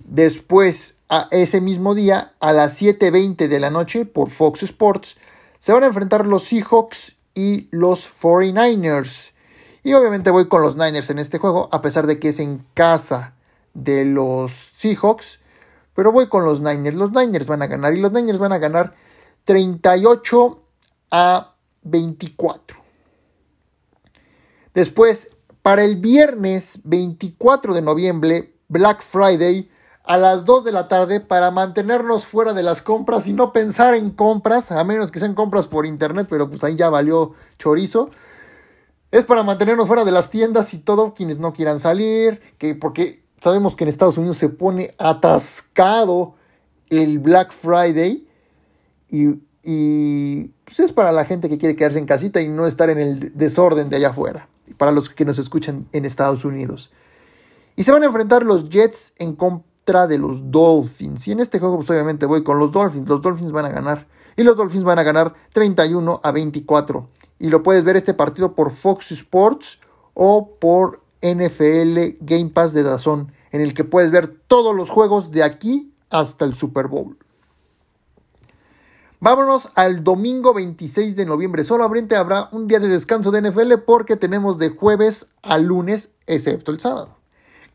Después, 0.00 0.95
a 1.08 1.28
ese 1.30 1.60
mismo 1.60 1.94
día, 1.94 2.34
a 2.40 2.52
las 2.52 2.80
7.20 2.80 3.48
de 3.48 3.60
la 3.60 3.70
noche, 3.70 4.04
por 4.04 4.30
Fox 4.30 4.62
Sports, 4.62 5.16
se 5.58 5.72
van 5.72 5.84
a 5.84 5.86
enfrentar 5.86 6.26
los 6.26 6.44
Seahawks 6.44 7.16
y 7.34 7.68
los 7.70 8.08
49ers. 8.20 9.32
Y 9.84 9.94
obviamente 9.94 10.30
voy 10.30 10.48
con 10.48 10.62
los 10.62 10.76
Niners 10.76 11.10
en 11.10 11.18
este 11.18 11.38
juego, 11.38 11.68
a 11.70 11.80
pesar 11.82 12.06
de 12.06 12.18
que 12.18 12.30
es 12.30 12.40
en 12.40 12.64
casa 12.74 13.34
de 13.74 14.04
los 14.04 14.52
Seahawks. 14.74 15.40
Pero 15.94 16.12
voy 16.12 16.28
con 16.28 16.44
los 16.44 16.60
Niners. 16.60 16.96
Los 16.96 17.12
Niners 17.12 17.46
van 17.46 17.62
a 17.62 17.68
ganar 17.68 17.94
y 17.94 18.00
los 18.00 18.12
Niners 18.12 18.38
van 18.38 18.52
a 18.52 18.58
ganar 18.58 18.94
38 19.44 20.62
a 21.12 21.54
24. 21.82 22.78
Después, 24.74 25.36
para 25.62 25.84
el 25.84 25.96
viernes 25.96 26.80
24 26.84 27.72
de 27.72 27.82
noviembre, 27.82 28.54
Black 28.68 29.02
Friday, 29.02 29.70
a 30.06 30.16
las 30.16 30.44
2 30.44 30.64
de 30.64 30.72
la 30.72 30.86
tarde, 30.86 31.18
para 31.20 31.50
mantenernos 31.50 32.26
fuera 32.26 32.52
de 32.52 32.62
las 32.62 32.80
compras 32.80 33.26
y 33.26 33.32
no 33.32 33.52
pensar 33.52 33.94
en 33.94 34.10
compras, 34.10 34.70
a 34.70 34.82
menos 34.84 35.10
que 35.10 35.18
sean 35.18 35.34
compras 35.34 35.66
por 35.66 35.84
internet, 35.84 36.28
pero 36.30 36.48
pues 36.48 36.62
ahí 36.62 36.76
ya 36.76 36.88
valió 36.88 37.32
chorizo. 37.58 38.10
Es 39.10 39.24
para 39.24 39.42
mantenernos 39.42 39.88
fuera 39.88 40.04
de 40.04 40.12
las 40.12 40.30
tiendas 40.30 40.72
y 40.74 40.78
todo, 40.78 41.12
quienes 41.12 41.40
no 41.40 41.52
quieran 41.52 41.80
salir, 41.80 42.40
que 42.58 42.76
porque 42.76 43.24
sabemos 43.40 43.74
que 43.74 43.82
en 43.82 43.88
Estados 43.88 44.16
Unidos 44.16 44.36
se 44.36 44.48
pone 44.48 44.94
atascado 44.98 46.34
el 46.88 47.18
Black 47.18 47.52
Friday 47.52 48.28
y, 49.08 49.34
pues 50.64 50.80
es 50.80 50.92
para 50.92 51.10
la 51.10 51.24
gente 51.24 51.48
que 51.48 51.58
quiere 51.58 51.74
quedarse 51.74 51.98
en 51.98 52.06
casita 52.06 52.40
y 52.40 52.48
no 52.48 52.66
estar 52.66 52.90
en 52.90 52.98
el 52.98 53.36
desorden 53.36 53.88
de 53.88 53.96
allá 53.96 54.10
afuera. 54.10 54.48
Para 54.78 54.92
los 54.92 55.10
que 55.10 55.24
nos 55.24 55.38
escuchan 55.38 55.86
en 55.92 56.04
Estados 56.04 56.44
Unidos. 56.44 56.92
Y 57.74 57.82
se 57.82 57.92
van 57.92 58.02
a 58.04 58.06
enfrentar 58.06 58.44
los 58.44 58.68
Jets 58.68 59.12
en 59.18 59.34
de 59.86 60.18
los 60.18 60.50
Dolphins. 60.50 61.28
Y 61.28 61.32
en 61.32 61.40
este 61.40 61.60
juego, 61.60 61.76
pues 61.76 61.90
obviamente 61.90 62.26
voy 62.26 62.42
con 62.42 62.58
los 62.58 62.72
Dolphins. 62.72 63.08
Los 63.08 63.22
Dolphins 63.22 63.52
van 63.52 63.66
a 63.66 63.70
ganar. 63.70 64.08
Y 64.36 64.42
los 64.42 64.56
Dolphins 64.56 64.84
van 64.84 64.98
a 64.98 65.04
ganar 65.04 65.34
31 65.52 66.20
a 66.22 66.32
24. 66.32 67.08
Y 67.38 67.48
lo 67.48 67.62
puedes 67.62 67.84
ver 67.84 67.96
este 67.96 68.12
partido 68.12 68.54
por 68.54 68.72
Fox 68.72 69.12
Sports 69.12 69.80
o 70.14 70.56
por 70.58 71.02
NFL 71.22 72.16
Game 72.20 72.50
Pass 72.50 72.72
de 72.72 72.82
Dazón. 72.82 73.32
En 73.52 73.60
el 73.60 73.74
que 73.74 73.84
puedes 73.84 74.10
ver 74.10 74.28
todos 74.48 74.74
los 74.74 74.90
juegos 74.90 75.30
de 75.30 75.44
aquí 75.44 75.92
hasta 76.10 76.44
el 76.44 76.54
Super 76.54 76.88
Bowl. 76.88 77.16
Vámonos 79.20 79.70
al 79.76 80.04
domingo 80.04 80.52
26 80.52 81.16
de 81.16 81.24
noviembre. 81.24 81.64
Solamente 81.64 82.16
habrá 82.16 82.48
un 82.52 82.66
día 82.66 82.80
de 82.80 82.88
descanso 82.88 83.30
de 83.30 83.40
NFL 83.40 83.74
porque 83.86 84.16
tenemos 84.16 84.58
de 84.58 84.70
jueves 84.70 85.28
a 85.42 85.58
lunes, 85.58 86.10
excepto 86.26 86.72
el 86.72 86.80
sábado. 86.80 87.15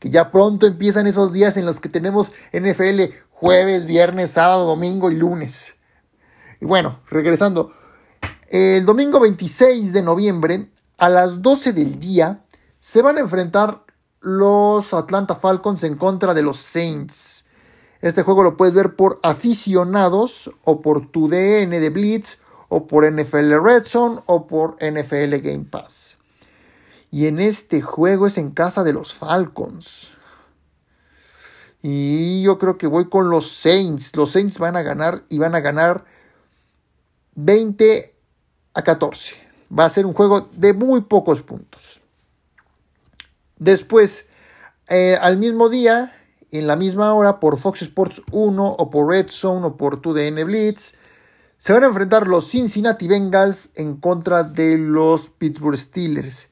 Que 0.02 0.10
ya 0.10 0.32
pronto 0.32 0.66
empiezan 0.66 1.08
esos 1.08 1.32
días 1.32 1.56
en 1.56 1.66
los 1.66 1.80
que 1.80 1.88
tenemos 1.88 2.34
NFL 2.52 3.14
jueves, 3.30 3.86
viernes, 3.86 4.32
sábado, 4.32 4.66
domingo 4.66 5.10
y 5.12 5.16
lunes. 5.16 5.76
Y 6.60 6.66
bueno, 6.66 7.00
regresando. 7.10 7.72
El 8.50 8.86
domingo 8.86 9.20
26 9.20 9.94
de 9.94 10.02
noviembre 10.02 10.70
a 10.98 11.08
las 11.08 11.42
12 11.42 11.72
del 11.72 12.00
día 12.00 12.42
se 12.80 13.02
van 13.02 13.18
a 13.18 13.22
enfrentar 13.22 13.84
los 14.20 14.94
Atlanta 14.94 15.36
Falcons 15.36 15.84
en 15.84 15.96
contra 15.96 16.34
de 16.34 16.42
los 16.42 16.60
Saints. 16.60 17.48
Este 18.02 18.24
juego 18.24 18.44
lo 18.44 18.58
puedes 18.58 18.74
ver 18.74 18.96
por 18.96 19.20
aficionados 19.22 20.52
o 20.64 20.82
por 20.82 21.12
tu 21.12 21.30
DN 21.30 21.80
de 21.80 21.90
Blitz 21.92 22.40
o 22.70 22.88
por 22.88 23.12
NFL 23.12 23.54
Red 23.64 23.86
Zone 23.86 24.22
o 24.26 24.48
por 24.48 24.78
NFL 24.82 25.38
Game 25.38 25.66
Pass. 25.70 26.11
Y 27.12 27.28
en 27.28 27.40
este 27.40 27.82
juego 27.82 28.26
es 28.26 28.38
en 28.38 28.52
casa 28.52 28.84
de 28.84 28.94
los 28.94 29.14
Falcons. 29.14 30.10
Y 31.84 32.42
yo 32.44 32.58
creo 32.58 32.78
que 32.78 32.88
voy 32.88 33.10
con 33.10 33.30
los 33.30 33.52
Saints. 33.52 34.16
Los 34.16 34.32
Saints 34.32 34.58
van 34.58 34.78
a 34.78 34.82
ganar 34.82 35.24
y 35.30 35.38
van 35.38 35.54
a 35.54 35.60
ganar 35.60 36.06
20 37.36 38.16
a 38.74 38.82
14. 38.82 39.36
Va 39.78 39.86
a 39.86 39.90
ser 39.90 40.06
un 40.06 40.14
juego 40.14 40.50
de 40.54 40.74
muy 40.74 41.02
pocos 41.02 41.42
puntos. 41.42 42.00
Después, 43.58 44.28
eh, 44.88 45.18
al 45.20 45.38
mismo 45.38 45.70
día, 45.70 46.14
en 46.52 46.68
la 46.68 46.76
misma 46.76 47.14
hora 47.14 47.40
por 47.40 47.58
Fox 47.58 47.82
Sports 47.82 48.22
1 48.32 48.76
o 48.78 48.90
por 48.90 49.08
Red 49.08 49.30
Zone 49.30 49.66
o 49.68 49.78
por 49.78 50.02
2DN 50.02 50.46
Blitz. 50.46 50.96
Se 51.58 51.74
van 51.74 51.84
a 51.84 51.88
enfrentar 51.88 52.28
los 52.28 52.50
Cincinnati 52.50 53.08
Bengals 53.08 53.70
en 53.76 53.98
contra 53.98 54.44
de 54.44 54.78
los 54.78 55.30
Pittsburgh 55.30 55.78
Steelers. 55.78 56.51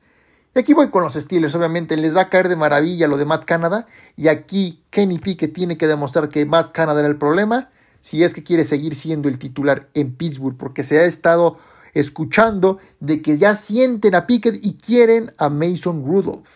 Y 0.55 0.59
aquí 0.59 0.73
voy 0.73 0.89
con 0.89 1.03
los 1.03 1.13
Steelers, 1.13 1.53
obviamente 1.53 1.95
les 1.95 2.15
va 2.15 2.21
a 2.21 2.29
caer 2.29 2.49
de 2.49 2.55
maravilla 2.55 3.07
lo 3.07 3.17
de 3.17 3.25
Matt 3.25 3.45
Canada. 3.45 3.85
Y 4.15 4.27
aquí 4.29 4.83
Kenny 4.89 5.19
Pickett 5.19 5.53
tiene 5.53 5.77
que 5.77 5.87
demostrar 5.87 6.29
que 6.29 6.45
Matt 6.45 6.71
Canada 6.71 7.01
era 7.01 7.09
el 7.09 7.17
problema. 7.17 7.69
Si 8.01 8.23
es 8.23 8.33
que 8.33 8.43
quiere 8.43 8.65
seguir 8.65 8.95
siendo 8.95 9.27
el 9.29 9.37
titular 9.37 9.89
en 9.93 10.15
Pittsburgh, 10.15 10.57
porque 10.57 10.83
se 10.83 10.99
ha 10.99 11.03
estado 11.03 11.57
escuchando 11.93 12.79
de 12.99 13.21
que 13.21 13.37
ya 13.37 13.55
sienten 13.55 14.15
a 14.15 14.25
Pickett 14.25 14.63
y 14.65 14.77
quieren 14.77 15.33
a 15.37 15.49
Mason 15.49 16.05
Rudolph. 16.05 16.49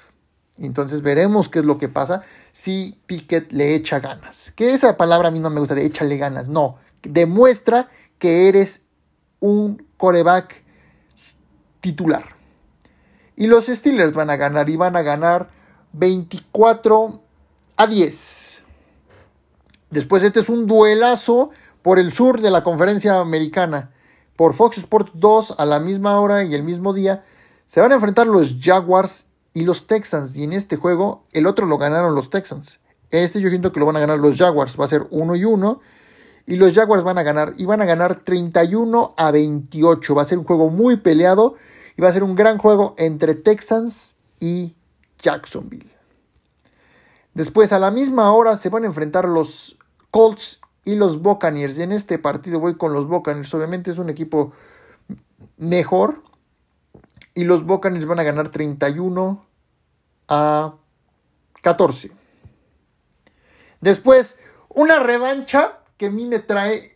Entonces 0.57 1.01
veremos 1.01 1.49
qué 1.49 1.59
es 1.59 1.65
lo 1.65 1.77
que 1.77 1.89
pasa 1.89 2.23
si 2.51 2.99
Pickett 3.05 3.51
le 3.51 3.75
echa 3.75 3.99
ganas. 3.99 4.51
Que 4.55 4.73
esa 4.73 4.97
palabra 4.97 5.27
a 5.27 5.31
mí 5.31 5.39
no 5.39 5.49
me 5.49 5.59
gusta 5.59 5.75
de 5.75 5.85
échale 5.85 6.17
ganas, 6.17 6.49
no. 6.49 6.77
Demuestra 7.03 7.89
que 8.19 8.47
eres 8.47 8.85
un 9.39 9.85
coreback 9.97 10.63
titular. 11.81 12.42
Y 13.35 13.47
los 13.47 13.65
Steelers 13.65 14.13
van 14.13 14.29
a 14.29 14.35
ganar 14.35 14.69
y 14.69 14.75
van 14.75 14.95
a 14.95 15.01
ganar 15.01 15.49
24 15.93 17.21
a 17.77 17.87
10. 17.87 18.61
Después 19.89 20.23
este 20.23 20.39
es 20.39 20.49
un 20.49 20.67
duelazo 20.67 21.51
por 21.81 21.99
el 21.99 22.11
sur 22.11 22.41
de 22.41 22.51
la 22.51 22.63
conferencia 22.63 23.19
americana. 23.19 23.91
Por 24.35 24.53
Fox 24.53 24.77
Sports 24.79 25.11
2 25.13 25.55
a 25.57 25.65
la 25.65 25.79
misma 25.79 26.19
hora 26.19 26.43
y 26.43 26.55
el 26.55 26.63
mismo 26.63 26.93
día 26.93 27.23
se 27.67 27.81
van 27.81 27.91
a 27.91 27.95
enfrentar 27.95 28.27
los 28.27 28.57
Jaguars 28.59 29.27
y 29.53 29.61
los 29.63 29.87
Texans. 29.87 30.35
Y 30.37 30.43
en 30.43 30.53
este 30.53 30.77
juego, 30.77 31.25
el 31.31 31.45
otro 31.45 31.65
lo 31.65 31.77
ganaron 31.77 32.15
los 32.15 32.29
Texans. 32.29 32.79
Este 33.11 33.39
yo 33.39 33.49
siento 33.49 33.71
que 33.71 33.79
lo 33.79 33.85
van 33.85 33.97
a 33.97 33.99
ganar 33.99 34.17
los 34.17 34.37
Jaguars. 34.37 34.79
Va 34.79 34.85
a 34.85 34.87
ser 34.87 35.05
1 35.11 35.35
y 35.35 35.45
1. 35.45 35.81
Y 36.47 36.55
los 36.55 36.73
Jaguars 36.73 37.03
van 37.03 37.19
a 37.19 37.23
ganar. 37.23 37.53
Y 37.57 37.65
van 37.65 37.81
a 37.81 37.85
ganar 37.85 38.21
31 38.21 39.13
a 39.15 39.31
28. 39.31 40.15
Va 40.15 40.23
a 40.23 40.25
ser 40.25 40.39
un 40.39 40.45
juego 40.45 40.69
muy 40.69 40.97
peleado. 40.97 41.55
Y 41.97 42.01
va 42.01 42.09
a 42.09 42.13
ser 42.13 42.23
un 42.23 42.35
gran 42.35 42.57
juego 42.57 42.95
entre 42.97 43.35
Texans 43.35 44.17
y 44.39 44.75
Jacksonville. 45.19 45.91
Después 47.33 47.73
a 47.73 47.79
la 47.79 47.91
misma 47.91 48.31
hora 48.33 48.57
se 48.57 48.69
van 48.69 48.83
a 48.83 48.87
enfrentar 48.87 49.27
los 49.27 49.77
Colts 50.11 50.61
y 50.85 50.95
los 50.95 51.21
Buccaneers. 51.21 51.77
Y 51.77 51.83
en 51.83 51.91
este 51.91 52.19
partido 52.19 52.59
voy 52.59 52.75
con 52.75 52.93
los 52.93 53.07
Buccaneers. 53.07 53.53
Obviamente 53.53 53.91
es 53.91 53.97
un 53.97 54.09
equipo 54.09 54.53
mejor. 55.57 56.21
Y 57.33 57.45
los 57.45 57.65
Buccaneers 57.65 58.05
van 58.05 58.19
a 58.19 58.23
ganar 58.23 58.49
31 58.49 59.45
a 60.27 60.75
14. 61.61 62.11
Después, 63.81 64.39
una 64.69 64.99
revancha 64.99 65.79
que 65.97 66.07
a 66.07 66.11
mí 66.11 66.25
me 66.25 66.39
trae, 66.39 66.95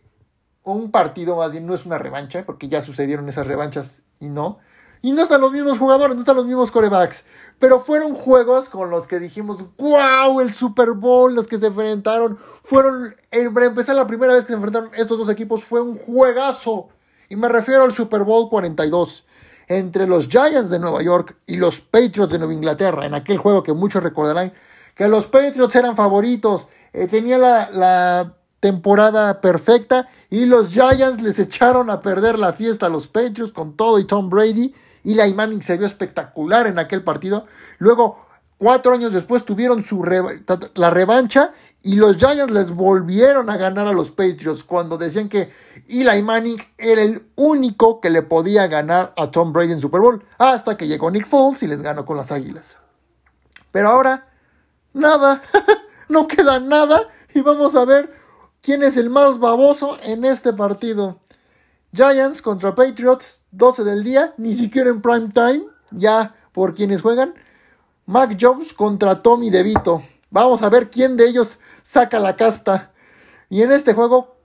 un 0.62 0.90
partido 0.90 1.36
más 1.36 1.50
bien, 1.52 1.66
no 1.66 1.74
es 1.74 1.84
una 1.84 1.98
revancha, 1.98 2.44
porque 2.44 2.68
ya 2.68 2.82
sucedieron 2.82 3.28
esas 3.28 3.46
revanchas 3.46 4.02
y 4.20 4.28
no. 4.28 4.58
Y 5.02 5.12
no 5.12 5.22
están 5.22 5.40
los 5.40 5.52
mismos 5.52 5.78
jugadores, 5.78 6.16
no 6.16 6.20
están 6.20 6.36
los 6.36 6.46
mismos 6.46 6.70
corebacks. 6.70 7.24
Pero 7.58 7.80
fueron 7.80 8.14
juegos 8.14 8.68
con 8.68 8.90
los 8.90 9.06
que 9.06 9.18
dijimos, 9.18 9.64
wow, 9.76 10.40
el 10.40 10.54
Super 10.54 10.92
Bowl, 10.92 11.34
los 11.34 11.46
que 11.46 11.58
se 11.58 11.66
enfrentaron. 11.66 12.38
Fueron, 12.64 13.14
para 13.52 13.66
empezar, 13.66 13.96
la 13.96 14.06
primera 14.06 14.34
vez 14.34 14.44
que 14.44 14.48
se 14.48 14.54
enfrentaron 14.54 14.90
estos 14.94 15.18
dos 15.18 15.28
equipos 15.28 15.64
fue 15.64 15.80
un 15.80 15.96
juegazo. 15.96 16.88
Y 17.28 17.36
me 17.36 17.48
refiero 17.48 17.82
al 17.82 17.92
Super 17.92 18.22
Bowl 18.22 18.48
42 18.48 19.24
entre 19.68 20.06
los 20.06 20.28
Giants 20.28 20.70
de 20.70 20.78
Nueva 20.78 21.02
York 21.02 21.36
y 21.46 21.56
los 21.56 21.80
Patriots 21.80 22.32
de 22.32 22.38
Nueva 22.38 22.54
Inglaterra, 22.54 23.04
en 23.06 23.14
aquel 23.14 23.38
juego 23.38 23.62
que 23.62 23.74
muchos 23.74 24.02
recordarán, 24.02 24.52
que 24.94 25.08
los 25.08 25.26
Patriots 25.26 25.76
eran 25.76 25.94
favoritos, 25.94 26.68
eh, 26.94 27.06
tenía 27.06 27.36
la, 27.36 27.70
la 27.70 28.34
temporada 28.60 29.40
perfecta 29.40 30.08
y 30.30 30.46
los 30.46 30.70
Giants 30.70 31.20
les 31.20 31.38
echaron 31.38 31.90
a 31.90 32.00
perder 32.00 32.38
la 32.38 32.54
fiesta 32.54 32.86
a 32.86 32.88
los 32.88 33.06
Patriots 33.06 33.52
con 33.52 33.76
todo 33.76 33.98
y 33.98 34.06
Tom 34.06 34.30
Brady 34.30 34.74
la 35.14 35.26
Manning 35.26 35.62
se 35.62 35.76
vio 35.76 35.86
espectacular 35.86 36.66
en 36.66 36.78
aquel 36.78 37.02
partido. 37.02 37.46
Luego, 37.78 38.26
cuatro 38.58 38.92
años 38.92 39.12
después 39.12 39.44
tuvieron 39.44 39.82
su 39.82 40.04
la 40.74 40.90
revancha 40.90 41.52
Y 41.82 41.94
los 41.94 42.16
Giants 42.16 42.52
les 42.52 42.72
volvieron 42.72 43.48
a 43.50 43.56
ganar 43.56 43.86
a 43.86 43.92
los 43.92 44.10
Patriots 44.10 44.64
cuando 44.64 44.98
decían 44.98 45.28
que 45.28 45.52
Eli 45.88 46.22
Manning 46.22 46.60
era 46.76 47.02
el 47.02 47.22
único 47.36 48.00
que 48.00 48.10
le 48.10 48.22
podía 48.22 48.66
ganar 48.66 49.14
a 49.16 49.30
Tom 49.30 49.52
Brady 49.52 49.72
en 49.72 49.80
Super 49.80 50.00
Bowl. 50.00 50.24
Hasta 50.38 50.76
que 50.76 50.88
llegó 50.88 51.10
Nick 51.10 51.26
Foles 51.26 51.62
y 51.62 51.68
les 51.68 51.80
ganó 51.80 52.04
con 52.04 52.16
las 52.16 52.32
Águilas. 52.32 52.78
Pero 53.70 53.90
ahora, 53.90 54.26
nada. 54.92 55.42
no 56.08 56.26
queda 56.26 56.58
nada. 56.58 57.08
Y 57.32 57.40
vamos 57.40 57.76
a 57.76 57.84
ver 57.84 58.12
quién 58.60 58.82
es 58.82 58.96
el 58.96 59.08
más 59.08 59.38
baboso 59.38 59.98
en 60.02 60.24
este 60.24 60.52
partido. 60.52 61.20
Giants 61.92 62.42
contra 62.42 62.74
Patriots, 62.74 63.42
12 63.52 63.84
del 63.84 64.04
día, 64.04 64.34
ni 64.36 64.54
siquiera 64.54 64.90
en 64.90 65.00
prime 65.00 65.30
time, 65.32 65.64
ya 65.90 66.34
por 66.52 66.74
quienes 66.74 67.02
juegan. 67.02 67.34
Mac 68.06 68.36
Jones 68.40 68.72
contra 68.72 69.22
Tommy 69.22 69.50
DeVito. 69.50 70.02
Vamos 70.30 70.62
a 70.62 70.68
ver 70.68 70.90
quién 70.90 71.16
de 71.16 71.28
ellos 71.28 71.58
saca 71.82 72.18
la 72.18 72.36
casta. 72.36 72.92
Y 73.48 73.62
en 73.62 73.72
este 73.72 73.94
juego 73.94 74.36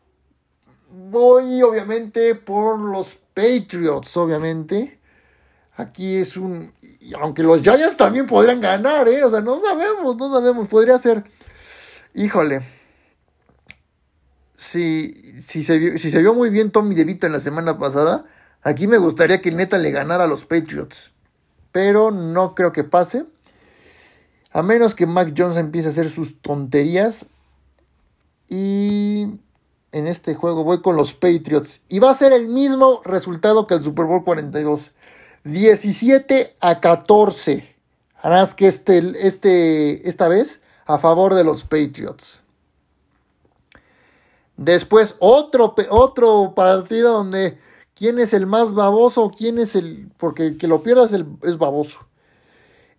voy 0.90 1.62
obviamente 1.62 2.36
por 2.36 2.80
los 2.80 3.16
Patriots, 3.34 4.16
obviamente. 4.18 5.00
Aquí 5.76 6.18
es 6.18 6.38
un... 6.38 6.72
Aunque 7.20 7.44
los 7.44 7.62
Giants 7.62 7.98
también 7.98 8.28
podrían 8.28 8.62
ganar, 8.62 9.08
¿eh? 9.08 9.24
O 9.24 9.32
sea, 9.32 9.42
no 9.42 9.60
sabemos, 9.60 10.16
no 10.16 10.32
sabemos. 10.32 10.68
Podría 10.68 10.98
ser... 11.00 11.24
Híjole. 12.14 12.64
Si, 14.64 15.42
si, 15.46 15.62
se, 15.62 15.78
vio, 15.78 15.98
si 16.00 16.10
se 16.10 16.20
vio 16.20 16.34
muy 16.34 16.50
bien 16.50 16.72
Tommy 16.72 16.96
DeVito 16.96 17.28
en 17.28 17.34
la 17.34 17.42
semana 17.42 17.78
pasada, 17.78 18.24
aquí 18.62 18.88
me 18.88 18.98
gustaría 18.98 19.42
que 19.42 19.52
neta 19.52 19.78
le 19.78 19.92
ganara 19.92 20.24
a 20.24 20.28
los 20.28 20.46
Patriots. 20.46 21.12
Pero 21.74 22.12
no 22.12 22.56
creo 22.56 22.72
que 22.72 22.86
pase. 22.86 23.26
A 24.54 24.64
menos 24.64 24.96
que 24.96 25.06
Mac 25.06 25.34
Jones 25.38 25.58
empiece 25.58 25.90
a 25.90 25.92
hacer 25.92 26.10
sus 26.10 26.42
tonterías. 26.42 27.26
Y 28.48 29.28
en 29.92 30.08
este 30.08 30.34
juego 30.34 30.64
voy 30.64 30.82
con 30.82 30.96
los 30.96 31.14
Patriots. 31.14 31.82
Y 31.90 32.00
va 32.00 32.12
a 32.12 32.16
ser 32.16 32.32
el 32.32 32.48
mismo 32.48 33.02
resultado 33.04 33.68
que 33.68 33.74
el 33.74 33.84
Super 33.84 34.06
Bowl 34.06 34.24
42. 34.24 34.94
17 35.44 36.56
a 36.62 36.80
14. 36.80 37.76
Harás 38.22 38.54
que 38.54 38.68
este, 38.68 39.28
este, 39.28 40.08
esta 40.08 40.30
vez 40.30 40.62
a 40.86 41.00
favor 41.00 41.34
de 41.34 41.44
los 41.44 41.64
Patriots. 41.64 42.43
Después 44.58 45.16
otro, 45.20 45.76
otro 45.90 46.54
partido 46.56 47.14
donde 47.14 47.58
quién 47.96 48.20
es 48.20 48.34
el 48.34 48.46
más 48.46 48.74
baboso, 48.74 49.32
quién 49.36 49.60
es 49.60 49.76
el... 49.76 50.12
Porque 50.18 50.48
el 50.48 50.58
que 50.58 50.68
lo 50.68 50.84
pierdas 50.84 51.12
es 51.14 51.58
baboso. 51.58 52.00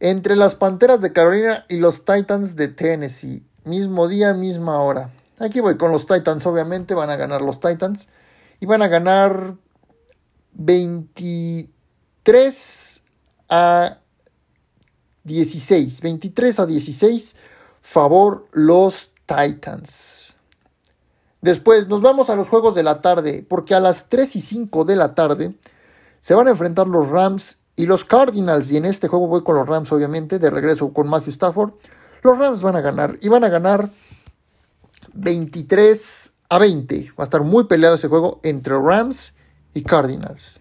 Entre 0.00 0.36
las 0.36 0.54
Panteras 0.54 1.00
de 1.00 1.12
Carolina 1.12 1.64
y 1.68 1.76
los 1.76 2.04
Titans 2.04 2.56
de 2.56 2.68
Tennessee. 2.68 3.42
Mismo 3.64 4.08
día, 4.08 4.34
misma 4.34 4.80
hora. 4.80 5.10
Aquí 5.38 5.60
voy 5.60 5.76
con 5.76 5.92
los 5.92 6.06
Titans, 6.06 6.46
obviamente. 6.46 6.94
Van 6.94 7.10
a 7.10 7.16
ganar 7.16 7.42
los 7.42 7.60
Titans. 7.60 8.08
Y 8.60 8.66
van 8.66 8.82
a 8.82 8.88
ganar 8.88 9.54
23 10.52 13.02
a 13.48 13.98
16. 15.24 16.00
23 16.00 16.60
a 16.60 16.66
16. 16.66 17.36
Favor 17.80 18.46
los 18.52 19.12
Titans. 19.26 20.13
Después 21.44 21.88
nos 21.88 22.00
vamos 22.00 22.30
a 22.30 22.36
los 22.36 22.48
juegos 22.48 22.74
de 22.74 22.82
la 22.82 23.02
tarde. 23.02 23.44
Porque 23.46 23.74
a 23.74 23.80
las 23.80 24.08
3 24.08 24.36
y 24.36 24.40
5 24.40 24.86
de 24.86 24.96
la 24.96 25.14
tarde 25.14 25.52
se 26.22 26.32
van 26.32 26.48
a 26.48 26.52
enfrentar 26.52 26.86
los 26.86 27.10
Rams 27.10 27.58
y 27.76 27.84
los 27.84 28.06
Cardinals. 28.06 28.72
Y 28.72 28.78
en 28.78 28.86
este 28.86 29.08
juego 29.08 29.26
voy 29.26 29.44
con 29.44 29.56
los 29.56 29.68
Rams, 29.68 29.92
obviamente. 29.92 30.38
De 30.38 30.48
regreso 30.48 30.90
con 30.94 31.06
Matthew 31.06 31.32
Stafford. 31.32 31.72
Los 32.22 32.38
Rams 32.38 32.62
van 32.62 32.76
a 32.76 32.80
ganar. 32.80 33.18
Y 33.20 33.28
van 33.28 33.44
a 33.44 33.50
ganar 33.50 33.90
23 35.12 36.32
a 36.48 36.58
20. 36.58 37.10
Va 37.10 37.24
a 37.24 37.24
estar 37.24 37.42
muy 37.42 37.64
peleado 37.64 37.96
ese 37.96 38.08
juego 38.08 38.40
entre 38.42 38.80
Rams 38.80 39.34
y 39.74 39.82
Cardinals. 39.82 40.60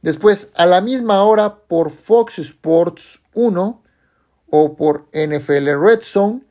Después, 0.00 0.52
a 0.54 0.64
la 0.64 0.80
misma 0.80 1.22
hora, 1.22 1.56
por 1.56 1.90
Fox 1.90 2.38
Sports 2.38 3.20
1 3.34 3.82
o 4.48 4.74
por 4.74 5.08
NFL 5.12 5.68
Red 5.78 6.00
Zone, 6.00 6.45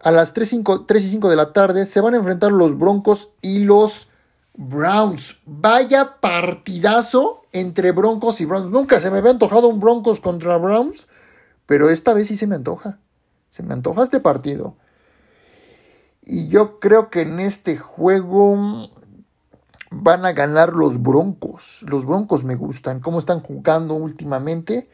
a 0.00 0.10
las 0.10 0.32
3, 0.32 0.48
5, 0.48 0.86
3 0.86 1.04
y 1.04 1.10
5 1.10 1.28
de 1.28 1.36
la 1.36 1.52
tarde, 1.52 1.86
se 1.86 2.00
van 2.00 2.14
a 2.14 2.18
enfrentar 2.18 2.52
los 2.52 2.78
Broncos 2.78 3.30
y 3.42 3.60
los 3.60 4.08
Browns. 4.54 5.38
Vaya 5.44 6.20
partidazo 6.20 7.42
entre 7.52 7.92
Broncos 7.92 8.40
y 8.40 8.44
Browns. 8.44 8.70
Nunca 8.70 9.00
se 9.00 9.10
me 9.10 9.18
había 9.18 9.30
antojado 9.30 9.68
un 9.68 9.80
Broncos 9.80 10.20
contra 10.20 10.56
Browns, 10.56 11.06
pero 11.66 11.90
esta 11.90 12.12
vez 12.12 12.28
sí 12.28 12.36
se 12.36 12.46
me 12.46 12.56
antoja. 12.56 12.98
Se 13.50 13.62
me 13.62 13.74
antoja 13.74 14.02
este 14.02 14.20
partido. 14.20 14.76
Y 16.24 16.48
yo 16.48 16.78
creo 16.78 17.08
que 17.08 17.22
en 17.22 17.40
este 17.40 17.76
juego 17.78 18.90
van 19.90 20.26
a 20.26 20.32
ganar 20.32 20.74
los 20.74 21.02
Broncos. 21.02 21.82
Los 21.88 22.04
Broncos 22.04 22.44
me 22.44 22.54
gustan. 22.54 23.00
Cómo 23.00 23.18
están 23.18 23.40
jugando 23.40 23.94
últimamente. 23.94 24.90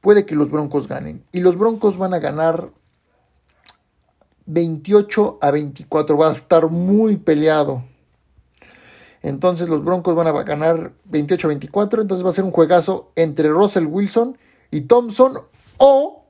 Puede 0.00 0.26
que 0.26 0.36
los 0.36 0.50
Broncos 0.50 0.86
ganen. 0.86 1.24
Y 1.32 1.40
los 1.40 1.58
Broncos 1.58 1.98
van 1.98 2.14
a 2.14 2.20
ganar 2.20 2.70
28 4.46 5.38
a 5.40 5.50
24. 5.50 6.16
Va 6.16 6.28
a 6.28 6.32
estar 6.32 6.68
muy 6.68 7.16
peleado. 7.16 7.82
Entonces 9.22 9.68
los 9.68 9.82
Broncos 9.82 10.14
van 10.14 10.26
a 10.26 10.32
ganar 10.42 10.92
28 11.06 11.46
a 11.46 11.48
24. 11.48 12.02
Entonces 12.02 12.24
va 12.24 12.30
a 12.30 12.32
ser 12.32 12.44
un 12.44 12.50
juegazo 12.50 13.12
entre 13.16 13.48
Russell 13.48 13.86
Wilson 13.86 14.36
y 14.70 14.82
Thompson. 14.82 15.38
O, 15.78 16.26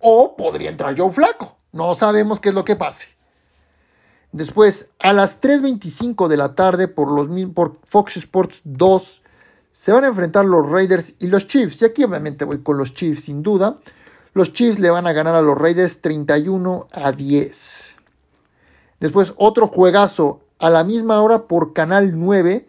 o 0.00 0.36
podría 0.36 0.70
entrar 0.70 0.96
Joe 0.96 1.10
Flaco. 1.10 1.56
No 1.72 1.94
sabemos 1.94 2.40
qué 2.40 2.50
es 2.50 2.54
lo 2.54 2.64
que 2.64 2.76
pase. 2.76 3.14
Después, 4.34 4.90
a 4.98 5.12
las 5.12 5.40
3.25 5.40 6.26
de 6.26 6.36
la 6.36 6.56
tarde, 6.56 6.88
por, 6.88 7.08
los, 7.08 7.28
por 7.54 7.78
Fox 7.84 8.16
Sports 8.16 8.62
2, 8.64 9.22
se 9.70 9.92
van 9.92 10.02
a 10.04 10.08
enfrentar 10.08 10.44
los 10.44 10.68
Raiders 10.68 11.14
y 11.20 11.28
los 11.28 11.46
Chiefs. 11.46 11.80
Y 11.82 11.84
aquí 11.84 12.02
obviamente 12.02 12.44
voy 12.44 12.58
con 12.58 12.76
los 12.76 12.94
Chiefs, 12.94 13.24
sin 13.24 13.42
duda. 13.42 13.78
Los 14.34 14.52
Chiefs 14.52 14.80
le 14.80 14.90
van 14.90 15.06
a 15.06 15.12
ganar 15.12 15.36
a 15.36 15.42
los 15.42 15.56
Raiders 15.56 16.00
31 16.00 16.88
a 16.92 17.12
10. 17.12 17.94
Después, 18.98 19.32
otro 19.36 19.68
juegazo 19.68 20.40
a 20.58 20.70
la 20.70 20.82
misma 20.82 21.22
hora 21.22 21.46
por 21.46 21.72
Canal 21.72 22.18
9. 22.18 22.66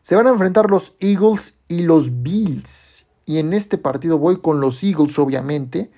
Se 0.00 0.14
van 0.14 0.28
a 0.28 0.30
enfrentar 0.30 0.70
los 0.70 0.94
Eagles 1.00 1.56
y 1.66 1.82
los 1.82 2.22
Bills. 2.22 3.04
Y 3.26 3.38
en 3.38 3.52
este 3.52 3.78
partido 3.78 4.16
voy 4.16 4.40
con 4.40 4.60
los 4.60 4.82
Eagles, 4.84 5.18
obviamente. 5.18 5.90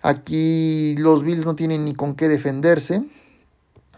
Aquí 0.00 0.94
los 0.96 1.24
Bills 1.24 1.44
no 1.44 1.56
tienen 1.56 1.84
ni 1.84 1.94
con 1.94 2.14
qué 2.14 2.28
defenderse. 2.28 3.04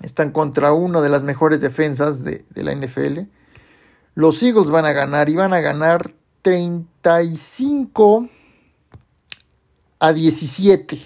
Están 0.00 0.32
contra 0.32 0.72
una 0.72 1.02
de 1.02 1.10
las 1.10 1.22
mejores 1.22 1.60
defensas 1.60 2.24
de, 2.24 2.44
la 2.54 2.74
NFL. 2.74 3.20
Los 4.14 4.42
Eagles 4.42 4.70
van 4.70 4.86
a 4.86 4.92
ganar 4.92 5.28
y 5.28 5.36
van 5.36 5.52
a 5.52 5.60
ganar 5.60 6.12
35 6.40 8.28
a 10.02 10.12
17. 10.12 11.00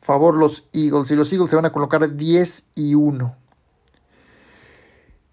Favor 0.00 0.34
los 0.34 0.68
Eagles. 0.72 1.10
Y 1.12 1.14
los 1.14 1.32
Eagles 1.32 1.50
se 1.50 1.56
van 1.56 1.66
a 1.66 1.72
colocar 1.72 2.16
10 2.16 2.70
y 2.74 2.94
1. 2.94 3.36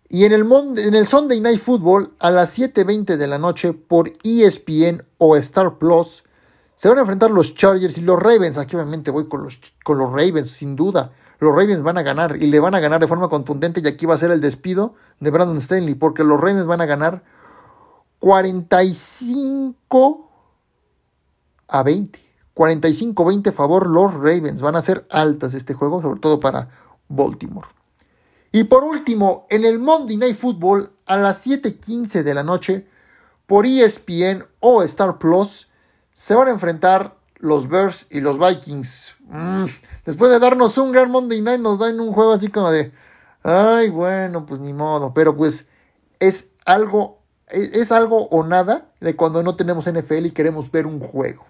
Y 0.09 0.25
en 0.25 0.33
el, 0.33 0.47
en 0.77 0.93
el 0.93 1.07
Sunday 1.07 1.41
Night 1.41 1.59
Football 1.59 2.13
a 2.19 2.29
las 2.29 2.59
7.20 2.59 3.17
de 3.17 3.27
la 3.27 3.39
noche 3.39 3.73
por 3.73 4.11
ESPN 4.23 5.03
o 5.17 5.35
Star 5.37 5.79
Plus 5.79 6.23
se 6.75 6.89
van 6.89 6.99
a 6.99 7.01
enfrentar 7.01 7.31
los 7.31 7.55
Chargers 7.55 7.97
y 7.97 8.01
los 8.01 8.21
Ravens. 8.21 8.59
Aquí 8.59 8.75
obviamente 8.75 9.09
voy 9.09 9.27
con 9.27 9.41
los, 9.43 9.59
con 9.83 9.97
los 9.97 10.11
Ravens, 10.11 10.51
sin 10.51 10.75
duda 10.75 11.13
los 11.39 11.55
Ravens 11.55 11.81
van 11.81 11.97
a 11.97 12.03
ganar 12.03 12.37
y 12.39 12.45
le 12.45 12.59
van 12.59 12.75
a 12.75 12.79
ganar 12.79 13.01
de 13.01 13.07
forma 13.07 13.27
contundente 13.27 13.81
y 13.83 13.87
aquí 13.87 14.05
va 14.05 14.13
a 14.13 14.19
ser 14.19 14.29
el 14.29 14.41
despido 14.41 14.93
de 15.19 15.31
Brandon 15.31 15.57
Stanley 15.57 15.95
porque 15.95 16.23
los 16.23 16.39
Ravens 16.39 16.67
van 16.67 16.81
a 16.81 16.85
ganar 16.85 17.23
45 18.19 20.29
a 21.67 21.81
20. 21.81 22.30
45-20 22.61 23.51
favor 23.53 23.87
los 23.87 24.13
Ravens. 24.13 24.61
Van 24.61 24.75
a 24.75 24.83
ser 24.83 25.07
altas 25.09 25.55
este 25.55 25.73
juego, 25.73 26.01
sobre 26.01 26.19
todo 26.19 26.39
para 26.39 26.69
Baltimore. 27.09 27.67
Y 28.51 28.65
por 28.65 28.83
último, 28.83 29.47
en 29.49 29.65
el 29.65 29.79
Monday 29.79 30.17
Night 30.17 30.35
Football 30.35 30.91
a 31.07 31.17
las 31.17 31.45
7:15 31.45 32.21
de 32.21 32.33
la 32.35 32.43
noche 32.43 32.85
por 33.47 33.65
ESPN 33.65 34.45
o 34.59 34.83
Star 34.83 35.17
Plus 35.17 35.69
se 36.13 36.35
van 36.35 36.49
a 36.49 36.51
enfrentar 36.51 37.15
los 37.37 37.67
Bears 37.67 38.05
y 38.11 38.21
los 38.21 38.37
Vikings. 38.37 39.15
Mm, 39.27 39.65
después 40.05 40.29
de 40.29 40.37
darnos 40.37 40.77
un 40.77 40.91
gran 40.91 41.09
Monday 41.09 41.41
Night, 41.41 41.61
nos 41.61 41.79
dan 41.79 41.99
un 41.99 42.13
juego 42.13 42.33
así 42.33 42.49
como 42.49 42.69
de, 42.69 42.91
ay, 43.41 43.89
bueno, 43.89 44.45
pues 44.45 44.61
ni 44.61 44.73
modo. 44.73 45.13
Pero 45.15 45.35
pues 45.35 45.67
es 46.19 46.51
algo, 46.65 47.21
e, 47.47 47.71
es 47.73 47.91
algo 47.91 48.27
o 48.27 48.43
nada 48.43 48.91
de 48.99 49.15
cuando 49.15 49.41
no 49.41 49.55
tenemos 49.55 49.87
NFL 49.87 50.27
y 50.27 50.31
queremos 50.31 50.69
ver 50.69 50.85
un 50.85 50.99
juego. 50.99 51.45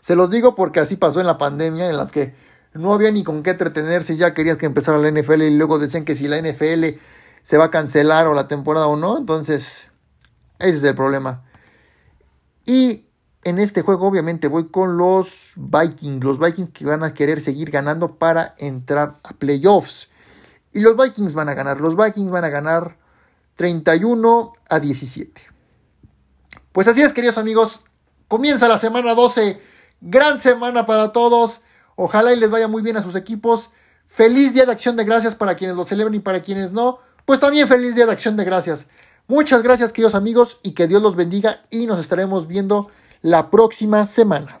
Se 0.00 0.16
los 0.16 0.30
digo 0.30 0.54
porque 0.54 0.80
así 0.80 0.96
pasó 0.96 1.20
en 1.20 1.26
la 1.26 1.38
pandemia, 1.38 1.88
en 1.88 1.96
las 1.96 2.12
que 2.12 2.34
no 2.74 2.92
había 2.92 3.10
ni 3.10 3.24
con 3.24 3.42
qué 3.42 3.50
entretenerse, 3.50 4.16
ya 4.16 4.34
querías 4.34 4.56
que 4.56 4.66
empezara 4.66 4.98
la 4.98 5.10
NFL 5.10 5.42
y 5.42 5.56
luego 5.56 5.78
decían 5.78 6.04
que 6.04 6.14
si 6.14 6.28
la 6.28 6.40
NFL 6.40 6.98
se 7.42 7.56
va 7.56 7.66
a 7.66 7.70
cancelar 7.70 8.26
o 8.26 8.34
la 8.34 8.48
temporada 8.48 8.86
o 8.86 8.96
no, 8.96 9.18
entonces 9.18 9.90
ese 10.58 10.78
es 10.78 10.84
el 10.84 10.94
problema. 10.94 11.42
Y 12.64 13.06
en 13.44 13.58
este 13.58 13.82
juego 13.82 14.06
obviamente 14.06 14.48
voy 14.48 14.68
con 14.68 14.96
los 14.96 15.52
Vikings, 15.56 16.22
los 16.24 16.38
Vikings 16.38 16.70
que 16.70 16.84
van 16.84 17.02
a 17.02 17.14
querer 17.14 17.40
seguir 17.40 17.70
ganando 17.70 18.16
para 18.16 18.54
entrar 18.58 19.18
a 19.22 19.32
playoffs. 19.32 20.08
Y 20.72 20.80
los 20.80 20.96
Vikings 20.96 21.34
van 21.34 21.48
a 21.48 21.54
ganar, 21.54 21.80
los 21.80 21.96
Vikings 21.96 22.30
van 22.30 22.44
a 22.44 22.50
ganar 22.50 22.98
31 23.56 24.52
a 24.68 24.80
17. 24.80 25.40
Pues 26.72 26.86
así 26.86 27.02
es, 27.02 27.12
queridos 27.12 27.38
amigos, 27.38 27.84
comienza 28.28 28.68
la 28.68 28.78
semana 28.78 29.14
12, 29.14 29.60
gran 30.00 30.38
semana 30.38 30.86
para 30.86 31.12
todos. 31.12 31.60
Ojalá 31.96 32.32
y 32.32 32.40
les 32.40 32.50
vaya 32.50 32.68
muy 32.68 32.82
bien 32.82 32.96
a 32.96 33.02
sus 33.02 33.16
equipos. 33.16 33.72
Feliz 34.06 34.54
día 34.54 34.66
de 34.66 34.72
acción 34.72 34.96
de 34.96 35.04
gracias 35.04 35.34
para 35.34 35.54
quienes 35.54 35.76
lo 35.76 35.84
celebren 35.84 36.14
y 36.14 36.20
para 36.20 36.40
quienes 36.40 36.72
no. 36.72 36.98
Pues 37.24 37.40
también 37.40 37.68
feliz 37.68 37.94
día 37.94 38.06
de 38.06 38.12
acción 38.12 38.36
de 38.36 38.44
gracias. 38.44 38.86
Muchas 39.26 39.62
gracias, 39.62 39.92
queridos 39.92 40.14
amigos, 40.14 40.58
y 40.62 40.72
que 40.72 40.86
Dios 40.86 41.02
los 41.02 41.14
bendiga 41.14 41.62
y 41.70 41.86
nos 41.86 42.00
estaremos 42.00 42.46
viendo 42.46 42.88
la 43.20 43.50
próxima 43.50 44.06
semana. 44.06 44.60